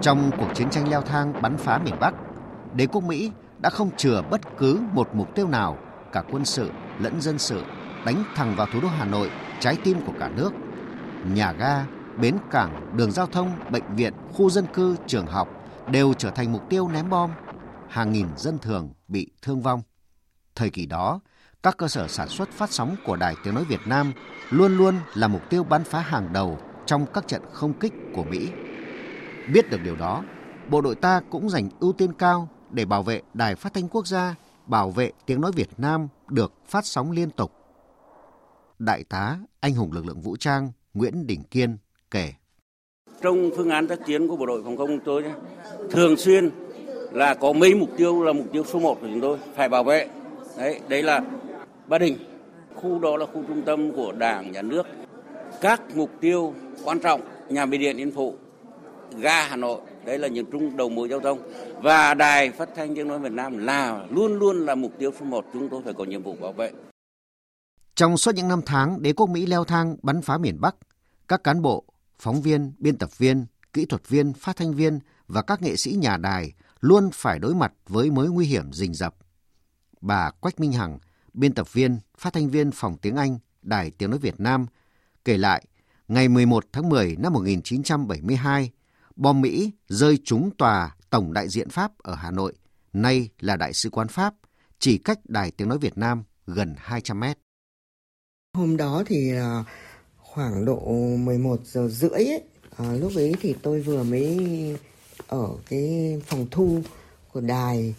Trong 0.07 0.31
cuộc 0.39 0.47
chiến 0.55 0.69
tranh 0.69 0.89
leo 0.89 1.01
thang 1.01 1.41
bắn 1.41 1.57
phá 1.57 1.77
miền 1.77 1.95
Bắc, 1.99 2.13
đế 2.73 2.87
quốc 2.87 3.03
Mỹ 3.03 3.31
đã 3.59 3.69
không 3.69 3.89
chừa 3.97 4.21
bất 4.21 4.41
cứ 4.57 4.79
một 4.93 5.15
mục 5.15 5.35
tiêu 5.35 5.47
nào, 5.47 5.77
cả 6.11 6.23
quân 6.31 6.45
sự 6.45 6.71
lẫn 6.99 7.21
dân 7.21 7.39
sự, 7.39 7.63
đánh 8.05 8.23
thẳng 8.35 8.55
vào 8.55 8.67
thủ 8.73 8.79
đô 8.81 8.87
Hà 8.87 9.05
Nội, 9.05 9.31
trái 9.59 9.77
tim 9.83 10.01
của 10.05 10.13
cả 10.19 10.29
nước. 10.35 10.53
Nhà 11.33 11.51
ga, 11.51 11.85
bến 12.21 12.37
cảng, 12.51 12.97
đường 12.97 13.11
giao 13.11 13.27
thông, 13.27 13.51
bệnh 13.71 13.95
viện, 13.95 14.13
khu 14.33 14.49
dân 14.49 14.65
cư, 14.73 14.95
trường 15.07 15.25
học 15.25 15.49
đều 15.91 16.13
trở 16.13 16.29
thành 16.29 16.51
mục 16.51 16.69
tiêu 16.69 16.87
ném 16.87 17.09
bom. 17.09 17.31
Hàng 17.89 18.11
nghìn 18.11 18.27
dân 18.37 18.59
thường 18.59 18.89
bị 19.07 19.31
thương 19.41 19.61
vong. 19.61 19.81
Thời 20.55 20.69
kỳ 20.69 20.85
đó, 20.85 21.19
các 21.63 21.77
cơ 21.77 21.87
sở 21.87 22.07
sản 22.07 22.27
xuất 22.27 22.51
phát 22.51 22.71
sóng 22.71 22.95
của 23.05 23.15
Đài 23.15 23.35
Tiếng 23.43 23.55
Nói 23.55 23.63
Việt 23.63 23.81
Nam 23.87 24.13
luôn 24.49 24.77
luôn 24.77 24.95
là 25.13 25.27
mục 25.27 25.49
tiêu 25.49 25.63
bắn 25.63 25.83
phá 25.83 25.99
hàng 25.99 26.33
đầu 26.33 26.57
trong 26.85 27.05
các 27.13 27.27
trận 27.27 27.41
không 27.51 27.73
kích 27.73 27.93
của 28.13 28.23
Mỹ. 28.23 28.49
Biết 29.53 29.69
được 29.69 29.77
điều 29.83 29.95
đó, 29.95 30.23
bộ 30.69 30.81
đội 30.81 30.95
ta 30.95 31.21
cũng 31.29 31.49
dành 31.49 31.69
ưu 31.79 31.93
tiên 31.93 32.13
cao 32.13 32.49
để 32.71 32.85
bảo 32.85 33.03
vệ 33.03 33.21
Đài 33.33 33.55
Phát 33.55 33.73
thanh 33.73 33.87
Quốc 33.87 34.07
gia, 34.07 34.35
bảo 34.65 34.91
vệ 34.91 35.11
tiếng 35.25 35.41
nói 35.41 35.51
Việt 35.55 35.69
Nam 35.77 36.07
được 36.29 36.53
phát 36.65 36.85
sóng 36.85 37.11
liên 37.11 37.29
tục. 37.29 37.51
Đại 38.79 39.03
tá, 39.03 39.37
anh 39.59 39.73
hùng 39.73 39.91
lực 39.91 40.05
lượng 40.05 40.21
vũ 40.21 40.35
trang 40.35 40.71
Nguyễn 40.93 41.27
Đình 41.27 41.43
Kiên 41.43 41.77
kể. 42.11 42.33
Trong 43.21 43.49
phương 43.57 43.69
án 43.69 43.87
tác 43.87 44.05
chiến 44.05 44.27
của 44.27 44.35
bộ 44.35 44.45
đội 44.45 44.63
phòng 44.63 44.77
không 44.77 44.87
chúng 44.87 44.99
tôi 45.05 45.23
thường 45.91 46.17
xuyên 46.17 46.49
là 47.11 47.33
có 47.33 47.53
mấy 47.53 47.75
mục 47.75 47.89
tiêu 47.97 48.23
là 48.23 48.33
mục 48.33 48.45
tiêu 48.51 48.63
số 48.63 48.79
1 48.79 48.97
của 49.01 49.07
chúng 49.07 49.21
tôi 49.21 49.37
phải 49.55 49.69
bảo 49.69 49.83
vệ. 49.83 50.09
Đấy, 50.57 50.79
đấy 50.87 51.03
là 51.03 51.21
Ba 51.87 51.97
Đình. 51.97 52.17
Khu 52.75 52.99
đó 52.99 53.17
là 53.17 53.25
khu 53.25 53.43
trung 53.47 53.61
tâm 53.61 53.91
của 53.91 54.11
Đảng, 54.11 54.51
Nhà 54.51 54.61
nước. 54.61 54.83
Các 55.61 55.81
mục 55.95 56.09
tiêu 56.21 56.53
quan 56.83 56.99
trọng, 56.99 57.21
nhà 57.49 57.65
máy 57.65 57.77
điện 57.77 57.97
Yên 57.97 58.11
Phụ, 58.11 58.35
ga 59.19 59.47
Hà 59.47 59.55
Nội 59.55 59.81
đấy 60.05 60.17
là 60.17 60.27
những 60.27 60.45
trung 60.51 60.77
đầu 60.77 60.89
mối 60.89 61.09
giao 61.09 61.19
thông 61.19 61.39
và 61.81 62.13
đài 62.13 62.51
phát 62.51 62.69
thanh 62.75 62.95
tiếng 62.95 63.07
nói 63.07 63.19
Việt 63.19 63.31
Nam 63.31 63.57
là 63.57 64.05
luôn 64.09 64.39
luôn 64.39 64.65
là 64.65 64.75
mục 64.75 64.91
tiêu 64.99 65.11
số 65.19 65.25
một 65.25 65.45
chúng 65.53 65.69
tôi 65.69 65.81
phải 65.83 65.93
có 65.93 66.05
nhiệm 66.05 66.23
vụ 66.23 66.35
bảo 66.41 66.53
vệ. 66.53 66.71
Trong 67.95 68.17
suốt 68.17 68.35
những 68.35 68.47
năm 68.47 68.61
tháng 68.65 69.01
đế 69.01 69.13
quốc 69.13 69.29
Mỹ 69.29 69.45
leo 69.45 69.63
thang 69.63 69.95
bắn 70.03 70.21
phá 70.21 70.37
miền 70.37 70.61
Bắc, 70.61 70.75
các 71.27 71.43
cán 71.43 71.61
bộ, 71.61 71.83
phóng 72.19 72.41
viên, 72.41 72.73
biên 72.77 72.97
tập 72.97 73.17
viên, 73.17 73.45
kỹ 73.73 73.85
thuật 73.85 74.09
viên, 74.09 74.33
phát 74.33 74.55
thanh 74.55 74.73
viên 74.73 74.99
và 75.27 75.41
các 75.41 75.61
nghệ 75.61 75.75
sĩ 75.75 75.91
nhà 75.91 76.17
đài 76.17 76.53
luôn 76.79 77.09
phải 77.13 77.39
đối 77.39 77.55
mặt 77.55 77.73
với 77.87 78.11
mối 78.11 78.29
nguy 78.29 78.45
hiểm 78.45 78.73
rình 78.73 78.93
rập. 78.93 79.15
Bà 80.01 80.29
Quách 80.29 80.59
Minh 80.59 80.71
Hằng, 80.71 80.99
biên 81.33 81.53
tập 81.53 81.73
viên, 81.73 81.99
phát 82.17 82.33
thanh 82.33 82.49
viên 82.49 82.71
phòng 82.71 82.97
tiếng 82.97 83.15
Anh, 83.15 83.39
Đài 83.61 83.91
Tiếng 83.91 84.09
Nói 84.09 84.19
Việt 84.19 84.39
Nam, 84.39 84.65
kể 85.25 85.37
lại 85.37 85.65
ngày 86.07 86.29
11 86.29 86.65
tháng 86.71 86.89
10 86.89 87.15
năm 87.19 87.33
1972, 87.33 88.71
bom 89.17 89.41
Mỹ 89.41 89.71
rơi 89.87 90.19
trúng 90.23 90.49
tòa 90.57 90.95
Tổng 91.09 91.33
đại 91.33 91.49
diện 91.49 91.69
Pháp 91.69 91.91
ở 91.97 92.15
Hà 92.15 92.31
Nội, 92.31 92.53
nay 92.93 93.29
là 93.39 93.55
Đại 93.55 93.73
sứ 93.73 93.89
quán 93.89 94.07
Pháp, 94.07 94.33
chỉ 94.79 94.97
cách 94.97 95.19
Đài 95.23 95.51
Tiếng 95.51 95.69
Nói 95.69 95.77
Việt 95.77 95.97
Nam 95.97 96.23
gần 96.47 96.75
200 96.77 97.19
mét. 97.19 97.37
Hôm 98.53 98.77
đó 98.77 99.03
thì 99.05 99.35
à, 99.35 99.63
khoảng 100.17 100.65
độ 100.65 100.79
11 101.17 101.59
giờ 101.65 101.87
rưỡi 101.87 102.09
ấy, 102.09 102.43
à, 102.77 102.93
lúc 102.93 103.11
ấy 103.15 103.35
thì 103.41 103.55
tôi 103.61 103.81
vừa 103.81 104.03
mới 104.03 104.37
ở 105.27 105.49
cái 105.69 106.15
phòng 106.25 106.47
thu 106.51 106.81
của 107.33 107.41
đài 107.41 107.95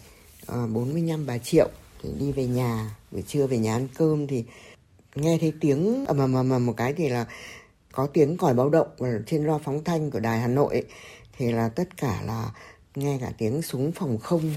à, 0.47 0.67
45 0.73 1.25
bà 1.25 1.37
Triệu 1.37 1.69
thì 2.01 2.09
đi 2.19 2.31
về 2.31 2.47
nhà 2.47 2.95
buổi 3.11 3.21
trưa 3.27 3.47
về 3.47 3.57
nhà 3.57 3.75
ăn 3.75 3.87
cơm 3.95 4.27
thì 4.27 4.43
nghe 5.15 5.37
thấy 5.41 5.53
tiếng 5.59 6.05
ầm 6.05 6.17
ầm 6.17 6.49
ầm 6.51 6.65
một 6.65 6.73
cái 6.77 6.93
thì 6.93 7.09
là 7.09 7.25
có 7.99 8.07
tiếng 8.13 8.37
còi 8.37 8.53
báo 8.53 8.69
động 8.69 8.87
ở 8.97 9.21
trên 9.27 9.43
loa 9.43 9.57
phóng 9.57 9.83
thanh 9.83 10.11
của 10.11 10.19
đài 10.19 10.39
Hà 10.39 10.47
Nội 10.47 10.73
ấy, 10.73 10.83
thì 11.37 11.51
là 11.51 11.69
tất 11.69 11.97
cả 11.97 12.21
là 12.25 12.51
nghe 12.95 13.17
cả 13.21 13.31
tiếng 13.37 13.61
súng 13.61 13.91
phòng 13.91 14.17
không 14.17 14.53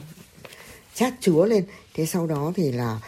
chát 0.95 1.13
chúa 1.21 1.45
lên. 1.45 1.65
Thế 1.95 2.07
sau 2.07 2.27
đó 2.27 2.53
thì 2.57 2.73
là 2.73 3.01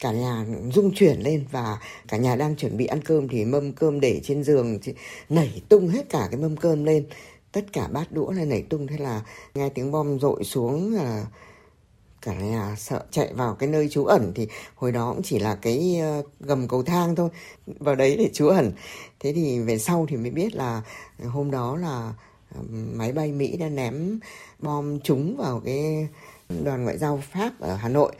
cả 0.00 0.12
nhà 0.12 0.46
rung 0.74 0.94
chuyển 0.94 1.20
lên 1.20 1.44
và 1.50 1.78
cả 2.08 2.16
nhà 2.16 2.36
đang 2.36 2.56
chuẩn 2.56 2.76
bị 2.76 2.86
ăn 2.86 3.02
cơm 3.02 3.28
thì 3.28 3.44
mâm 3.44 3.72
cơm 3.72 4.00
để 4.00 4.20
trên 4.24 4.44
giường 4.44 4.78
nảy 5.28 5.62
tung 5.68 5.88
hết 5.88 6.08
cả 6.08 6.28
cái 6.30 6.40
mâm 6.40 6.56
cơm 6.56 6.84
lên. 6.84 7.06
Tất 7.52 7.64
cả 7.72 7.88
bát 7.92 8.12
đũa 8.12 8.32
này 8.36 8.46
nảy 8.46 8.62
tung 8.62 8.86
thế 8.86 8.98
là 8.98 9.22
nghe 9.54 9.68
tiếng 9.68 9.92
bom 9.92 10.18
rội 10.20 10.44
xuống 10.44 10.94
là 10.94 11.26
cả 12.24 12.34
nhà 12.34 12.74
sợ 12.78 13.04
chạy 13.10 13.34
vào 13.34 13.54
cái 13.54 13.68
nơi 13.68 13.88
trú 13.88 14.04
ẩn 14.04 14.32
thì 14.34 14.48
hồi 14.74 14.92
đó 14.92 15.12
cũng 15.12 15.22
chỉ 15.22 15.38
là 15.38 15.54
cái 15.54 15.98
ờ, 16.00 16.22
gầm 16.40 16.68
cầu 16.68 16.82
thang 16.82 17.16
thôi, 17.16 17.28
vào 17.66 17.94
đấy 17.94 18.16
để 18.18 18.30
trú 18.32 18.48
ẩn 18.48 18.72
thế 19.20 19.32
thì 19.32 19.60
về 19.60 19.78
sau 19.78 20.06
thì 20.08 20.16
mới 20.16 20.30
biết 20.30 20.54
là 20.54 20.82
hôm 21.24 21.50
đó 21.50 21.76
là 21.76 22.12
ờ, 22.54 22.60
máy 22.94 23.12
bay 23.12 23.32
Mỹ 23.32 23.56
đã 23.56 23.68
ném 23.68 24.18
bom 24.58 25.00
trúng 25.00 25.36
vào 25.36 25.62
cái 25.64 26.08
đoàn 26.64 26.84
ngoại 26.84 26.98
giao 26.98 27.22
Pháp 27.32 27.60
ở 27.60 27.76
Hà 27.76 27.88
Nội 27.88 28.12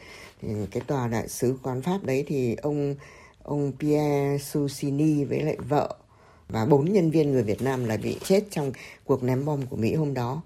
thì 0.42 0.48
cái 0.70 0.82
tòa 0.86 1.08
đại 1.08 1.28
sứ 1.28 1.56
quán 1.62 1.82
Pháp 1.82 1.98
đấy 2.02 2.24
thì 2.26 2.54
ông 2.54 2.94
ông 3.42 3.72
Pierre 3.80 4.38
Susini 4.44 5.24
với 5.24 5.40
lại 5.40 5.56
vợ 5.68 5.96
và 6.48 6.66
bốn 6.66 6.92
nhân 6.92 7.10
viên 7.10 7.32
người 7.32 7.42
Việt 7.42 7.62
Nam 7.62 7.84
là 7.84 7.96
bị 7.96 8.18
chết 8.24 8.44
trong 8.50 8.72
cuộc 9.04 9.22
ném 9.22 9.44
bom 9.44 9.66
của 9.66 9.76
Mỹ 9.76 9.94
hôm 9.94 10.14
đó. 10.14 10.42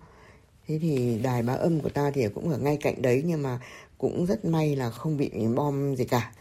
Thế 0.69 0.79
thì 0.83 1.19
đài 1.23 1.43
bá 1.43 1.53
âm 1.53 1.81
của 1.81 1.89
ta 1.89 2.11
thì 2.15 2.29
cũng 2.35 2.51
ở 2.51 2.59
ngay 2.59 2.77
cạnh 2.77 3.03
đấy, 3.03 3.23
nhưng 3.27 3.43
mà 3.43 3.61
cũng 3.99 4.27
rất 4.27 4.45
may 4.45 4.77
là 4.77 4.91
không 4.91 5.17
bị 5.17 5.31
bom 5.55 5.97
gì 5.97 6.05
cả. 6.05 6.33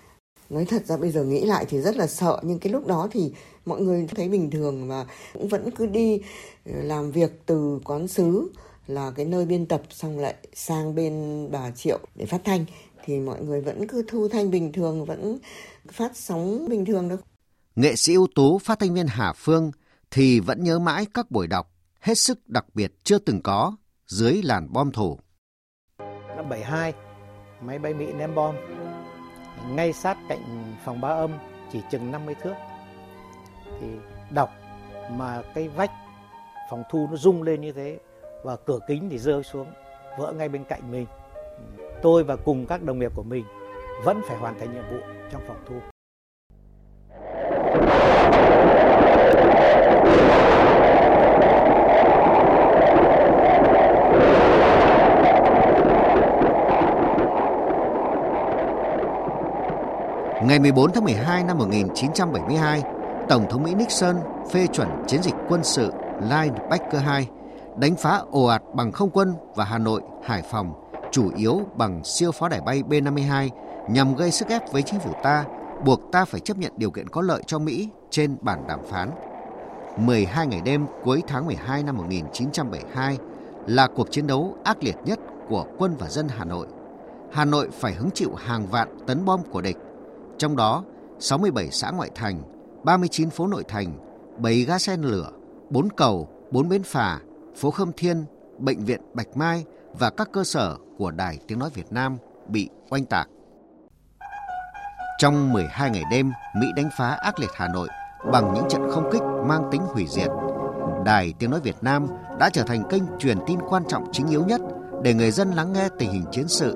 Nói 0.50 0.66
thật 0.66 0.86
ra 0.86 0.98
bây 0.98 1.12
giờ 1.12 1.24
nghĩ 1.24 1.46
lại 1.46 1.66
thì 1.70 1.82
rất 1.82 1.96
là 1.96 2.08
sợ, 2.08 2.40
nhưng 2.44 2.60
cái 2.60 2.74
lúc 2.74 2.88
đó 2.88 3.08
thì 3.12 3.32
mọi 3.66 3.82
người 3.82 4.08
thấy 4.16 4.30
bình 4.30 4.52
thường 4.52 4.88
và 4.88 5.06
cũng 5.34 5.48
vẫn 5.48 5.72
cứ 5.72 5.86
đi 5.86 6.22
ờ, 6.66 6.72
làm 6.84 7.12
việc 7.12 7.32
từ 7.46 7.80
quán 7.86 8.08
sứ 8.08 8.52
là 8.88 9.12
cái 9.16 9.26
nơi 9.26 9.46
biên 9.46 9.66
tập 9.66 9.82
xong 9.90 10.20
lại 10.20 10.36
sang 10.54 10.96
bên 10.96 11.48
bà 11.52 11.72
Triệu 11.72 12.00
để 12.16 12.26
phát 12.26 12.42
thanh. 12.44 12.66
Thì 13.06 13.20
mọi 13.20 13.42
người 13.42 13.62
vẫn 13.62 13.88
cứ 13.88 14.04
thu 14.08 14.28
thanh 14.28 14.52
bình 14.52 14.72
thường, 14.72 15.06
vẫn 15.06 15.38
phát 15.92 16.18
sóng 16.18 16.70
bình 16.70 16.86
thường 16.86 17.10
đó 17.10 17.16
Nghệ 17.76 17.96
sĩ 17.96 18.14
ưu 18.14 18.28
tú, 18.36 18.60
phát 18.60 18.80
thanh 18.80 18.94
viên 18.94 19.08
Hà 19.08 19.34
Phương 19.34 19.72
thì 20.12 20.40
vẫn 20.40 20.64
nhớ 20.64 20.80
mãi 20.80 21.06
các 21.14 21.32
buổi 21.32 21.48
đọc, 21.48 21.72
hết 22.00 22.18
sức 22.18 22.50
đặc 22.50 22.66
biệt 22.74 22.94
chưa 23.04 23.18
từng 23.18 23.42
có 23.42 23.76
dưới 24.08 24.42
làn 24.44 24.68
bom 24.74 24.92
thủ. 24.92 25.20
Năm 26.36 26.50
72, 26.50 26.94
máy 27.62 27.80
bay 27.80 27.94
Mỹ 27.94 28.14
ném 28.14 28.36
bom 28.36 28.56
ngay 29.70 29.94
sát 29.94 30.18
cạnh 30.30 30.74
phòng 30.86 31.02
ba 31.02 31.10
âm 31.10 31.32
chỉ 31.72 31.82
chừng 31.92 32.12
50 32.12 32.36
thước. 32.42 32.54
Thì 33.80 33.88
đọc 34.30 34.50
mà 35.12 35.42
cái 35.56 35.68
vách 35.68 35.92
phòng 36.70 36.84
thu 36.90 37.08
nó 37.12 37.18
rung 37.18 37.44
lên 37.44 37.62
như 37.62 37.72
thế 37.72 38.00
và 38.44 38.56
cửa 38.56 38.80
kính 38.88 39.10
thì 39.10 39.18
rơi 39.18 39.44
xuống 39.44 39.68
vỡ 40.18 40.34
ngay 40.38 40.50
bên 40.50 40.64
cạnh 40.64 40.92
mình. 40.92 41.06
Tôi 42.02 42.24
và 42.24 42.36
cùng 42.36 42.66
các 42.66 42.84
đồng 42.84 43.00
nghiệp 43.00 43.12
của 43.16 43.24
mình 43.24 43.46
vẫn 44.04 44.22
phải 44.28 44.38
hoàn 44.38 44.60
thành 44.60 44.74
nhiệm 44.74 44.84
vụ 44.92 45.00
trong 45.32 45.42
phòng 45.48 45.64
thu. 45.66 45.76
Ngày 60.48 60.60
14 60.60 60.92
tháng 60.92 61.04
12 61.04 61.44
năm 61.44 61.58
1972, 61.58 62.84
Tổng 63.30 63.46
thống 63.50 63.64
Mỹ 63.64 63.76
Nixon 63.76 64.16
phê 64.52 64.68
chuẩn 64.74 64.88
chiến 65.08 65.24
dịch 65.24 65.34
quân 65.50 65.64
sự 65.64 65.92
Linebacker 66.22 67.02
2, 67.04 67.28
đánh 67.78 67.96
phá 67.96 68.22
ồ 68.32 68.46
ạt 68.46 68.62
bằng 68.74 68.92
không 68.92 69.10
quân 69.10 69.34
và 69.56 69.66
Hà 69.66 69.78
Nội, 69.78 70.02
Hải 70.24 70.42
Phòng, 70.42 70.74
chủ 71.12 71.32
yếu 71.36 71.62
bằng 71.76 72.04
siêu 72.04 72.32
pháo 72.32 72.50
đài 72.50 72.62
bay 72.62 72.84
B-52 72.90 73.50
nhằm 73.90 74.16
gây 74.16 74.32
sức 74.32 74.48
ép 74.48 74.72
với 74.72 74.82
chính 74.82 75.00
phủ 75.00 75.12
ta, 75.24 75.46
buộc 75.86 76.02
ta 76.12 76.26
phải 76.26 76.40
chấp 76.40 76.58
nhận 76.58 76.74
điều 76.78 76.92
kiện 76.92 77.10
có 77.10 77.22
lợi 77.22 77.42
cho 77.48 77.60
Mỹ 77.60 77.90
trên 78.10 78.38
bản 78.42 78.68
đàm 78.68 78.80
phán. 78.90 79.10
12 79.98 80.48
ngày 80.48 80.62
đêm 80.66 80.86
cuối 81.04 81.24
tháng 81.28 81.46
12 81.46 81.84
năm 81.84 81.98
1972 81.98 83.18
là 83.68 83.88
cuộc 83.88 84.12
chiến 84.12 84.28
đấu 84.28 84.56
ác 84.64 84.84
liệt 84.84 84.96
nhất 85.06 85.20
của 85.50 85.66
quân 85.78 85.96
và 86.00 86.08
dân 86.08 86.28
Hà 86.28 86.46
Nội. 86.46 86.68
Hà 87.32 87.46
Nội 87.46 87.70
phải 87.80 87.94
hứng 87.94 88.10
chịu 88.14 88.36
hàng 88.36 88.68
vạn 88.68 88.88
tấn 89.08 89.26
bom 89.26 89.42
của 89.52 89.62
địch 89.62 89.78
trong 90.38 90.56
đó 90.56 90.84
67 91.20 91.72
xã 91.72 91.92
ngoại 91.92 92.10
thành, 92.16 92.44
39 92.84 93.30
phố 93.30 93.48
nội 93.48 93.64
thành, 93.68 93.98
7 94.38 94.64
ga 94.64 94.80
sen 94.80 95.02
lửa, 95.02 95.32
4 95.70 95.90
cầu, 95.90 96.30
4 96.52 96.70
bến 96.70 96.84
phà, 96.84 97.20
phố 97.56 97.72
Khâm 97.72 97.92
Thiên, 97.98 98.26
bệnh 98.58 98.86
viện 98.86 99.02
Bạch 99.14 99.38
Mai 99.38 99.66
và 100.00 100.10
các 100.10 100.30
cơ 100.34 100.44
sở 100.44 100.76
của 100.98 101.12
Đài 101.12 101.40
Tiếng 101.48 101.60
Nói 101.60 101.70
Việt 101.74 101.92
Nam 101.92 102.18
bị 102.48 102.70
oanh 102.90 103.06
tạc. 103.06 103.30
Trong 105.20 105.54
12 105.54 105.90
ngày 105.90 106.04
đêm, 106.12 106.32
Mỹ 106.60 106.68
đánh 106.76 106.90
phá 106.98 107.10
ác 107.10 107.40
liệt 107.40 107.50
Hà 107.54 107.68
Nội 107.68 107.88
bằng 108.32 108.54
những 108.54 108.66
trận 108.70 108.82
không 108.92 109.10
kích 109.12 109.22
mang 109.48 109.70
tính 109.72 109.82
hủy 109.82 110.06
diệt. 110.08 110.30
Đài 111.06 111.34
Tiếng 111.40 111.52
Nói 111.52 111.60
Việt 111.60 111.76
Nam 111.82 112.08
đã 112.40 112.50
trở 112.50 112.64
thành 112.64 112.84
kênh 112.90 113.04
truyền 113.20 113.38
tin 113.48 113.60
quan 113.70 113.84
trọng 113.88 114.10
chính 114.12 114.28
yếu 114.28 114.46
nhất 114.46 114.62
để 115.04 115.14
người 115.14 115.32
dân 115.32 115.52
lắng 115.52 115.74
nghe 115.74 115.90
tình 116.00 116.12
hình 116.12 116.26
chiến 116.32 116.48
sự. 116.48 116.76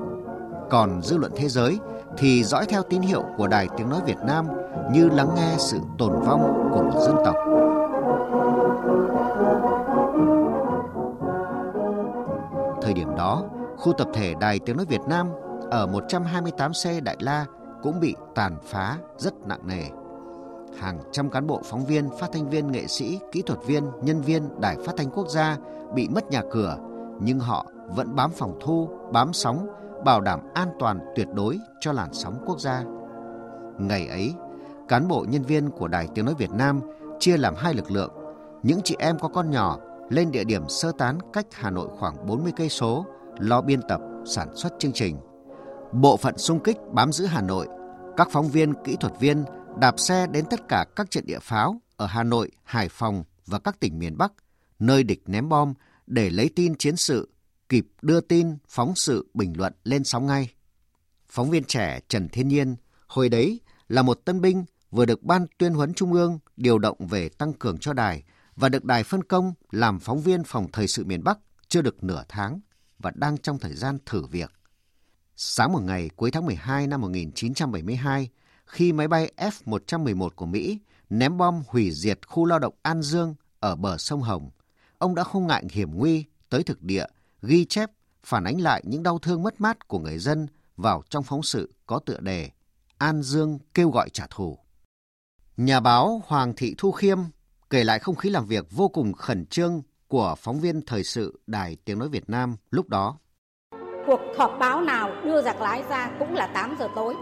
Còn 0.69 1.01
dư 1.01 1.17
luận 1.17 1.31
thế 1.35 1.49
giới 1.49 1.79
thì 2.17 2.43
dõi 2.43 2.65
theo 2.65 2.83
tín 2.83 3.01
hiệu 3.01 3.23
của 3.37 3.47
Đài 3.47 3.67
Tiếng 3.77 3.89
Nói 3.89 4.01
Việt 4.05 4.17
Nam 4.23 4.47
như 4.91 5.09
lắng 5.09 5.29
nghe 5.35 5.55
sự 5.57 5.79
tồn 5.97 6.19
vong 6.19 6.69
của 6.73 6.83
một 6.83 6.99
dân 7.05 7.15
tộc. 7.25 7.35
Thời 12.81 12.93
điểm 12.93 13.15
đó, 13.17 13.43
khu 13.77 13.93
tập 13.93 14.07
thể 14.13 14.33
Đài 14.39 14.59
Tiếng 14.59 14.77
Nói 14.77 14.85
Việt 14.85 15.01
Nam 15.07 15.27
ở 15.71 15.87
128C 15.87 17.03
Đại 17.03 17.17
La 17.19 17.45
cũng 17.83 17.99
bị 17.99 18.15
tàn 18.35 18.57
phá 18.63 18.97
rất 19.17 19.33
nặng 19.47 19.67
nề. 19.67 19.83
Hàng 20.79 20.99
trăm 21.11 21.29
cán 21.29 21.47
bộ 21.47 21.61
phóng 21.63 21.85
viên, 21.85 22.09
phát 22.19 22.29
thanh 22.33 22.49
viên, 22.49 22.71
nghệ 22.71 22.87
sĩ, 22.87 23.19
kỹ 23.31 23.41
thuật 23.41 23.59
viên, 23.65 23.83
nhân 24.01 24.21
viên 24.21 24.61
Đài 24.61 24.77
Phát 24.85 24.93
thanh 24.97 25.09
Quốc 25.09 25.27
gia 25.29 25.57
bị 25.93 26.07
mất 26.07 26.31
nhà 26.31 26.41
cửa, 26.51 26.77
nhưng 27.19 27.39
họ 27.39 27.65
vẫn 27.95 28.15
bám 28.15 28.31
phòng 28.31 28.59
thu, 28.61 28.89
bám 29.11 29.33
sóng 29.33 29.67
bảo 30.05 30.21
đảm 30.21 30.39
an 30.53 30.67
toàn 30.79 30.99
tuyệt 31.15 31.27
đối 31.33 31.59
cho 31.79 31.91
làn 31.91 32.13
sóng 32.13 32.43
quốc 32.45 32.59
gia. 32.59 32.83
Ngày 33.79 34.07
ấy, 34.07 34.33
cán 34.87 35.07
bộ 35.07 35.25
nhân 35.29 35.43
viên 35.43 35.69
của 35.69 35.87
Đài 35.87 36.07
Tiếng 36.15 36.25
Nói 36.25 36.35
Việt 36.37 36.51
Nam 36.51 36.81
chia 37.19 37.37
làm 37.37 37.55
hai 37.55 37.73
lực 37.73 37.91
lượng. 37.91 38.11
Những 38.63 38.81
chị 38.83 38.95
em 38.99 39.19
có 39.19 39.27
con 39.27 39.51
nhỏ 39.51 39.77
lên 40.09 40.31
địa 40.31 40.43
điểm 40.43 40.69
sơ 40.69 40.91
tán 40.97 41.17
cách 41.33 41.45
Hà 41.53 41.69
Nội 41.69 41.87
khoảng 41.99 42.27
40 42.27 42.53
cây 42.55 42.69
số, 42.69 43.05
lo 43.39 43.61
biên 43.61 43.81
tập, 43.89 44.01
sản 44.25 44.55
xuất 44.55 44.73
chương 44.79 44.93
trình. 44.93 45.17
Bộ 45.91 46.17
phận 46.17 46.37
xung 46.37 46.59
kích 46.59 46.77
bám 46.91 47.11
giữ 47.11 47.25
Hà 47.25 47.41
Nội, 47.41 47.67
các 48.17 48.27
phóng 48.31 48.47
viên, 48.47 48.73
kỹ 48.83 48.97
thuật 48.99 49.13
viên 49.19 49.43
đạp 49.79 49.99
xe 49.99 50.27
đến 50.27 50.45
tất 50.49 50.67
cả 50.67 50.85
các 50.95 51.11
trận 51.11 51.25
địa 51.25 51.39
pháo 51.39 51.81
ở 51.97 52.05
Hà 52.05 52.23
Nội, 52.23 52.51
Hải 52.63 52.89
Phòng 52.89 53.23
và 53.45 53.59
các 53.59 53.79
tỉnh 53.79 53.99
miền 53.99 54.17
Bắc, 54.17 54.33
nơi 54.79 55.03
địch 55.03 55.21
ném 55.25 55.49
bom 55.49 55.73
để 56.07 56.29
lấy 56.29 56.49
tin 56.55 56.75
chiến 56.75 56.95
sự 56.95 57.29
kịp 57.71 57.87
đưa 58.01 58.21
tin, 58.21 58.57
phóng 58.67 58.95
sự, 58.95 59.27
bình 59.33 59.53
luận 59.57 59.73
lên 59.83 60.03
sóng 60.03 60.25
ngay. 60.25 60.49
Phóng 61.29 61.49
viên 61.49 61.63
trẻ 61.63 61.99
Trần 62.07 62.29
Thiên 62.29 62.47
Nhiên, 62.47 62.75
hồi 63.07 63.29
đấy 63.29 63.59
là 63.87 64.01
một 64.01 64.21
tân 64.25 64.41
binh 64.41 64.65
vừa 64.91 65.05
được 65.05 65.23
Ban 65.23 65.45
tuyên 65.57 65.73
huấn 65.73 65.93
Trung 65.93 66.13
ương 66.13 66.39
điều 66.57 66.79
động 66.79 67.07
về 67.07 67.29
tăng 67.29 67.53
cường 67.53 67.77
cho 67.77 67.93
đài 67.93 68.23
và 68.55 68.69
được 68.69 68.85
đài 68.85 69.03
phân 69.03 69.23
công 69.23 69.53
làm 69.71 69.99
phóng 69.99 70.21
viên 70.21 70.43
phòng 70.43 70.67
thời 70.71 70.87
sự 70.87 71.05
miền 71.05 71.23
Bắc 71.23 71.39
chưa 71.67 71.81
được 71.81 72.03
nửa 72.03 72.23
tháng 72.29 72.59
và 72.99 73.11
đang 73.15 73.37
trong 73.37 73.59
thời 73.59 73.73
gian 73.73 73.97
thử 74.05 74.25
việc. 74.25 74.51
Sáng 75.35 75.73
một 75.73 75.81
ngày 75.81 76.09
cuối 76.15 76.31
tháng 76.31 76.45
12 76.45 76.87
năm 76.87 77.01
1972, 77.01 78.29
khi 78.65 78.93
máy 78.93 79.07
bay 79.07 79.31
F-111 79.37 80.29
của 80.29 80.45
Mỹ 80.45 80.79
ném 81.09 81.37
bom 81.37 81.63
hủy 81.67 81.91
diệt 81.91 82.27
khu 82.27 82.45
lao 82.45 82.59
động 82.59 82.73
An 82.81 83.01
Dương 83.01 83.35
ở 83.59 83.75
bờ 83.75 83.97
sông 83.97 84.21
Hồng, 84.21 84.49
ông 84.97 85.15
đã 85.15 85.23
không 85.23 85.47
ngại 85.47 85.63
hiểm 85.71 85.91
nguy 85.95 86.25
tới 86.49 86.63
thực 86.63 86.81
địa 86.81 87.05
ghi 87.41 87.65
chép, 87.65 87.89
phản 88.23 88.43
ánh 88.43 88.61
lại 88.61 88.81
những 88.85 89.03
đau 89.03 89.19
thương 89.19 89.43
mất 89.43 89.61
mát 89.61 89.87
của 89.87 89.99
người 89.99 90.17
dân 90.17 90.47
vào 90.77 91.03
trong 91.09 91.23
phóng 91.23 91.43
sự 91.43 91.73
có 91.85 91.99
tựa 91.99 92.19
đề 92.19 92.49
An 92.97 93.21
Dương 93.21 93.59
kêu 93.73 93.89
gọi 93.89 94.09
trả 94.09 94.27
thù. 94.29 94.57
Nhà 95.57 95.79
báo 95.79 96.21
Hoàng 96.25 96.53
Thị 96.57 96.75
Thu 96.77 96.91
Khiêm 96.91 97.17
kể 97.69 97.83
lại 97.83 97.99
không 97.99 98.15
khí 98.15 98.29
làm 98.29 98.45
việc 98.45 98.65
vô 98.71 98.87
cùng 98.87 99.13
khẩn 99.13 99.45
trương 99.45 99.81
của 100.07 100.35
phóng 100.37 100.59
viên 100.59 100.81
thời 100.81 101.03
sự 101.03 101.39
Đài 101.47 101.77
Tiếng 101.85 101.99
Nói 101.99 102.09
Việt 102.09 102.29
Nam 102.29 102.55
lúc 102.71 102.89
đó. 102.89 103.17
Cuộc 104.07 104.19
họp 104.37 104.55
báo 104.59 104.81
nào 104.81 105.11
đưa 105.23 105.41
giặc 105.41 105.61
lái 105.61 105.83
ra 105.89 106.11
cũng 106.19 106.35
là 106.35 106.47
8 106.47 106.75
giờ 106.79 106.87
tối. 106.95 107.15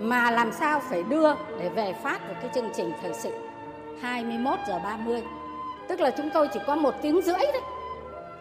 Mà 0.00 0.30
làm 0.30 0.52
sao 0.52 0.80
phải 0.88 1.02
đưa 1.02 1.34
để 1.58 1.68
về 1.68 1.94
phát 2.02 2.28
được 2.28 2.34
cái 2.42 2.50
chương 2.54 2.70
trình 2.76 2.92
thời 3.02 3.12
sự 3.22 3.30
21 4.00 4.58
giờ 4.68 4.78
30. 4.78 5.22
Tức 5.88 6.00
là 6.00 6.10
chúng 6.16 6.30
tôi 6.34 6.48
chỉ 6.54 6.60
có 6.66 6.76
một 6.76 6.94
tiếng 7.02 7.20
rưỡi 7.22 7.38
đấy 7.52 7.62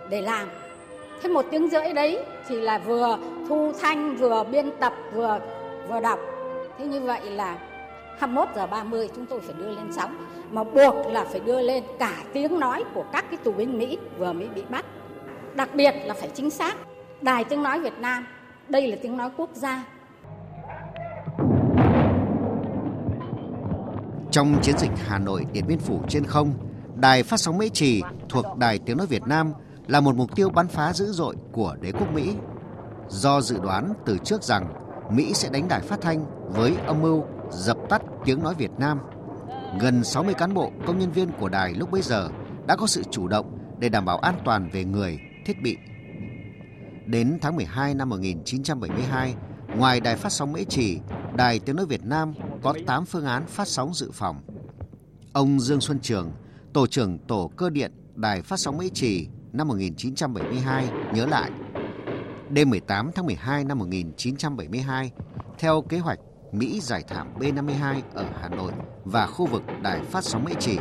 để 0.09 0.21
làm 0.21 0.49
thế 1.21 1.29
một 1.29 1.45
tiếng 1.51 1.69
rưỡi 1.69 1.93
đấy 1.93 2.19
thì 2.47 2.61
là 2.61 2.77
vừa 2.77 3.17
thu 3.49 3.71
thanh 3.81 4.15
vừa 4.17 4.43
biên 4.43 4.71
tập 4.79 4.93
vừa 5.13 5.39
vừa 5.89 5.99
đọc 5.99 6.19
thế 6.77 6.85
như 6.85 7.01
vậy 7.01 7.29
là 7.29 7.57
21 8.19 8.47
giờ 8.55 8.67
30 8.67 9.09
chúng 9.15 9.25
tôi 9.25 9.39
phải 9.41 9.55
đưa 9.57 9.69
lên 9.69 9.91
sóng 9.91 10.27
mà 10.51 10.63
buộc 10.63 10.95
là 11.07 11.25
phải 11.25 11.39
đưa 11.39 11.61
lên 11.61 11.83
cả 11.99 12.13
tiếng 12.33 12.59
nói 12.59 12.83
của 12.93 13.03
các 13.13 13.25
cái 13.29 13.39
tù 13.43 13.51
binh 13.51 13.77
Mỹ 13.77 13.97
vừa 14.17 14.33
mới 14.33 14.47
bị 14.55 14.63
bắt 14.69 14.85
đặc 15.55 15.69
biệt 15.75 15.95
là 16.05 16.13
phải 16.13 16.29
chính 16.33 16.49
xác. 16.49 16.75
Đài 17.21 17.43
tiếng 17.43 17.63
nói 17.63 17.79
Việt 17.79 17.99
Nam, 17.99 18.25
đây 18.69 18.87
là 18.87 18.97
tiếng 19.01 19.17
nói 19.17 19.29
quốc 19.37 19.49
gia. 19.53 19.83
Trong 24.31 24.55
chiến 24.61 24.77
dịch 24.77 24.91
Hà 25.07 25.19
Nội 25.19 25.45
Điện 25.53 25.63
Biên 25.67 25.79
Phủ 25.79 25.99
trên 26.09 26.23
không, 26.23 26.53
Đài 26.95 27.23
phát 27.23 27.37
sóng 27.37 27.57
Mễ 27.57 27.69
Trì 27.69 28.01
thuộc 28.29 28.45
Đài 28.57 28.79
Tiếng 28.79 28.97
Nói 28.97 29.07
Việt 29.07 29.23
Nam 29.27 29.53
là 29.91 30.01
một 30.01 30.15
mục 30.15 30.35
tiêu 30.35 30.49
bắn 30.49 30.67
phá 30.67 30.93
dữ 30.93 31.11
dội 31.11 31.35
của 31.51 31.75
đế 31.81 31.91
quốc 31.91 32.13
Mỹ. 32.13 32.35
Do 33.09 33.41
dự 33.41 33.59
đoán 33.59 33.93
từ 34.05 34.17
trước 34.17 34.43
rằng 34.43 34.73
Mỹ 35.11 35.33
sẽ 35.33 35.49
đánh 35.49 35.67
đài 35.67 35.81
phát 35.81 36.01
thanh 36.01 36.25
với 36.53 36.75
âm 36.87 37.01
mưu 37.01 37.23
dập 37.51 37.77
tắt 37.89 38.01
tiếng 38.25 38.43
nói 38.43 38.55
Việt 38.57 38.71
Nam, 38.77 38.99
gần 39.79 40.03
60 40.03 40.33
cán 40.33 40.53
bộ 40.53 40.71
công 40.87 40.99
nhân 40.99 41.11
viên 41.11 41.31
của 41.39 41.49
đài 41.49 41.73
lúc 41.73 41.91
bấy 41.91 42.01
giờ 42.01 42.29
đã 42.67 42.75
có 42.75 42.87
sự 42.87 43.03
chủ 43.11 43.27
động 43.27 43.57
để 43.79 43.89
đảm 43.89 44.05
bảo 44.05 44.17
an 44.17 44.35
toàn 44.45 44.69
về 44.69 44.85
người, 44.85 45.19
thiết 45.45 45.61
bị. 45.61 45.77
Đến 47.05 47.37
tháng 47.41 47.55
12 47.55 47.93
năm 47.93 48.09
1972, 48.09 49.35
ngoài 49.77 49.99
đài 49.99 50.15
phát 50.15 50.31
sóng 50.31 50.53
Mễ 50.53 50.63
Trì, 50.63 50.99
Đài 51.35 51.59
Tiếng 51.59 51.75
Nói 51.75 51.85
Việt 51.85 52.05
Nam 52.05 52.33
có 52.63 52.73
8 52.87 53.05
phương 53.05 53.25
án 53.25 53.45
phát 53.47 53.67
sóng 53.67 53.93
dự 53.93 54.11
phòng. 54.13 54.41
Ông 55.33 55.59
Dương 55.59 55.81
Xuân 55.81 55.99
Trường, 55.99 56.31
Tổ 56.73 56.87
trưởng 56.87 57.19
Tổ 57.19 57.51
cơ 57.55 57.69
điện 57.69 57.91
Đài 58.15 58.41
phát 58.41 58.59
sóng 58.59 58.77
Mỹ 58.77 58.89
Trì 58.93 59.27
năm 59.53 59.67
1972 59.67 60.89
nhớ 61.13 61.25
lại. 61.25 61.51
Đêm 62.49 62.69
18 62.69 63.11
tháng 63.15 63.25
12 63.25 63.63
năm 63.63 63.79
1972, 63.79 65.11
theo 65.59 65.81
kế 65.81 65.99
hoạch 65.99 66.19
Mỹ 66.51 66.79
giải 66.81 67.03
thảm 67.07 67.27
B-52 67.39 68.01
ở 68.13 68.25
Hà 68.41 68.49
Nội 68.49 68.71
và 69.05 69.27
khu 69.27 69.45
vực 69.45 69.63
đài 69.81 69.99
phát 70.01 70.23
sóng 70.23 70.43
Mỹ 70.43 70.51
Trì. 70.59 70.77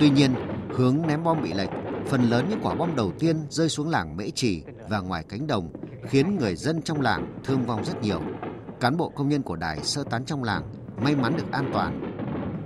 Tuy 0.00 0.10
nhiên, 0.10 0.34
hướng 0.74 1.02
ném 1.06 1.24
bom 1.24 1.42
bị 1.42 1.52
lệch, 1.52 1.70
phần 2.06 2.22
lớn 2.22 2.46
những 2.50 2.60
quả 2.62 2.74
bom 2.74 2.96
đầu 2.96 3.12
tiên 3.18 3.36
rơi 3.50 3.68
xuống 3.68 3.88
làng 3.88 4.16
Mễ 4.16 4.30
Trì 4.30 4.62
và 4.88 5.00
ngoài 5.00 5.24
cánh 5.28 5.46
đồng, 5.46 5.72
khiến 6.08 6.36
người 6.36 6.56
dân 6.56 6.82
trong 6.82 7.00
làng 7.00 7.40
thương 7.44 7.62
vong 7.62 7.84
rất 7.84 8.02
nhiều. 8.02 8.20
Cán 8.80 8.96
bộ 8.96 9.08
công 9.08 9.28
nhân 9.28 9.42
của 9.42 9.56
đài 9.56 9.78
sơ 9.84 10.04
tán 10.04 10.24
trong 10.24 10.44
làng 10.44 10.62
may 11.02 11.16
mắn 11.16 11.36
được 11.36 11.52
an 11.52 11.70
toàn. 11.72 12.00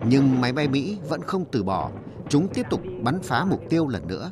Nhưng 0.06 0.40
máy 0.40 0.52
bay 0.52 0.68
Mỹ 0.68 0.98
vẫn 1.08 1.22
không 1.22 1.44
từ 1.52 1.62
bỏ, 1.62 1.90
chúng 2.28 2.48
tiếp 2.48 2.66
tục 2.70 2.80
bắn 3.02 3.22
phá 3.22 3.44
mục 3.44 3.60
tiêu 3.70 3.88
lần 3.88 4.06
nữa. 4.06 4.30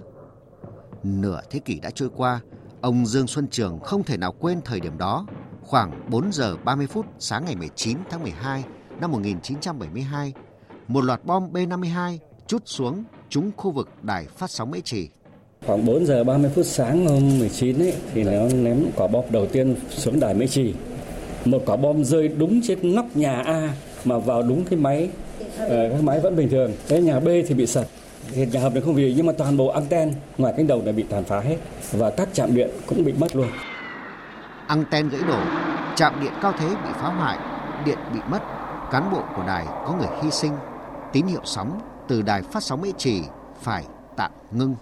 Nửa 1.03 1.41
thế 1.51 1.59
kỷ 1.59 1.81
đã 1.81 1.91
trôi 1.91 2.09
qua, 2.17 2.41
ông 2.81 3.07
Dương 3.07 3.27
Xuân 3.27 3.49
Trường 3.51 3.81
không 3.81 4.03
thể 4.03 4.17
nào 4.17 4.33
quên 4.33 4.61
thời 4.65 4.81
điểm 4.81 4.99
đó. 4.99 5.27
Khoảng 5.63 6.01
4 6.09 6.33
giờ 6.33 6.57
30 6.65 6.87
phút 6.87 7.07
sáng 7.19 7.45
ngày 7.45 7.57
19 7.57 7.99
tháng 8.11 8.23
12 8.23 8.65
năm 9.01 9.13
1972, 9.13 10.33
một 10.89 11.05
loạt 11.05 11.25
bom 11.25 11.53
B-52 11.53 12.19
chút 12.47 12.63
xuống 12.65 13.05
trúng 13.29 13.51
khu 13.57 13.71
vực 13.71 13.89
đài 14.03 14.27
phát 14.37 14.51
sóng 14.51 14.71
Mỹ 14.71 14.81
Trì. 14.85 15.09
Khoảng 15.67 15.85
4 15.85 16.07
giờ 16.07 16.25
30 16.25 16.51
phút 16.55 16.67
sáng 16.67 17.07
hôm 17.07 17.39
19 17.39 17.79
ấy, 17.79 17.95
thì 18.15 18.25
nó 18.25 18.49
ném 18.55 18.85
quả 18.97 19.07
bom 19.07 19.25
đầu 19.31 19.47
tiên 19.47 19.77
xuống 19.91 20.21
đài 20.21 20.35
Mỹ 20.35 20.47
Trì. 20.47 20.75
Một 21.45 21.63
quả 21.67 21.77
bom 21.77 22.05
rơi 22.05 22.29
đúng 22.29 22.61
trên 22.63 22.95
nóc 22.95 23.17
nhà 23.17 23.43
A 23.47 23.75
mà 24.05 24.19
vào 24.19 24.43
đúng 24.43 24.65
cái 24.65 24.79
máy, 24.79 25.09
ờ, 25.59 25.89
cái 25.93 26.03
máy 26.03 26.21
vẫn 26.21 26.37
bình 26.37 26.49
thường. 26.49 26.73
Cái 26.89 27.03
nhà 27.03 27.21
B 27.21 27.29
thì 27.49 27.55
bị 27.55 27.67
sập. 27.67 27.87
Thì 28.35 28.47
nhà 28.47 28.61
hợp 28.61 28.73
thì 28.75 28.81
không 28.81 28.95
vì 28.95 29.15
nhưng 29.17 29.27
mà 29.27 29.33
toàn 29.39 29.57
bộ 29.57 29.69
anten 29.69 30.13
ngoài 30.39 30.55
cánh 30.57 30.67
đồng 30.67 30.85
này 30.85 30.93
bị 30.93 31.03
tàn 31.03 31.25
phá 31.25 31.41
hết 31.41 31.57
và 31.93 32.11
các 32.11 32.29
trạm 32.33 32.55
điện 32.55 32.71
cũng 32.87 33.05
bị 33.05 33.13
mất 33.13 33.37
luôn. 33.37 33.49
Anten 34.67 35.09
gãy 35.09 35.21
đổ, 35.29 35.39
trạm 35.95 36.15
điện 36.21 36.33
cao 36.43 36.53
thế 36.59 36.69
bị 36.69 36.91
phá 36.95 37.09
hoại, 37.09 37.39
điện 37.85 37.99
bị 38.15 38.21
mất, 38.31 38.39
cán 38.91 39.11
bộ 39.13 39.23
của 39.37 39.43
đài 39.47 39.65
có 39.87 39.95
người 39.99 40.09
hy 40.23 40.31
sinh, 40.31 40.53
tín 41.13 41.27
hiệu 41.27 41.41
sóng 41.45 41.81
từ 42.09 42.23
đài 42.23 42.43
phát 42.43 42.63
sóng 42.63 42.81
Mỹ 42.83 42.93
Trì 42.99 43.23
phải 43.63 43.85
tạm 44.17 44.31
ngưng. 44.51 44.75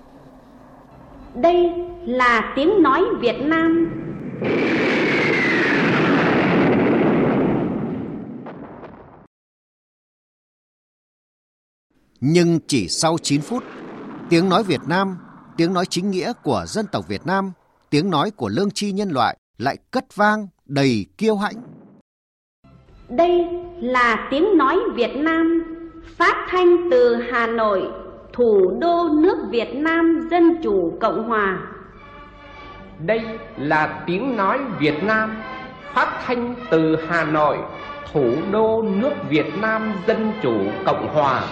Đây 1.34 1.72
là 2.06 2.52
tiếng 2.56 2.82
nói 2.82 3.02
Việt 3.20 3.36
Nam. 3.40 3.94
Nhưng 12.20 12.58
chỉ 12.66 12.88
sau 12.88 13.18
9 13.22 13.40
phút, 13.40 13.64
tiếng 14.28 14.48
nói 14.48 14.62
Việt 14.62 14.80
Nam, 14.86 15.16
tiếng 15.56 15.72
nói 15.72 15.86
chính 15.86 16.10
nghĩa 16.10 16.32
của 16.42 16.64
dân 16.66 16.86
tộc 16.92 17.08
Việt 17.08 17.26
Nam, 17.26 17.52
tiếng 17.90 18.10
nói 18.10 18.30
của 18.30 18.48
lương 18.48 18.70
tri 18.70 18.92
nhân 18.92 19.10
loại 19.10 19.38
lại 19.58 19.76
cất 19.90 20.16
vang 20.16 20.46
đầy 20.66 21.06
kiêu 21.18 21.36
hãnh. 21.36 21.54
Đây 23.08 23.46
là 23.80 24.28
tiếng 24.30 24.58
nói 24.58 24.78
Việt 24.94 25.16
Nam 25.16 25.62
phát 26.16 26.46
thanh 26.50 26.88
từ 26.90 27.16
Hà 27.32 27.46
Nội, 27.46 27.82
thủ 28.32 28.78
đô 28.80 29.08
nước 29.12 29.36
Việt 29.50 29.74
Nam 29.74 30.28
Dân 30.30 30.60
Chủ 30.62 30.98
Cộng 31.00 31.28
Hòa. 31.28 31.58
Đây 33.06 33.20
là 33.56 34.04
tiếng 34.06 34.36
nói 34.36 34.58
Việt 34.78 35.02
Nam 35.02 35.42
phát 35.94 36.22
thanh 36.26 36.54
từ 36.70 36.96
Hà 37.08 37.24
Nội, 37.24 37.58
thủ 38.12 38.34
đô 38.52 38.82
nước 38.82 39.12
Việt 39.28 39.46
Nam 39.60 39.94
Dân 40.06 40.32
Chủ 40.42 40.56
Cộng 40.86 41.08
Hòa. 41.14 41.44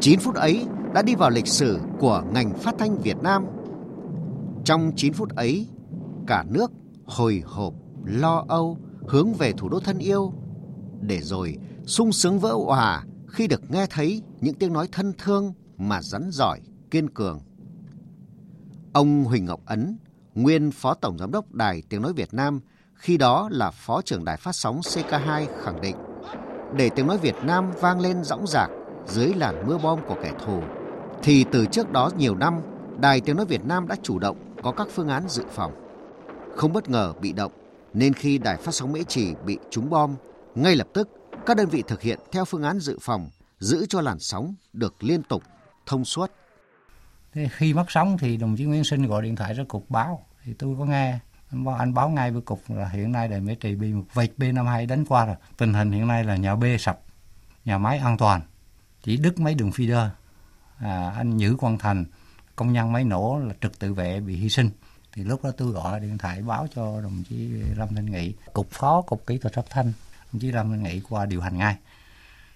Chín 0.00 0.18
phút 0.18 0.34
ấy 0.34 0.66
đã 0.94 1.02
đi 1.02 1.14
vào 1.14 1.30
lịch 1.30 1.46
sử 1.46 1.80
của 1.98 2.22
ngành 2.32 2.54
phát 2.54 2.74
thanh 2.78 2.98
Việt 2.98 3.16
Nam. 3.22 3.46
Trong 4.64 4.92
9 4.96 5.12
phút 5.12 5.36
ấy, 5.36 5.66
cả 6.26 6.44
nước 6.48 6.72
hồi 7.06 7.42
hộp, 7.46 7.74
lo 8.04 8.44
âu 8.48 8.78
hướng 9.08 9.32
về 9.32 9.52
thủ 9.52 9.68
đô 9.68 9.80
thân 9.80 9.98
yêu 9.98 10.32
để 11.00 11.20
rồi 11.20 11.56
sung 11.88 12.12
sướng 12.12 12.38
vỡ 12.38 12.50
òa 12.66 13.04
khi 13.28 13.46
được 13.46 13.70
nghe 13.70 13.86
thấy 13.90 14.22
những 14.40 14.54
tiếng 14.54 14.72
nói 14.72 14.88
thân 14.92 15.12
thương 15.18 15.52
mà 15.76 16.02
rắn 16.02 16.30
giỏi, 16.30 16.60
kiên 16.90 17.08
cường. 17.08 17.40
Ông 18.92 19.24
Huỳnh 19.24 19.44
Ngọc 19.44 19.60
Ấn, 19.66 19.98
nguyên 20.34 20.70
Phó 20.70 20.94
Tổng 20.94 21.18
Giám 21.18 21.30
đốc 21.30 21.52
Đài 21.52 21.82
Tiếng 21.88 22.02
Nói 22.02 22.12
Việt 22.12 22.34
Nam, 22.34 22.60
khi 22.94 23.16
đó 23.16 23.48
là 23.52 23.70
Phó 23.70 24.02
trưởng 24.02 24.24
Đài 24.24 24.36
Phát 24.36 24.52
sóng 24.52 24.80
CK2 24.80 25.46
khẳng 25.62 25.80
định, 25.80 25.96
để 26.76 26.90
tiếng 26.90 27.06
nói 27.06 27.18
Việt 27.18 27.36
Nam 27.42 27.72
vang 27.80 28.00
lên 28.00 28.24
rõng 28.24 28.46
rạc 28.46 28.70
dưới 29.06 29.34
làn 29.34 29.66
mưa 29.66 29.78
bom 29.78 29.98
của 30.08 30.16
kẻ 30.22 30.32
thù, 30.46 30.62
thì 31.22 31.44
từ 31.52 31.66
trước 31.66 31.92
đó 31.92 32.10
nhiều 32.18 32.34
năm, 32.34 32.60
Đài 33.00 33.20
Tiếng 33.20 33.36
Nói 33.36 33.46
Việt 33.46 33.64
Nam 33.64 33.88
đã 33.88 33.96
chủ 34.02 34.18
động 34.18 34.36
có 34.62 34.72
các 34.72 34.88
phương 34.94 35.08
án 35.08 35.28
dự 35.28 35.44
phòng. 35.50 35.72
Không 36.56 36.72
bất 36.72 36.88
ngờ 36.88 37.12
bị 37.20 37.32
động, 37.32 37.52
nên 37.94 38.12
khi 38.12 38.38
Đài 38.38 38.56
Phát 38.56 38.74
sóng 38.74 38.92
Mễ 38.92 39.02
Trì 39.02 39.34
bị 39.46 39.58
trúng 39.70 39.90
bom, 39.90 40.14
ngay 40.54 40.76
lập 40.76 40.86
tức 40.94 41.08
các 41.48 41.56
đơn 41.56 41.68
vị 41.68 41.82
thực 41.88 42.02
hiện 42.02 42.18
theo 42.32 42.44
phương 42.44 42.62
án 42.62 42.80
dự 42.80 42.98
phòng, 43.02 43.30
giữ 43.58 43.86
cho 43.88 44.00
làn 44.00 44.18
sóng 44.18 44.54
được 44.72 45.04
liên 45.04 45.22
tục, 45.22 45.42
thông 45.86 46.04
suốt. 46.04 46.30
Thế 47.32 47.48
khi 47.52 47.74
mất 47.74 47.84
sóng 47.88 48.18
thì 48.18 48.36
đồng 48.36 48.56
chí 48.56 48.64
Nguyễn 48.64 48.84
Sinh 48.84 49.06
gọi 49.06 49.22
điện 49.22 49.36
thoại 49.36 49.54
ra 49.54 49.64
cục 49.68 49.90
báo, 49.90 50.26
thì 50.44 50.54
tôi 50.54 50.76
có 50.78 50.84
nghe 50.84 51.18
anh 51.78 51.94
báo 51.94 52.08
ngay 52.08 52.30
với 52.30 52.42
cục 52.42 52.62
là 52.68 52.88
hiện 52.88 53.12
nay 53.12 53.28
đài 53.28 53.40
Mễ 53.40 53.54
Trì 53.54 53.74
bị 53.74 53.92
một 53.92 54.04
vệt 54.14 54.30
B52 54.38 54.86
đánh 54.86 55.04
qua 55.04 55.24
rồi. 55.24 55.36
Tình 55.56 55.74
hình 55.74 55.92
hiện 55.92 56.06
nay 56.06 56.24
là 56.24 56.36
nhà 56.36 56.56
B 56.56 56.64
sập, 56.78 57.00
nhà 57.64 57.78
máy 57.78 57.98
an 57.98 58.18
toàn, 58.18 58.40
chỉ 59.02 59.16
đứt 59.16 59.38
mấy 59.38 59.54
đường 59.54 59.70
feeder. 59.70 60.08
À, 60.78 61.12
anh 61.16 61.36
Nhữ 61.36 61.56
Quang 61.56 61.78
Thành, 61.78 62.04
công 62.56 62.72
nhân 62.72 62.92
máy 62.92 63.04
nổ 63.04 63.38
là 63.38 63.54
trực 63.60 63.78
tự 63.78 63.94
vệ 63.94 64.20
bị 64.20 64.36
hy 64.36 64.48
sinh. 64.48 64.70
Thì 65.12 65.24
lúc 65.24 65.44
đó 65.44 65.50
tôi 65.56 65.72
gọi 65.72 66.00
điện 66.00 66.18
thoại 66.18 66.42
báo 66.42 66.66
cho 66.74 67.00
đồng 67.00 67.22
chí 67.28 67.48
Lâm 67.76 67.94
Thanh 67.94 68.06
Nghị, 68.06 68.34
cục 68.52 68.70
phó 68.70 69.02
cục 69.02 69.26
kỹ 69.26 69.38
thuật 69.38 69.54
phát 69.54 69.64
thanh 69.70 69.92
đồng 70.32 70.40
chí 70.40 70.52
Lâm 70.52 70.70
Thanh 70.70 70.82
Nghị 70.82 71.00
qua 71.00 71.26
điều 71.26 71.40
hành 71.40 71.58
ngay. 71.58 71.76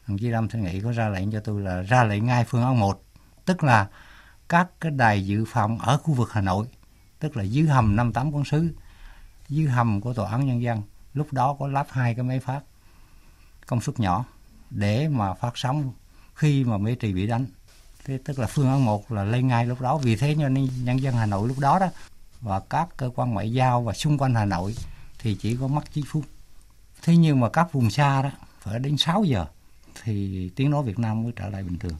Đồng 0.08 0.18
chí 0.18 0.28
Lâm 0.28 0.48
Thanh 0.48 0.62
Nghị 0.62 0.80
có 0.80 0.92
ra 0.92 1.08
lệnh 1.08 1.32
cho 1.32 1.40
tôi 1.40 1.60
là 1.60 1.82
ra 1.82 2.04
lệnh 2.04 2.26
ngay 2.26 2.44
phương 2.44 2.62
án 2.62 2.80
1, 2.80 3.02
tức 3.44 3.64
là 3.64 3.88
các 4.48 4.68
cái 4.80 4.92
đài 4.92 5.26
dự 5.26 5.44
phòng 5.44 5.78
ở 5.78 5.98
khu 5.98 6.14
vực 6.14 6.32
Hà 6.32 6.40
Nội, 6.40 6.66
tức 7.18 7.36
là 7.36 7.42
dưới 7.42 7.68
hầm 7.68 7.96
58 7.96 8.34
quân 8.34 8.44
sứ, 8.44 8.74
dưới 9.48 9.66
hầm 9.66 10.00
của 10.00 10.14
tòa 10.14 10.30
án 10.30 10.46
nhân 10.46 10.62
dân, 10.62 10.82
lúc 11.14 11.32
đó 11.32 11.56
có 11.58 11.68
lắp 11.68 11.86
hai 11.90 12.14
cái 12.14 12.24
máy 12.24 12.40
phát 12.40 12.60
công 13.66 13.80
suất 13.80 14.00
nhỏ 14.00 14.24
để 14.70 15.08
mà 15.08 15.34
phát 15.34 15.52
sóng 15.54 15.92
khi 16.34 16.64
mà 16.64 16.78
Mễ 16.78 16.94
Trì 16.94 17.12
bị 17.12 17.26
đánh. 17.26 17.46
Thế 18.04 18.18
tức 18.24 18.38
là 18.38 18.46
phương 18.46 18.68
án 18.68 18.84
một 18.84 19.12
là 19.12 19.24
lên 19.24 19.48
ngay 19.48 19.66
lúc 19.66 19.80
đó, 19.80 19.96
vì 19.96 20.16
thế 20.16 20.36
cho 20.38 20.48
nên 20.48 20.68
nhân 20.84 21.00
dân 21.00 21.14
Hà 21.14 21.26
Nội 21.26 21.48
lúc 21.48 21.58
đó 21.58 21.78
đó 21.78 21.86
và 22.40 22.60
các 22.60 22.88
cơ 22.96 23.10
quan 23.14 23.30
ngoại 23.30 23.52
giao 23.52 23.82
và 23.82 23.92
xung 23.92 24.18
quanh 24.18 24.34
Hà 24.34 24.44
Nội 24.44 24.74
thì 25.18 25.34
chỉ 25.34 25.56
có 25.56 25.66
mất 25.66 25.92
chín 25.92 26.04
phút. 26.08 26.24
Thế 27.02 27.16
nhưng 27.16 27.40
mà 27.40 27.48
các 27.48 27.72
vùng 27.72 27.90
xa 27.90 28.22
đó 28.22 28.30
phải 28.60 28.78
đến 28.78 28.96
6 28.96 29.24
giờ 29.24 29.46
thì 30.02 30.50
tiếng 30.56 30.70
nói 30.70 30.82
Việt 30.82 30.98
Nam 30.98 31.22
mới 31.22 31.32
trở 31.36 31.48
lại 31.48 31.62
bình 31.62 31.78
thường. 31.78 31.96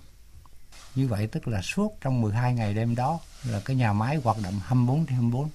Như 0.95 1.09
vậy 1.09 1.27
tức 1.27 1.49
là 1.49 1.63
suốt 1.63 1.93
trong 2.01 2.21
12 2.21 2.55
ngày 2.55 2.75
đêm 2.75 2.95
đó 2.95 3.21
là 3.45 3.61
cái 3.65 3.77
nhà 3.77 3.93
máy 3.93 4.17
hoạt 4.25 4.37
động 4.45 4.61
24 4.65 5.07
trên 5.07 5.15
24 5.15 5.49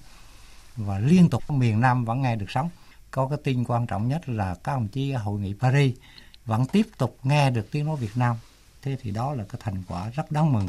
và 0.76 0.98
liên 0.98 1.30
tục 1.30 1.50
miền 1.50 1.80
Nam 1.80 2.04
vẫn 2.04 2.22
nghe 2.22 2.36
được 2.36 2.46
sóng 2.48 2.70
Có 3.10 3.28
cái 3.28 3.38
tin 3.44 3.64
quan 3.64 3.86
trọng 3.86 4.08
nhất 4.08 4.28
là 4.28 4.54
các 4.64 4.74
đồng 4.74 4.88
chí 4.88 5.10
ở 5.10 5.22
hội 5.22 5.40
nghị 5.40 5.54
Paris 5.60 5.96
vẫn 6.44 6.66
tiếp 6.66 6.86
tục 6.98 7.18
nghe 7.22 7.50
được 7.50 7.68
tiếng 7.70 7.86
nói 7.86 7.96
Việt 7.96 8.16
Nam 8.16 8.36
Thế 8.82 8.96
thì 9.00 9.10
đó 9.10 9.34
là 9.34 9.44
cái 9.44 9.60
thành 9.64 9.82
quả 9.88 10.10
rất 10.10 10.30
đáng 10.30 10.52
mừng. 10.52 10.68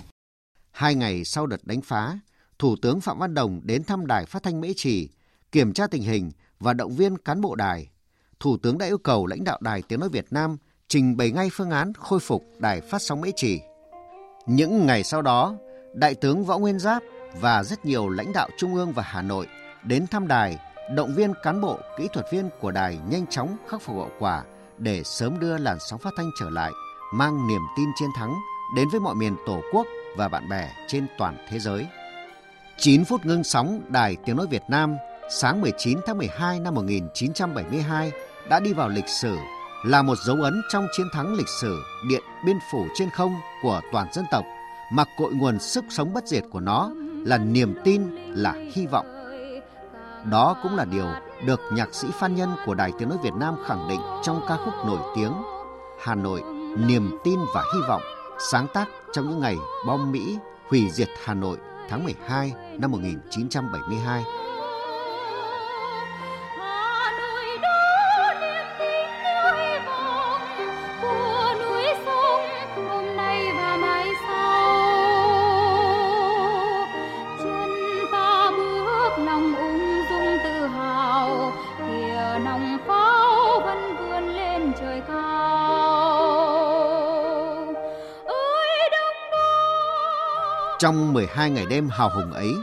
Hai 0.71 0.95
ngày 0.95 1.25
sau 1.25 1.47
đợt 1.47 1.65
đánh 1.65 1.81
phá, 1.81 2.19
Thủ 2.59 2.75
tướng 2.81 3.01
Phạm 3.01 3.19
Văn 3.19 3.33
Đồng 3.33 3.61
đến 3.63 3.83
thăm 3.83 4.07
đài 4.07 4.25
phát 4.25 4.43
thanh 4.43 4.61
Mễ 4.61 4.73
Trì, 4.75 5.09
kiểm 5.51 5.73
tra 5.73 5.87
tình 5.87 6.03
hình 6.03 6.31
và 6.59 6.73
động 6.73 6.95
viên 6.95 7.17
cán 7.17 7.41
bộ 7.41 7.55
đài. 7.55 7.87
Thủ 8.39 8.57
tướng 8.57 8.77
đã 8.77 8.85
yêu 8.85 8.97
cầu 8.97 9.25
lãnh 9.25 9.43
đạo 9.43 9.57
Đài 9.61 9.81
Tiếng 9.81 9.99
Nói 9.99 10.09
Việt 10.09 10.25
Nam 10.31 10.57
trình 10.87 11.17
bày 11.17 11.31
ngay 11.31 11.49
phương 11.53 11.71
án 11.71 11.93
khôi 11.93 12.19
phục 12.19 12.43
đài 12.57 12.81
phát 12.81 13.01
sóng 13.01 13.21
Mễ 13.21 13.31
Trì. 13.35 13.61
Những 14.45 14.85
ngày 14.85 15.03
sau 15.03 15.21
đó, 15.21 15.55
Đại 15.93 16.15
tướng 16.15 16.45
Võ 16.45 16.57
Nguyên 16.57 16.79
Giáp 16.79 17.03
và 17.41 17.63
rất 17.63 17.85
nhiều 17.85 18.09
lãnh 18.09 18.33
đạo 18.33 18.49
Trung 18.57 18.75
ương 18.75 18.91
và 18.91 19.03
Hà 19.03 19.21
Nội 19.21 19.47
đến 19.83 20.07
thăm 20.07 20.27
đài, 20.27 20.57
động 20.95 21.15
viên 21.15 21.33
cán 21.43 21.61
bộ, 21.61 21.79
kỹ 21.97 22.07
thuật 22.13 22.25
viên 22.31 22.49
của 22.61 22.71
đài 22.71 22.99
nhanh 23.09 23.27
chóng 23.27 23.57
khắc 23.67 23.81
phục 23.81 23.95
hậu 23.95 24.11
quả 24.19 24.43
để 24.77 25.03
sớm 25.03 25.39
đưa 25.39 25.57
làn 25.57 25.77
sóng 25.89 25.99
phát 25.99 26.13
thanh 26.17 26.29
trở 26.39 26.49
lại, 26.49 26.71
mang 27.13 27.47
niềm 27.47 27.61
tin 27.77 27.89
chiến 27.95 28.09
thắng 28.15 28.35
đến 28.75 28.87
với 28.91 28.99
mọi 28.99 29.15
miền 29.15 29.35
Tổ 29.45 29.61
quốc 29.73 29.87
và 30.17 30.27
bạn 30.27 30.49
bè 30.49 30.71
trên 30.87 31.07
toàn 31.17 31.37
thế 31.49 31.59
giới. 31.59 31.87
9 32.77 33.05
phút 33.05 33.25
ngưng 33.25 33.43
sóng 33.43 33.81
Đài 33.87 34.17
Tiếng 34.25 34.37
Nói 34.37 34.47
Việt 34.47 34.63
Nam 34.69 34.95
sáng 35.31 35.61
19 35.61 35.99
tháng 36.05 36.17
12 36.17 36.59
năm 36.59 36.75
1972 36.75 38.11
đã 38.49 38.59
đi 38.59 38.73
vào 38.73 38.89
lịch 38.89 39.07
sử 39.07 39.37
là 39.83 40.01
một 40.01 40.17
dấu 40.17 40.35
ấn 40.35 40.61
trong 40.69 40.87
chiến 40.91 41.07
thắng 41.13 41.33
lịch 41.33 41.49
sử 41.61 41.83
Điện 42.09 42.23
Biên 42.45 42.57
Phủ 42.71 42.85
trên 42.95 43.09
không 43.09 43.35
của 43.63 43.81
toàn 43.91 44.07
dân 44.13 44.25
tộc 44.31 44.45
mà 44.91 45.03
cội 45.17 45.33
nguồn 45.33 45.59
sức 45.59 45.85
sống 45.89 46.13
bất 46.13 46.27
diệt 46.27 46.43
của 46.51 46.59
nó 46.59 46.91
là 47.25 47.37
niềm 47.37 47.75
tin, 47.83 48.01
là 48.27 48.55
hy 48.73 48.85
vọng. 48.85 49.05
Đó 50.31 50.55
cũng 50.63 50.75
là 50.75 50.85
điều 50.85 51.07
được 51.45 51.59
nhạc 51.73 51.93
sĩ 51.93 52.07
Phan 52.19 52.35
Nhân 52.35 52.49
của 52.65 52.73
Đài 52.73 52.91
Tiếng 52.99 53.09
Nói 53.09 53.17
Việt 53.23 53.33
Nam 53.33 53.55
khẳng 53.65 53.87
định 53.89 54.01
trong 54.23 54.41
ca 54.47 54.57
khúc 54.65 54.73
nổi 54.85 54.99
tiếng 55.15 55.33
Hà 56.01 56.15
Nội, 56.15 56.41
niềm 56.77 57.17
tin 57.23 57.39
và 57.55 57.63
hy 57.73 57.79
vọng, 57.87 58.01
sáng 58.51 58.67
tác 58.73 58.87
trong 59.13 59.29
những 59.29 59.39
ngày 59.39 59.55
bom 59.87 60.11
Mỹ 60.11 60.37
hủy 60.69 60.89
diệt 60.89 61.09
Hà 61.23 61.33
Nội 61.33 61.57
tháng 61.89 62.03
12 62.03 62.53
năm 62.79 62.91
1972. 62.91 64.23
Trong 90.79 91.13
12 91.13 91.49
ngày 91.49 91.65
đêm 91.65 91.89
hào 91.89 92.09
hùng 92.09 92.31
ấy, 92.31 92.55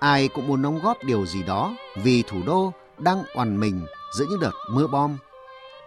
ai 0.00 0.28
cũng 0.28 0.46
muốn 0.46 0.62
đóng 0.62 0.80
góp 0.82 1.04
điều 1.04 1.26
gì 1.26 1.42
đó 1.42 1.74
vì 1.96 2.22
thủ 2.22 2.38
đô 2.46 2.72
đang 2.98 3.22
oằn 3.34 3.60
mình 3.60 3.86
giữa 4.18 4.24
những 4.30 4.40
đợt 4.40 4.52
mưa 4.70 4.86
bom. 4.86 5.16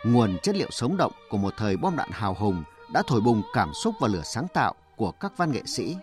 Nguồn 0.04 0.38
chất 0.44 0.56
liệu 0.56 0.68
sống 0.72 0.98
động 0.98 1.12
của 1.30 1.38
một 1.38 1.54
thời 1.58 1.78
bom 1.78 1.96
đạn 1.96 2.10
hào 2.12 2.34
hùng 2.34 2.64
đã 2.94 3.04
thổi 3.08 3.22
bùng 3.22 3.42
cảm 3.54 3.74
xúc 3.74 3.96
và 4.00 4.08
lửa 4.08 4.22
sáng 4.24 4.48
tạo 4.54 4.74
của 4.96 5.12
các 5.12 5.32
văn 5.38 5.52
nghệ 5.52 5.62
sĩ. 5.66 5.96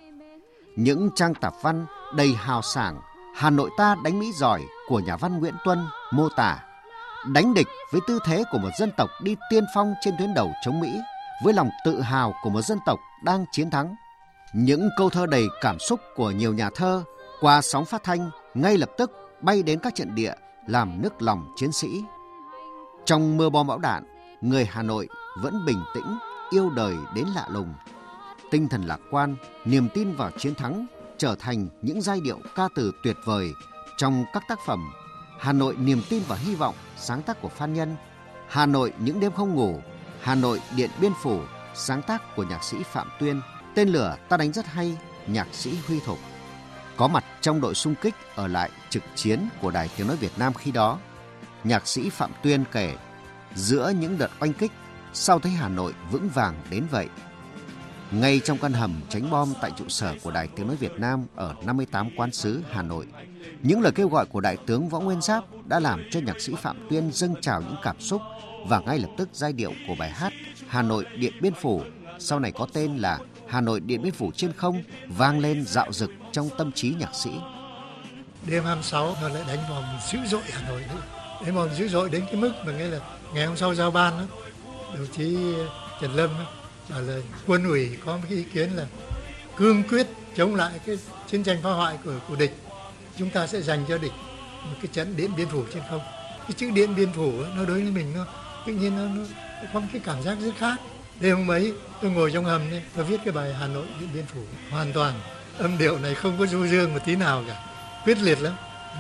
Những 0.77 1.11
trang 1.15 1.35
tạp 1.35 1.55
văn 1.63 1.87
đầy 2.15 2.35
hào 2.35 2.63
sảng 2.63 3.01
Hà 3.35 3.51
Nội 3.51 3.71
ta 3.77 3.97
đánh 4.05 4.19
Mỹ 4.19 4.33
giỏi 4.33 4.63
của 4.89 5.01
nhà 5.01 5.17
văn 5.17 5.39
Nguyễn 5.39 5.55
Tuân 5.65 5.87
mô 6.13 6.29
tả 6.29 6.59
đánh 7.27 7.55
địch 7.55 7.69
với 7.93 8.01
tư 8.07 8.19
thế 8.25 8.45
của 8.53 8.59
một 8.59 8.71
dân 8.79 8.91
tộc 8.97 9.11
đi 9.23 9.37
tiên 9.51 9.65
phong 9.75 9.95
trên 10.01 10.15
tuyến 10.19 10.35
đầu 10.35 10.53
chống 10.65 10.81
Mỹ 10.81 11.01
với 11.45 11.55
lòng 11.55 11.71
tự 11.85 12.01
hào 12.01 12.35
của 12.43 12.51
một 12.51 12.63
dân 12.63 12.79
tộc 12.87 12.99
đang 13.25 13.45
chiến 13.53 13.71
thắng 13.71 13.97
những 14.53 14.91
câu 14.97 15.11
thơ 15.11 15.27
đầy 15.27 15.49
cảm 15.61 15.79
xúc 15.79 16.01
của 16.15 16.31
nhiều 16.31 16.55
nhà 16.55 16.71
thơ 16.71 17.05
qua 17.41 17.63
sóng 17.63 17.85
phát 17.85 18.05
thanh 18.05 18.31
ngay 18.55 18.79
lập 18.79 18.91
tức 18.99 19.11
bay 19.41 19.63
đến 19.63 19.79
các 19.79 19.95
trận 19.95 20.15
địa 20.15 20.33
làm 20.67 21.03
nức 21.03 21.23
lòng 21.23 21.53
chiến 21.57 21.73
sĩ. 21.73 22.05
Trong 23.05 23.37
mưa 23.37 23.51
bom 23.51 23.67
bão 23.67 23.79
đạn, 23.79 24.05
người 24.41 24.65
Hà 24.65 24.83
Nội 24.83 25.09
vẫn 25.43 25.65
bình 25.67 25.83
tĩnh, 25.95 26.19
yêu 26.51 26.71
đời 26.71 26.97
đến 27.15 27.27
lạ 27.35 27.47
lùng. 27.51 27.75
Tinh 28.51 28.69
thần 28.69 28.83
lạc 28.83 29.01
quan, 29.11 29.37
niềm 29.65 29.89
tin 29.95 30.15
vào 30.15 30.31
chiến 30.39 30.55
thắng 30.55 30.87
trở 31.19 31.35
thành 31.39 31.69
những 31.83 32.01
giai 32.01 32.21
điệu 32.21 32.39
ca 32.55 32.69
từ 32.77 32.93
tuyệt 33.05 33.17
vời 33.25 33.51
trong 33.97 34.25
các 34.33 34.43
tác 34.49 34.59
phẩm 34.67 34.93
Hà 35.41 35.53
Nội 35.53 35.77
niềm 35.77 36.03
tin 36.11 36.23
và 36.29 36.37
hy 36.37 36.55
vọng 36.55 36.75
sáng 36.97 37.23
tác 37.23 37.43
của 37.43 37.49
Phan 37.49 37.75
Nhân, 37.75 37.97
Hà 38.49 38.67
Nội 38.67 38.93
những 38.99 39.21
đêm 39.21 39.33
không 39.33 39.55
ngủ, 39.55 39.81
Hà 40.21 40.35
Nội 40.35 40.61
Điện 40.77 40.91
Biên 41.01 41.13
Phủ 41.23 41.41
sáng 41.75 42.03
tác 42.03 42.37
của 42.37 42.43
nhạc 42.43 42.65
sĩ 42.65 42.77
Phạm 42.83 43.09
Tuyên– 43.21 43.41
Tên 43.77 43.89
lửa 43.89 44.17
ta 44.29 44.37
đánh 44.37 44.53
rất 44.53 44.67
hay, 44.67 44.97
nhạc 45.27 45.49
sĩ 45.53 45.75
Huy 45.87 46.01
Thục. 46.01 46.19
Có 46.97 47.09
mặt 47.09 47.25
trong 47.41 47.61
đội 47.61 47.75
xung 47.75 47.95
kích 47.95 48.15
ở 48.35 48.47
lại 48.47 48.71
trực 48.91 49.03
chiến 49.15 49.49
của 49.61 49.71
Đài 49.71 49.91
Tiếng 49.97 50.07
Nói 50.07 50.17
Việt 50.17 50.39
Nam 50.39 50.55
khi 50.55 50.71
đó, 50.71 50.99
nhạc 51.65 51.89
sĩ 51.89 52.11
Phạm 52.11 52.31
Tuyên 52.43 52.65
kể, 52.73 52.95
giữa 53.55 53.93
những 54.01 54.19
đợt 54.19 54.31
oanh 54.41 54.53
kích, 54.53 54.73
sao 55.13 55.39
thấy 55.39 55.53
Hà 55.53 55.69
Nội 55.69 55.93
vững 56.11 56.29
vàng 56.29 56.55
đến 56.71 56.87
vậy? 56.91 57.09
Ngay 58.11 58.41
trong 58.45 58.59
căn 58.59 58.73
hầm 58.73 59.01
tránh 59.09 59.31
bom 59.31 59.53
tại 59.63 59.71
trụ 59.77 59.85
sở 59.89 60.15
của 60.23 60.31
Đài 60.31 60.49
Tiếng 60.49 60.67
Nói 60.67 60.77
Việt 60.77 60.93
Nam 60.99 61.27
ở 61.35 61.55
58 61.65 62.09
Quán 62.17 62.33
sứ 62.33 62.63
Hà 62.71 62.83
Nội, 62.83 63.07
những 63.63 63.81
lời 63.81 63.93
kêu 63.93 64.09
gọi 64.09 64.27
của 64.27 64.41
Đại 64.41 64.57
tướng 64.67 64.89
Võ 64.89 65.01
Nguyên 65.01 65.21
Giáp 65.21 65.45
đã 65.65 65.81
làm 65.81 66.03
cho 66.11 66.21
nhạc 66.21 66.41
sĩ 66.41 66.53
Phạm 66.63 66.87
Tuyên 66.91 67.11
dâng 67.13 67.35
trào 67.41 67.61
những 67.61 67.77
cảm 67.83 68.01
xúc 68.01 68.21
và 68.69 68.81
ngay 68.81 68.99
lập 68.99 69.11
tức 69.17 69.29
giai 69.33 69.53
điệu 69.53 69.73
của 69.89 69.95
bài 69.99 70.11
hát 70.11 70.33
Hà 70.69 70.83
Nội 70.83 71.07
Điện 71.19 71.33
Biên 71.41 71.53
Phủ 71.55 71.83
sau 72.19 72.39
này 72.39 72.53
có 72.53 72.67
tên 72.73 72.97
là 72.97 73.19
Hà 73.49 73.61
Nội 73.61 73.81
Điện 73.81 74.03
Biên 74.03 74.13
Phủ 74.13 74.33
trên 74.37 74.53
không 74.53 74.83
vang 75.07 75.39
lên 75.39 75.65
dạo 75.67 75.93
dực 75.93 76.11
trong 76.33 76.51
tâm 76.59 76.73
trí 76.73 76.95
nhạc 76.99 77.15
sĩ. 77.15 77.31
Đêm 78.47 78.65
26 78.65 79.17
nó 79.23 79.29
lại 79.29 79.43
đánh 79.49 79.59
vòng 79.71 79.85
dữ 80.13 80.19
dội 80.27 80.43
Hà 80.51 80.69
Nội 80.69 80.83
nữa. 80.89 81.03
Đánh 81.45 81.55
vòng 81.55 81.69
dữ 81.79 81.89
dội 81.89 82.11
đến 82.11 82.25
cái 82.27 82.37
mức 82.37 82.53
mà 82.67 82.73
nghe 82.73 82.87
là 82.87 83.01
ngày 83.35 83.47
hôm 83.47 83.57
sau 83.57 83.75
giao 83.75 83.91
ban 83.91 84.19
đó, 84.19 84.25
đồng 84.95 85.07
chí 85.17 85.37
Trần 86.01 86.15
Lâm 86.15 86.31
đó, 86.39 86.47
bảo 86.91 87.01
là 87.01 87.19
quân 87.47 87.65
ủy 87.65 87.97
có 88.05 88.17
một 88.17 88.23
cái 88.29 88.39
ý 88.39 88.45
kiến 88.45 88.71
là 88.71 88.87
cương 89.57 89.83
quyết 89.83 90.07
chống 90.37 90.55
lại 90.55 90.81
cái 90.87 90.99
chiến 91.31 91.45
tranh 91.45 91.59
phá 91.63 91.71
hoại 91.71 91.99
của 92.05 92.15
của 92.29 92.37
địch. 92.37 92.57
Chúng 93.19 93.31
ta 93.31 93.47
sẽ 93.47 93.61
dành 93.61 93.85
cho 93.89 93.99
địch 93.99 94.13
một 94.65 94.77
cái 94.83 94.87
trận 94.93 95.17
điện 95.17 95.31
biên 95.37 95.49
phủ 95.49 95.65
trên 95.75 95.83
không. 95.91 96.01
Cái 96.39 96.53
chữ 96.57 96.71
điện 96.71 96.95
biên 96.95 97.13
phủ 97.13 97.33
nó 97.57 97.65
đối 97.65 97.83
với 97.83 97.93
mình 97.93 98.13
nó 98.15 98.27
tự 98.67 98.73
nhiên 98.73 98.97
nó, 98.97 99.05
nó 99.05 99.25
có 99.73 99.81
một 99.81 99.87
cái 99.93 100.03
cảm 100.05 100.23
giác 100.23 100.39
rất 100.41 100.53
khác 100.59 100.81
đêm 101.21 101.37
hôm 101.37 101.51
ấy, 101.51 101.75
tôi 102.03 102.11
ngồi 102.11 102.31
trong 102.33 102.45
hầm 102.45 102.71
đấy 102.71 102.83
tôi 102.97 103.05
viết 103.05 103.21
cái 103.25 103.33
bài 103.33 103.55
hà 103.55 103.67
nội 103.67 103.87
điện 104.01 104.09
biên 104.15 104.27
phủ. 104.27 104.41
Hoàn 104.71 104.93
toàn, 104.93 105.21
âm 105.59 105.79
điệu 105.79 105.99
này 105.99 106.15
không 106.15 106.39
có 106.39 106.47
du 106.47 106.67
dương 106.67 106.95
một 106.95 107.01
tí 107.05 107.17
nào 107.17 107.45
cả. 107.47 107.67
Quyết 108.05 108.19
liệt 108.19 108.41
lắm. 108.41 108.55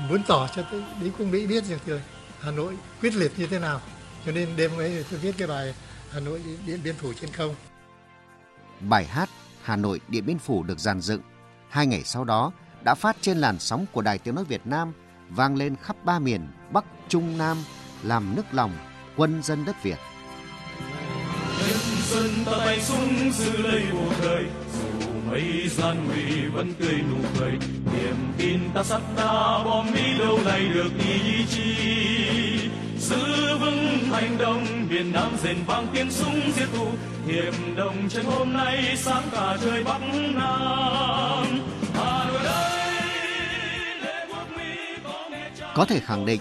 Muốn 0.08 0.22
tỏ 0.26 0.48
cho 0.56 0.62
tới 0.62 0.82
đế 1.00 1.10
quân 1.18 1.30
mỹ 1.30 1.46
biết 1.46 1.64
rằng 1.64 1.78
rồi, 1.86 2.02
hà 2.40 2.50
nội 2.50 2.76
quyết 3.00 3.14
liệt 3.14 3.32
như 3.36 3.46
thế 3.46 3.58
nào. 3.58 3.80
Cho 4.26 4.32
nên 4.32 4.48
đêm 4.56 4.70
hôm 4.70 4.80
ấy 4.80 5.04
tôi 5.10 5.20
viết 5.20 5.34
cái 5.38 5.48
bài 5.48 5.74
hà 6.12 6.20
nội 6.20 6.42
điện 6.66 6.80
biên 6.84 6.94
phủ 6.94 7.12
trên 7.20 7.32
không. 7.32 7.54
Bài 8.80 9.04
hát 9.04 9.28
hà 9.62 9.76
nội 9.76 10.00
điện 10.08 10.26
biên 10.26 10.38
phủ 10.38 10.62
được 10.62 10.78
dàn 10.78 11.00
dựng. 11.00 11.20
Hai 11.68 11.86
ngày 11.86 12.02
sau 12.04 12.24
đó, 12.24 12.52
đã 12.82 12.94
phát 12.94 13.16
trên 13.20 13.38
làn 13.38 13.58
sóng 13.58 13.86
của 13.92 14.02
đài 14.02 14.18
tiếng 14.18 14.34
nói 14.34 14.44
việt 14.44 14.66
nam, 14.66 14.92
vang 15.28 15.56
lên 15.56 15.76
khắp 15.82 15.96
ba 16.04 16.18
miền 16.18 16.48
bắc, 16.72 16.84
trung, 17.08 17.38
nam, 17.38 17.56
làm 18.02 18.36
nức 18.36 18.46
lòng 18.52 18.72
quân 19.16 19.42
dân 19.42 19.64
đất 19.64 19.82
việt 19.82 19.98
xuân 22.16 22.30
ta 22.46 22.52
tay 22.58 22.80
súng 22.80 23.30
giữ 23.32 23.56
lấy 23.62 23.82
cuộc 23.92 24.14
đời 24.22 24.44
dù 24.72 25.08
mấy 25.30 25.68
gian 25.68 26.08
nguy 26.08 26.46
vẫn 26.46 26.74
tươi 26.80 26.94
nụ 27.10 27.28
cười, 27.38 27.50
niềm 27.92 28.16
tin 28.38 28.60
ta 28.74 28.82
sắt 28.82 29.00
đá 29.16 29.64
bom 29.64 29.86
đi 29.94 30.18
đâu 30.18 30.38
này 30.44 30.68
được 30.74 30.90
ý 30.98 31.44
chí. 31.50 31.76
Giữ 32.98 33.56
vững 33.60 33.98
hành 34.12 34.38
động, 34.38 34.66
miền 34.90 35.12
nam 35.12 35.36
rền 35.42 35.56
vang 35.66 35.86
tiếng 35.94 36.10
súng 36.10 36.40
giết 36.56 36.66
thù 36.72 36.86
hiệp 37.26 37.54
đồng 37.76 38.08
trên 38.08 38.24
hôm 38.24 38.52
nay 38.52 38.96
sáng 38.96 39.22
cả 39.32 39.56
trời 39.64 39.84
bắc 39.84 40.00
nam. 40.34 41.46
Hà 41.94 42.24
nội 42.28 42.40
đây 42.44 42.80
có 45.74 45.84
thể 45.84 46.00
khẳng 46.00 46.26
định, 46.26 46.40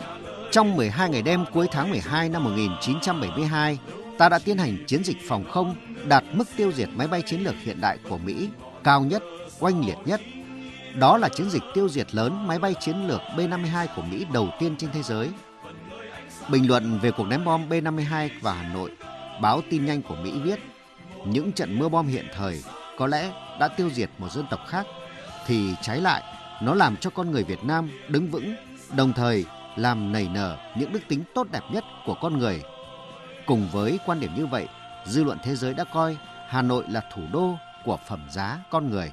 trong 0.52 0.76
12 0.76 1.10
ngày 1.10 1.22
đêm 1.22 1.46
cuối 1.54 1.68
tháng 1.72 1.90
12 1.90 2.30
năm 2.30 2.44
1972 2.44 3.78
ta 4.18 4.30
đã 4.30 4.40
tiến 4.40 4.58
hành 4.58 4.78
chiến 4.88 5.04
dịch 5.04 5.18
phòng 5.28 5.44
không 5.52 5.76
đạt 6.08 6.24
mức 6.34 6.48
tiêu 6.58 6.72
diệt 6.72 6.90
máy 6.96 7.08
bay 7.08 7.22
chiến 7.22 7.44
lược 7.44 7.56
hiện 7.64 7.82
đại 7.82 7.98
của 8.10 8.18
Mỹ 8.18 8.50
cao 8.84 9.02
nhất, 9.02 9.24
oanh 9.60 9.86
liệt 9.86 9.98
nhất. 10.06 10.22
Đó 11.00 11.18
là 11.18 11.30
chiến 11.30 11.50
dịch 11.50 11.64
tiêu 11.74 11.90
diệt 11.90 12.16
lớn 12.16 12.48
máy 12.48 12.60
bay 12.60 12.74
chiến 12.80 13.08
lược 13.08 13.22
B-52 13.38 13.88
của 13.96 14.02
Mỹ 14.02 14.26
đầu 14.34 14.50
tiên 14.60 14.76
trên 14.78 14.90
thế 14.94 15.04
giới. 15.04 15.30
Bình 16.50 16.68
luận 16.68 17.00
về 17.02 17.12
cuộc 17.12 17.28
ném 17.28 17.46
bom 17.46 17.70
B-52 17.70 18.30
vào 18.42 18.54
Hà 18.54 18.74
Nội, 18.74 18.92
báo 19.42 19.62
tin 19.70 19.86
nhanh 19.86 20.02
của 20.02 20.16
Mỹ 20.16 20.32
viết, 20.44 20.60
những 21.26 21.52
trận 21.52 21.80
mưa 21.80 21.90
bom 21.90 22.08
hiện 22.08 22.26
thời 22.36 22.64
có 22.98 23.08
lẽ 23.08 23.32
đã 23.60 23.68
tiêu 23.68 23.90
diệt 23.90 24.10
một 24.18 24.32
dân 24.32 24.46
tộc 24.50 24.60
khác, 24.68 24.86
thì 25.48 25.76
trái 25.82 26.02
lại, 26.02 26.24
nó 26.62 26.74
làm 26.74 26.98
cho 26.98 27.10
con 27.10 27.32
người 27.32 27.44
Việt 27.44 27.64
Nam 27.64 27.90
đứng 28.08 28.32
vững, 28.32 28.56
đồng 28.96 29.14
thời 29.14 29.46
làm 29.76 30.12
nảy 30.12 30.28
nở 30.34 30.58
những 30.78 30.92
đức 30.94 31.00
tính 31.08 31.24
tốt 31.36 31.48
đẹp 31.52 31.64
nhất 31.72 31.84
của 32.06 32.16
con 32.22 32.38
người 32.38 32.62
Cùng 33.48 33.68
với 33.72 34.00
quan 34.06 34.20
điểm 34.20 34.32
như 34.36 34.46
vậy, 34.46 34.68
dư 35.06 35.24
luận 35.24 35.38
thế 35.44 35.56
giới 35.56 35.74
đã 35.74 35.84
coi 35.94 36.18
Hà 36.48 36.62
Nội 36.62 36.84
là 36.90 37.02
thủ 37.16 37.22
đô 37.34 37.56
của 37.86 37.98
phẩm 38.10 38.28
giá 38.34 38.60
con 38.72 38.90
người. 38.90 39.12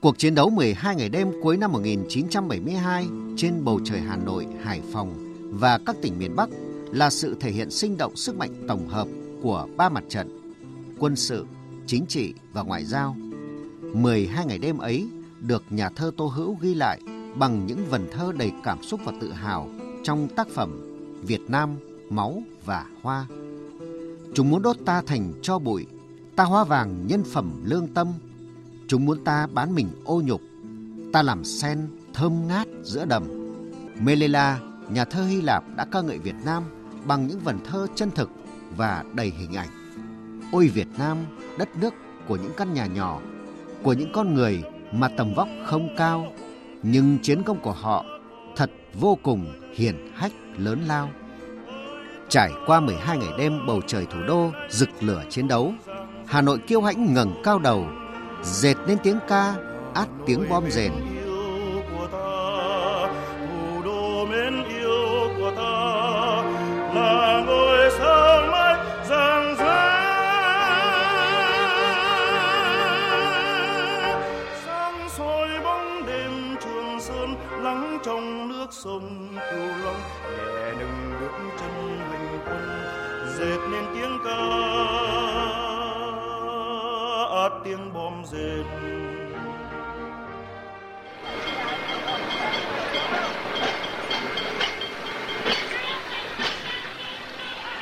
Cuộc 0.00 0.18
chiến 0.18 0.34
đấu 0.34 0.50
12 0.50 0.96
ngày 0.96 1.08
đêm 1.08 1.32
cuối 1.42 1.56
năm 1.56 1.72
1972 1.72 3.06
trên 3.36 3.64
bầu 3.64 3.80
trời 3.84 4.00
Hà 4.00 4.16
Nội, 4.16 4.46
Hải 4.62 4.80
Phòng 4.92 5.14
và 5.52 5.78
các 5.86 5.96
tỉnh 6.02 6.18
miền 6.18 6.36
Bắc 6.36 6.48
là 6.92 7.10
sự 7.10 7.36
thể 7.40 7.50
hiện 7.50 7.70
sinh 7.70 7.96
động 7.96 8.16
sức 8.16 8.36
mạnh 8.36 8.64
tổng 8.68 8.88
hợp 8.88 9.08
của 9.42 9.68
ba 9.76 9.88
mặt 9.88 10.04
trận 10.08 10.54
quân 10.98 11.16
sự, 11.16 11.46
chính 11.86 12.06
trị 12.06 12.34
và 12.52 12.62
ngoại 12.62 12.84
giao. 12.84 13.16
12 13.94 14.46
ngày 14.46 14.58
đêm 14.58 14.78
ấy 14.78 15.06
được 15.40 15.64
nhà 15.70 15.88
thơ 15.88 16.10
Tô 16.16 16.26
Hữu 16.26 16.56
ghi 16.60 16.74
lại 16.74 17.00
bằng 17.34 17.66
những 17.66 17.86
vần 17.90 18.08
thơ 18.12 18.32
đầy 18.38 18.52
cảm 18.64 18.82
xúc 18.82 19.00
và 19.04 19.12
tự 19.20 19.32
hào 19.32 19.68
trong 20.04 20.28
tác 20.36 20.48
phẩm 20.48 20.80
Việt 21.22 21.40
Nam, 21.48 21.76
máu 22.10 22.42
và 22.64 22.86
hoa. 23.02 23.26
Chúng 24.34 24.50
muốn 24.50 24.62
đốt 24.62 24.76
ta 24.84 25.02
thành 25.06 25.32
cho 25.42 25.58
bụi, 25.58 25.86
ta 26.36 26.44
hóa 26.44 26.64
vàng 26.64 27.06
nhân 27.06 27.24
phẩm 27.24 27.62
lương 27.64 27.88
tâm. 27.88 28.08
Chúng 28.88 29.04
muốn 29.04 29.24
ta 29.24 29.46
bán 29.46 29.74
mình 29.74 29.88
ô 30.04 30.22
nhục, 30.24 30.40
ta 31.12 31.22
làm 31.22 31.44
sen 31.44 31.88
thơm 32.14 32.48
ngát 32.48 32.66
giữa 32.82 33.04
đầm. 33.04 33.24
Melela, 34.00 34.60
nhà 34.90 35.04
thơ 35.04 35.24
Hy 35.24 35.40
Lạp 35.40 35.64
đã 35.76 35.84
ca 35.84 36.00
ngợi 36.00 36.18
Việt 36.18 36.34
Nam 36.44 36.62
bằng 37.06 37.26
những 37.26 37.40
vần 37.40 37.58
thơ 37.64 37.86
chân 37.94 38.10
thực 38.10 38.30
và 38.76 39.04
đầy 39.14 39.32
hình 39.38 39.52
ảnh. 39.56 39.68
Ôi 40.52 40.68
Việt 40.68 40.88
Nam, 40.98 41.18
đất 41.58 41.68
nước 41.80 41.94
của 42.28 42.36
những 42.36 42.52
căn 42.56 42.74
nhà 42.74 42.86
nhỏ, 42.86 43.20
của 43.82 43.92
những 43.92 44.12
con 44.12 44.34
người 44.34 44.62
mà 44.92 45.08
tầm 45.08 45.34
vóc 45.34 45.48
không 45.66 45.88
cao, 45.96 46.32
nhưng 46.82 47.18
chiến 47.22 47.42
công 47.42 47.60
của 47.60 47.72
họ 47.72 48.04
thật 48.56 48.70
vô 48.94 49.18
cùng 49.22 49.52
hiển 49.74 50.10
hách 50.14 50.32
lớn 50.58 50.80
lao. 50.86 51.10
Trải 52.28 52.52
qua 52.66 52.80
12 52.80 53.18
ngày 53.18 53.28
đêm 53.38 53.66
bầu 53.66 53.80
trời 53.86 54.06
thủ 54.06 54.18
đô 54.26 54.50
rực 54.68 54.88
lửa 55.00 55.22
chiến 55.30 55.48
đấu, 55.48 55.72
Hà 56.26 56.40
Nội 56.40 56.58
kiêu 56.58 56.82
hãnh 56.82 57.14
ngẩng 57.14 57.42
cao 57.44 57.58
đầu, 57.58 57.86
dệt 58.42 58.74
nên 58.86 58.98
tiếng 59.02 59.18
ca 59.28 59.54
át 59.94 60.08
tiếng 60.26 60.48
bom 60.48 60.70
rền. 60.70 60.92
Tiếng 88.06 88.24
dệt 88.32 88.64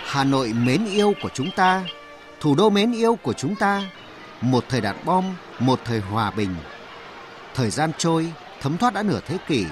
Hà 0.05 0.25
Nội 0.25 0.53
mến 0.53 0.87
yêu 0.87 1.15
của 1.23 1.29
chúng 1.35 1.51
ta, 1.57 1.85
thủ 2.41 2.55
đô 2.55 2.71
mến 2.71 2.93
yêu 2.93 3.19
của 3.23 3.33
chúng 3.33 3.55
ta, 3.55 3.83
một 4.41 4.65
thời 4.69 4.81
đạn 4.81 4.97
bom, 5.05 5.25
một 5.59 5.81
thời 5.85 6.01
hòa 6.01 6.31
bình. 6.31 6.57
Thời 7.55 7.71
gian 7.71 7.91
trôi, 7.99 8.33
thấm 8.61 8.77
thoát 8.79 8.95
đã 8.95 9.03
nửa 9.03 9.21
thế 9.27 9.39
kỷ, 9.47 9.67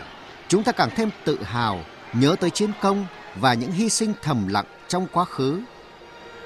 chúng 0.48 0.62
ta 0.62 0.72
càng 0.72 0.90
thêm 0.96 1.10
tự 1.24 1.42
hào 1.42 1.80
nhớ 2.12 2.36
tới 2.40 2.50
chiến 2.50 2.70
công 2.80 3.06
và 3.36 3.54
những 3.54 3.72
hy 3.72 3.88
sinh 3.88 4.12
thầm 4.22 4.48
lặng 4.48 4.66
trong 4.88 5.06
quá 5.12 5.24
khứ. 5.24 5.60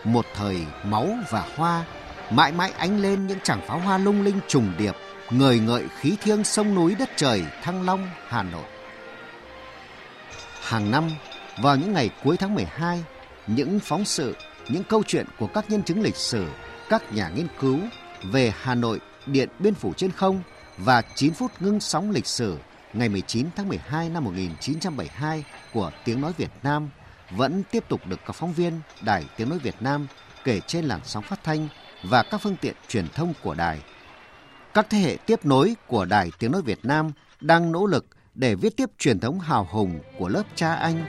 Một 0.04 0.26
thời 0.34 0.66
máu 0.84 1.08
và 1.30 1.44
hoa, 1.56 1.84
mãi 2.30 2.52
mãi 2.52 2.72
ánh 2.78 3.00
lên 3.00 3.26
những 3.26 3.40
tràng 3.40 3.60
pháo 3.66 3.78
hoa 3.78 3.98
lung 3.98 4.22
linh 4.22 4.40
trùng 4.48 4.72
điệp, 4.78 4.94
ngời 5.30 5.58
ngợi 5.58 5.84
khí 6.00 6.16
thiêng 6.22 6.44
sông 6.44 6.74
núi 6.74 6.94
đất 6.98 7.10
trời 7.16 7.44
Thăng 7.62 7.82
Long, 7.82 8.08
Hà 8.26 8.42
Nội. 8.42 8.64
Hàng 10.62 10.90
năm, 10.90 11.10
vào 11.62 11.76
những 11.76 11.92
ngày 11.92 12.10
cuối 12.24 12.36
tháng 12.36 12.54
12, 12.54 13.04
những 13.46 13.80
phóng 13.80 14.04
sự, 14.04 14.36
những 14.68 14.84
câu 14.84 15.02
chuyện 15.06 15.26
của 15.38 15.46
các 15.46 15.70
nhân 15.70 15.82
chứng 15.82 16.02
lịch 16.02 16.16
sử, 16.16 16.46
các 16.88 17.12
nhà 17.12 17.28
nghiên 17.28 17.46
cứu 17.60 17.78
về 18.22 18.52
Hà 18.60 18.74
Nội, 18.74 19.00
Điện 19.26 19.48
Biên 19.58 19.74
Phủ 19.74 19.92
trên 19.96 20.10
không 20.12 20.42
và 20.78 21.02
9 21.14 21.32
phút 21.32 21.52
ngưng 21.60 21.80
sóng 21.80 22.10
lịch 22.10 22.26
sử 22.26 22.58
ngày 22.92 23.08
19 23.08 23.46
tháng 23.56 23.68
12 23.68 24.08
năm 24.08 24.24
1972 24.24 25.44
của 25.72 25.90
Tiếng 26.04 26.20
Nói 26.20 26.32
Việt 26.36 26.50
Nam 26.62 26.88
vẫn 27.30 27.62
tiếp 27.70 27.84
tục 27.88 28.06
được 28.06 28.20
các 28.26 28.32
phóng 28.32 28.52
viên 28.52 28.80
Đài 29.00 29.24
Tiếng 29.36 29.48
Nói 29.48 29.58
Việt 29.58 29.76
Nam 29.80 30.06
kể 30.44 30.60
trên 30.66 30.84
làn 30.84 31.00
sóng 31.04 31.22
phát 31.22 31.44
thanh 31.44 31.68
và 32.02 32.22
các 32.22 32.38
phương 32.38 32.56
tiện 32.60 32.74
truyền 32.88 33.08
thông 33.08 33.32
của 33.42 33.54
đài. 33.54 33.80
Các 34.74 34.86
thế 34.90 34.98
hệ 34.98 35.16
tiếp 35.26 35.44
nối 35.44 35.74
của 35.86 36.04
Đài 36.04 36.30
Tiếng 36.38 36.52
Nói 36.52 36.62
Việt 36.62 36.84
Nam 36.84 37.12
đang 37.40 37.72
nỗ 37.72 37.86
lực 37.86 38.06
để 38.34 38.54
viết 38.54 38.76
tiếp 38.76 38.90
truyền 38.98 39.20
thống 39.20 39.40
hào 39.40 39.68
hùng 39.70 40.00
của 40.18 40.28
lớp 40.28 40.42
cha 40.54 40.74
anh. 40.74 41.04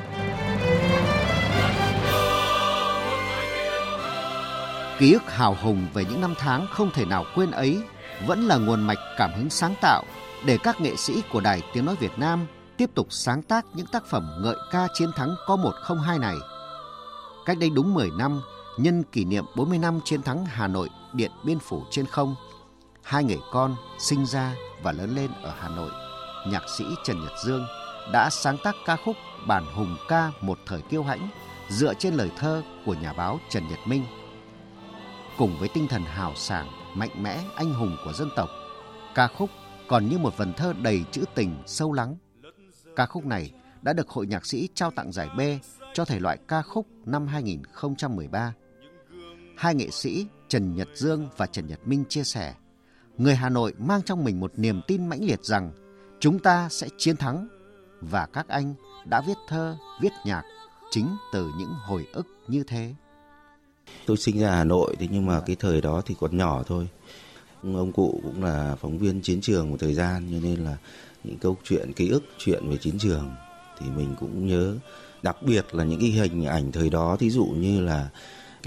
Ký 5.00 5.14
ức 5.14 5.24
hào 5.28 5.58
hùng 5.62 5.88
về 5.94 6.06
những 6.06 6.22
năm 6.22 6.34
tháng 6.38 6.68
không 6.72 6.92
thể 6.94 7.06
nào 7.06 7.26
quên 7.36 7.52
ấy 7.52 7.82
vẫn 8.26 8.48
là 8.48 8.58
nguồn 8.58 8.82
mạch 8.82 8.98
cảm 9.18 9.32
hứng 9.34 9.50
sáng 9.50 9.76
tạo 9.82 10.04
để 10.46 10.58
các 10.64 10.82
nghệ 10.82 10.96
sĩ 10.96 11.22
của 11.32 11.42
Đài 11.42 11.62
Tiếng 11.74 11.86
Nói 11.86 11.96
Việt 12.00 12.20
Nam 12.20 12.48
tiếp 12.78 12.90
tục 12.96 13.08
sáng 13.10 13.42
tác 13.42 13.66
những 13.74 13.88
tác 13.88 14.06
phẩm 14.06 14.30
ngợi 14.42 14.56
ca 14.72 14.88
chiến 14.94 15.10
thắng 15.16 15.36
có 15.46 15.56
102 15.56 16.20
này. 16.20 16.36
Cách 17.46 17.58
đây 17.60 17.70
đúng 17.70 17.94
10 17.94 18.10
năm, 18.18 18.42
nhân 18.78 19.04
kỷ 19.04 19.26
niệm 19.26 19.46
40 19.56 19.78
năm 19.78 20.00
chiến 20.04 20.22
thắng 20.22 20.46
Hà 20.46 20.68
Nội 20.68 20.90
Điện 21.14 21.32
Biên 21.46 21.60
Phủ 21.60 21.84
trên 21.92 22.06
không, 22.06 22.36
hai 23.04 23.24
người 23.24 23.40
con 23.52 23.76
sinh 24.00 24.26
ra 24.26 24.56
và 24.84 24.92
lớn 24.92 25.16
lên 25.16 25.32
ở 25.44 25.54
Hà 25.60 25.70
Nội, 25.70 25.92
nhạc 26.48 26.64
sĩ 26.78 26.86
Trần 27.04 27.22
Nhật 27.22 27.32
Dương 27.46 27.66
đã 28.14 28.30
sáng 28.30 28.58
tác 28.64 28.76
ca 28.86 28.98
khúc 29.06 29.16
Bản 29.48 29.66
Hùng 29.76 29.98
ca 30.08 30.32
một 30.42 30.60
thời 30.66 30.82
kiêu 30.82 31.04
hãnh 31.04 31.30
dựa 31.70 31.94
trên 31.94 32.14
lời 32.14 32.32
thơ 32.38 32.64
của 32.86 32.94
nhà 32.94 33.14
báo 33.14 33.40
Trần 33.50 33.68
Nhật 33.68 33.80
Minh. 33.86 34.04
Cùng 35.38 35.60
với 35.60 35.70
tinh 35.70 35.88
thần 35.88 36.04
hào 36.04 36.36
sảng, 36.36 36.68
mạnh 36.94 37.24
mẽ, 37.24 37.44
anh 37.56 37.74
hùng 37.74 37.98
của 38.06 38.14
dân 38.14 38.30
tộc, 38.36 38.50
ca 39.16 39.28
khúc 39.28 39.50
còn 39.88 40.10
như 40.10 40.18
một 40.18 40.38
vần 40.38 40.54
thơ 40.54 40.74
đầy 40.82 41.04
trữ 41.12 41.24
tình 41.36 41.64
sâu 41.66 41.94
lắng. 41.94 42.16
Ca 42.96 43.06
khúc 43.06 43.26
này 43.26 43.52
đã 43.82 43.94
được 43.94 44.10
Hội 44.10 44.28
Nhạc 44.28 44.46
sĩ 44.46 44.70
trao 44.74 44.92
tặng 44.92 45.12
giải 45.12 45.30
B 45.38 45.42
cho 45.94 46.06
thể 46.06 46.20
loại 46.20 46.38
ca 46.48 46.62
khúc 46.62 46.88
năm 47.06 47.28
2013. 47.28 48.54
Hai 49.58 49.76
nghệ 49.76 49.90
sĩ 49.92 50.26
Trần 50.48 50.76
Nhật 50.76 50.88
Dương 50.94 51.30
và 51.38 51.46
Trần 51.46 51.68
Nhật 51.68 51.88
Minh 51.88 52.04
chia 52.10 52.24
sẻ, 52.24 52.54
người 53.18 53.36
Hà 53.36 53.50
Nội 53.50 53.74
mang 53.78 54.02
trong 54.02 54.24
mình 54.24 54.40
một 54.40 54.52
niềm 54.56 54.82
tin 54.88 55.08
mãnh 55.08 55.24
liệt 55.24 55.44
rằng 55.44 55.72
chúng 56.20 56.40
ta 56.40 56.70
sẽ 56.72 56.88
chiến 56.98 57.18
thắng 57.18 57.48
và 58.02 58.26
các 58.34 58.48
anh 58.48 58.74
đã 59.06 59.22
viết 59.22 59.38
thơ, 59.48 59.78
viết 60.02 60.12
nhạc 60.26 60.44
chính 60.92 61.08
từ 61.34 61.52
những 61.60 61.74
hồi 61.86 62.08
ức 62.14 62.28
như 62.48 62.64
thế. 62.64 62.94
Tôi 64.06 64.18
sinh 64.18 64.40
ra 64.40 64.52
Hà 64.52 64.64
Nội 64.64 64.96
thế 65.00 65.08
nhưng 65.12 65.26
mà 65.26 65.42
cái 65.46 65.56
thời 65.60 65.82
đó 65.82 66.02
thì 66.06 66.16
còn 66.20 66.38
nhỏ 66.38 66.64
thôi 66.68 66.90
ông 67.64 67.92
cụ 67.92 68.20
cũng 68.24 68.44
là 68.44 68.76
phóng 68.82 68.98
viên 68.98 69.22
chiến 69.22 69.42
trường 69.42 69.72
một 69.72 69.78
thời 69.80 69.94
gian 69.94 70.30
cho 70.32 70.38
nên 70.44 70.64
là 70.64 70.78
những 71.24 71.38
câu 71.38 71.58
chuyện 71.64 71.94
ký 71.94 72.10
ức 72.10 72.24
chuyện 72.38 72.70
về 72.70 72.78
chiến 72.78 73.00
trường 73.00 73.32
thì 73.80 73.86
mình 73.90 74.16
cũng 74.20 74.48
nhớ 74.48 74.76
đặc 75.22 75.38
biệt 75.42 75.76
là 75.76 75.84
những 75.84 76.00
cái 76.00 76.10
hình 76.10 76.46
ảnh 76.46 76.72
thời 76.72 76.90
đó 76.90 77.18
thí 77.20 77.30
dụ 77.30 77.46
như 77.46 77.82
là 77.82 78.10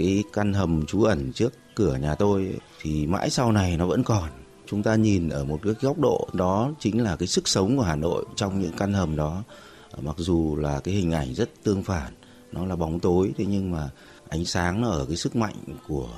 cái 0.01 0.23
căn 0.33 0.53
hầm 0.53 0.85
trú 0.85 1.03
ẩn 1.03 1.31
trước 1.33 1.53
cửa 1.75 1.95
nhà 1.95 2.15
tôi 2.15 2.53
thì 2.81 3.07
mãi 3.07 3.29
sau 3.29 3.51
này 3.51 3.77
nó 3.77 3.85
vẫn 3.85 4.03
còn. 4.03 4.29
Chúng 4.67 4.83
ta 4.83 4.95
nhìn 4.95 5.29
ở 5.29 5.43
một 5.43 5.59
cái 5.63 5.73
góc 5.81 5.99
độ, 5.99 6.29
đó 6.33 6.71
chính 6.79 7.03
là 7.03 7.15
cái 7.15 7.27
sức 7.27 7.47
sống 7.47 7.77
của 7.77 7.83
Hà 7.83 7.95
Nội 7.95 8.25
trong 8.35 8.61
những 8.61 8.71
căn 8.77 8.93
hầm 8.93 9.15
đó. 9.15 9.43
À, 9.91 9.99
mặc 10.01 10.15
dù 10.17 10.55
là 10.55 10.79
cái 10.79 10.93
hình 10.93 11.11
ảnh 11.11 11.33
rất 11.33 11.49
tương 11.63 11.83
phản, 11.83 12.13
nó 12.51 12.65
là 12.65 12.75
bóng 12.75 12.99
tối, 12.99 13.31
thế 13.37 13.45
nhưng 13.45 13.71
mà 13.71 13.89
ánh 14.29 14.45
sáng 14.45 14.81
nó 14.81 14.89
ở 14.89 15.05
cái 15.05 15.17
sức 15.17 15.35
mạnh 15.35 15.55
của 15.87 16.09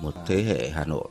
một 0.00 0.14
thế 0.26 0.42
hệ 0.42 0.70
Hà 0.70 0.84
Nội. 0.84 1.08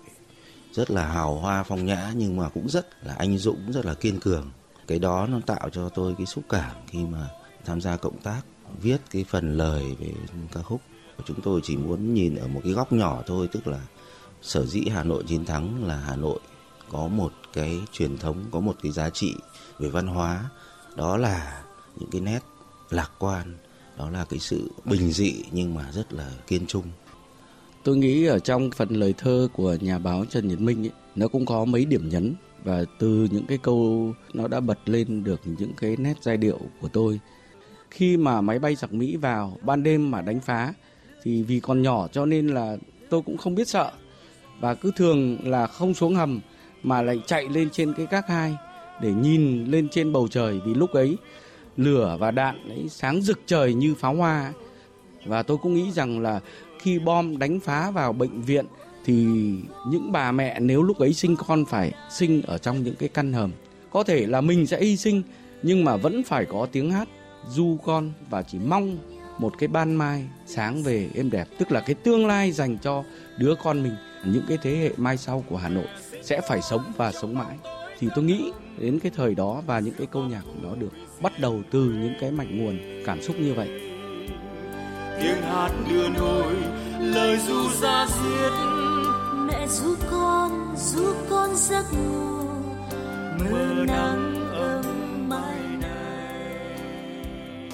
Rất 0.73 0.91
là 0.91 1.07
hào 1.07 1.35
hoa 1.35 1.63
phong 1.63 1.85
nhã, 1.85 2.11
nhưng 2.15 2.37
mà 2.37 2.49
cũng 2.49 2.69
rất 2.69 3.05
là 3.05 3.15
anh 3.17 3.37
dũng, 3.37 3.71
rất 3.71 3.85
là 3.85 3.93
kiên 3.93 4.19
cường. 4.19 4.51
Cái 4.87 4.99
đó 4.99 5.27
nó 5.27 5.39
tạo 5.45 5.69
cho 5.69 5.89
tôi 5.89 6.15
cái 6.17 6.25
xúc 6.25 6.43
cảm 6.49 6.75
khi 6.87 6.99
mà 6.99 7.27
tham 7.65 7.81
gia 7.81 7.97
cộng 7.97 8.21
tác, 8.21 8.41
viết 8.81 9.01
cái 9.11 9.25
phần 9.29 9.57
lời 9.57 9.95
về 9.99 10.11
ca 10.53 10.61
khúc 10.61 10.81
chúng 11.25 11.41
tôi 11.41 11.61
chỉ 11.63 11.77
muốn 11.77 12.13
nhìn 12.13 12.35
ở 12.35 12.47
một 12.47 12.61
cái 12.63 12.73
góc 12.73 12.93
nhỏ 12.93 13.23
thôi 13.27 13.49
tức 13.51 13.67
là 13.67 13.79
sở 14.41 14.65
dĩ 14.65 14.85
hà 14.91 15.03
nội 15.03 15.23
chiến 15.27 15.45
thắng 15.45 15.83
là 15.87 15.95
hà 15.95 16.15
nội 16.15 16.39
có 16.91 17.07
một 17.07 17.33
cái 17.53 17.79
truyền 17.91 18.17
thống 18.17 18.45
có 18.51 18.59
một 18.59 18.75
cái 18.83 18.91
giá 18.91 19.09
trị 19.09 19.35
về 19.79 19.89
văn 19.89 20.07
hóa. 20.07 20.49
Đó 20.95 21.17
là 21.17 21.63
những 21.99 22.09
cái 22.11 22.21
nét 22.21 22.39
lạc 22.89 23.11
quan 23.19 23.57
đó 23.97 24.09
là 24.09 24.25
cái 24.29 24.39
sự 24.39 24.71
bình 24.85 25.11
dị 25.11 25.43
nhưng 25.51 25.75
mà 25.75 25.91
rất 25.91 26.13
là 26.13 26.31
kiên 26.47 26.67
trung. 26.67 26.83
Tôi 27.83 27.97
nghĩ 27.97 28.25
ở 28.25 28.39
trong 28.39 28.69
phần 28.71 28.89
lời 28.89 29.13
thơ 29.17 29.47
của 29.53 29.77
nhà 29.81 29.99
báo 29.99 30.25
Trần 30.29 30.47
Nhật 30.47 30.59
Minh 30.59 30.85
ấy, 30.85 30.91
nó 31.15 31.27
cũng 31.27 31.45
có 31.45 31.65
mấy 31.65 31.85
điểm 31.85 32.09
nhấn. 32.09 32.35
Và 32.63 32.85
từ 32.99 33.27
những 33.31 33.45
cái 33.47 33.57
câu 33.57 34.13
nó 34.33 34.47
đã 34.47 34.59
bật 34.59 34.79
lên 34.85 35.23
được 35.23 35.41
những 35.45 35.73
cái 35.73 35.95
nét 35.97 36.13
giai 36.21 36.37
điệu 36.37 36.59
của 36.81 36.87
tôi. 36.87 37.19
Khi 37.91 38.17
mà 38.17 38.41
máy 38.41 38.59
bay 38.59 38.75
giặc 38.75 38.93
Mỹ 38.93 39.17
vào 39.17 39.57
ban 39.61 39.83
đêm 39.83 40.11
mà 40.11 40.21
đánh 40.21 40.39
phá 40.39 40.73
thì 41.23 41.43
vì 41.43 41.59
còn 41.59 41.81
nhỏ 41.81 42.07
cho 42.11 42.25
nên 42.25 42.47
là 42.47 42.77
tôi 43.09 43.21
cũng 43.21 43.37
không 43.37 43.55
biết 43.55 43.67
sợ. 43.67 43.91
và 44.59 44.75
cứ 44.75 44.91
thường 44.95 45.37
là 45.43 45.67
không 45.67 45.93
xuống 45.93 46.15
hầm 46.15 46.39
mà 46.83 47.01
lại 47.01 47.21
chạy 47.25 47.45
lên 47.49 47.69
trên 47.69 47.93
cái 47.93 48.07
gác 48.09 48.27
hai 48.27 48.55
để 49.01 49.11
nhìn 49.11 49.65
lên 49.65 49.89
trên 49.89 50.13
bầu 50.13 50.27
trời. 50.27 50.59
Vì 50.65 50.73
lúc 50.73 50.91
ấy 50.91 51.17
lửa 51.77 52.17
và 52.19 52.31
đạn 52.31 52.69
ấy 52.69 52.89
sáng 52.89 53.21
rực 53.21 53.39
trời 53.45 53.73
như 53.73 53.95
pháo 53.95 54.15
hoa. 54.15 54.53
Và 55.25 55.43
tôi 55.43 55.57
cũng 55.57 55.73
nghĩ 55.73 55.91
rằng 55.91 56.19
là 56.19 56.39
khi 56.79 56.99
bom 56.99 57.39
đánh 57.39 57.59
phá 57.59 57.91
vào 57.91 58.13
bệnh 58.13 58.41
viện 58.41 58.65
thì 59.05 59.13
những 59.87 60.11
bà 60.11 60.31
mẹ 60.31 60.59
nếu 60.59 60.83
lúc 60.83 60.97
ấy 60.97 61.13
sinh 61.13 61.35
con 61.35 61.65
phải 61.65 61.91
sinh 62.11 62.41
ở 62.41 62.57
trong 62.57 62.83
những 62.83 62.95
cái 62.95 63.09
căn 63.09 63.33
hầm. 63.33 63.51
Có 63.91 64.03
thể 64.03 64.25
là 64.25 64.41
mình 64.41 64.67
sẽ 64.67 64.81
hy 64.81 64.97
sinh 64.97 65.21
nhưng 65.63 65.83
mà 65.85 65.95
vẫn 65.95 66.23
phải 66.23 66.45
có 66.45 66.67
tiếng 66.71 66.91
hát 66.91 67.07
du 67.49 67.77
con 67.85 68.11
và 68.29 68.41
chỉ 68.41 68.57
mong 68.59 68.97
một 69.39 69.57
cái 69.57 69.67
ban 69.67 69.95
mai 69.95 70.27
sáng 70.45 70.83
về 70.83 71.09
êm 71.15 71.29
đẹp 71.29 71.47
tức 71.57 71.71
là 71.71 71.79
cái 71.79 71.95
tương 71.95 72.27
lai 72.27 72.51
dành 72.51 72.77
cho 72.77 73.03
đứa 73.37 73.55
con 73.63 73.83
mình 73.83 73.95
những 74.25 74.43
cái 74.47 74.57
thế 74.61 74.75
hệ 74.75 74.91
mai 74.97 75.17
sau 75.17 75.43
của 75.49 75.57
Hà 75.57 75.69
Nội 75.69 75.87
sẽ 76.23 76.41
phải 76.47 76.61
sống 76.61 76.83
và 76.97 77.11
sống 77.11 77.37
mãi. 77.37 77.57
Thì 77.99 78.07
tôi 78.15 78.23
nghĩ 78.23 78.51
đến 78.77 78.99
cái 78.99 79.11
thời 79.15 79.35
đó 79.35 79.61
và 79.65 79.79
những 79.79 79.93
cái 79.97 80.07
câu 80.11 80.23
nhạc 80.23 80.43
nó 80.61 80.75
được 80.75 80.91
bắt 81.21 81.39
đầu 81.39 81.61
từ 81.71 81.83
những 81.83 82.13
cái 82.19 82.31
mạch 82.31 82.47
nguồn 82.51 82.79
cảm 83.05 83.21
xúc 83.21 83.35
như 83.39 83.53
vậy. 83.53 83.69
Tiếng 85.21 85.41
hát 85.41 85.71
đưa 85.89 86.09
nổi 86.09 86.53
lời 86.99 87.37
ru 87.47 87.69
ra 87.81 88.07
diết 88.07 88.51
mẹ 89.47 89.67
ru 89.67 89.95
con 90.11 90.75
ru 90.77 91.13
con 91.29 91.55
giấc 91.55 91.85
ngủ 91.93 92.43
mưa 93.39 93.85
nắng 93.87 94.28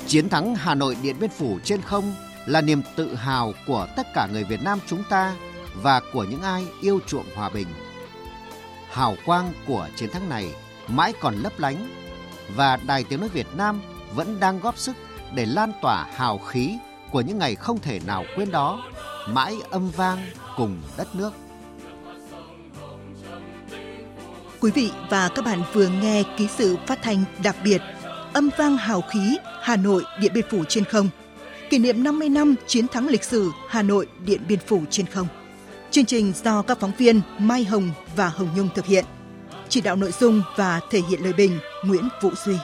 Chiến 0.07 0.29
thắng 0.29 0.55
Hà 0.55 0.75
Nội 0.75 0.97
Điện 1.01 1.15
Biên 1.19 1.29
Phủ 1.29 1.59
trên 1.63 1.81
không 1.81 2.13
là 2.45 2.61
niềm 2.61 2.81
tự 2.95 3.15
hào 3.15 3.53
của 3.67 3.87
tất 3.95 4.13
cả 4.13 4.27
người 4.31 4.43
Việt 4.43 4.63
Nam 4.63 4.79
chúng 4.87 5.03
ta 5.09 5.35
và 5.75 6.01
của 6.13 6.23
những 6.23 6.41
ai 6.41 6.65
yêu 6.81 6.99
chuộng 7.07 7.25
hòa 7.35 7.49
bình. 7.49 7.67
Hào 8.89 9.15
quang 9.25 9.53
của 9.67 9.87
chiến 9.95 10.09
thắng 10.11 10.29
này 10.29 10.53
mãi 10.87 11.13
còn 11.19 11.35
lấp 11.35 11.53
lánh 11.59 11.87
và 12.55 12.77
Đài 12.77 13.03
Tiếng 13.03 13.19
Nói 13.19 13.29
Việt 13.29 13.47
Nam 13.55 13.81
vẫn 14.15 14.39
đang 14.39 14.59
góp 14.59 14.77
sức 14.77 14.95
để 15.33 15.45
lan 15.45 15.71
tỏa 15.81 16.07
hào 16.13 16.37
khí 16.37 16.77
của 17.11 17.21
những 17.21 17.37
ngày 17.37 17.55
không 17.55 17.79
thể 17.79 17.99
nào 18.05 18.23
quên 18.35 18.51
đó, 18.51 18.83
mãi 19.27 19.55
âm 19.69 19.89
vang 19.89 20.25
cùng 20.57 20.81
đất 20.97 21.15
nước. 21.15 21.33
Quý 24.61 24.71
vị 24.71 24.91
và 25.09 25.29
các 25.35 25.45
bạn 25.45 25.63
vừa 25.73 25.87
nghe 25.87 26.23
ký 26.37 26.47
sự 26.47 26.77
phát 26.87 26.99
thanh 27.03 27.23
đặc 27.43 27.55
biệt 27.63 27.81
Âm 28.35 28.49
vang 28.57 28.77
hào 28.77 29.01
khí 29.01 29.37
Hà 29.65 29.75
Nội 29.75 30.03
Điện 30.19 30.31
Biên 30.33 30.45
Phủ 30.49 30.63
trên 30.63 30.85
không 30.85 31.09
kỷ 31.69 31.77
niệm 31.79 32.03
50 32.03 32.29
năm 32.29 32.55
chiến 32.67 32.87
thắng 32.87 33.07
lịch 33.07 33.23
sử 33.23 33.51
Hà 33.67 33.81
Nội 33.81 34.07
Điện 34.25 34.41
Biên 34.47 34.59
Phủ 34.59 34.81
trên 34.89 35.05
không. 35.05 35.27
Chương 35.91 36.05
trình 36.05 36.33
do 36.43 36.61
các 36.61 36.79
phóng 36.79 36.91
viên 36.97 37.21
Mai 37.39 37.63
Hồng 37.63 37.89
và 38.15 38.27
Hồng 38.27 38.49
Nhung 38.57 38.69
thực 38.75 38.85
hiện. 38.85 39.05
Chỉ 39.69 39.81
đạo 39.81 39.95
nội 39.95 40.11
dung 40.19 40.41
và 40.55 40.79
thể 40.91 41.01
hiện 41.09 41.23
lời 41.23 41.33
bình 41.33 41.59
Nguyễn 41.85 42.09
Vũ 42.21 42.29
Duy. 42.45 42.55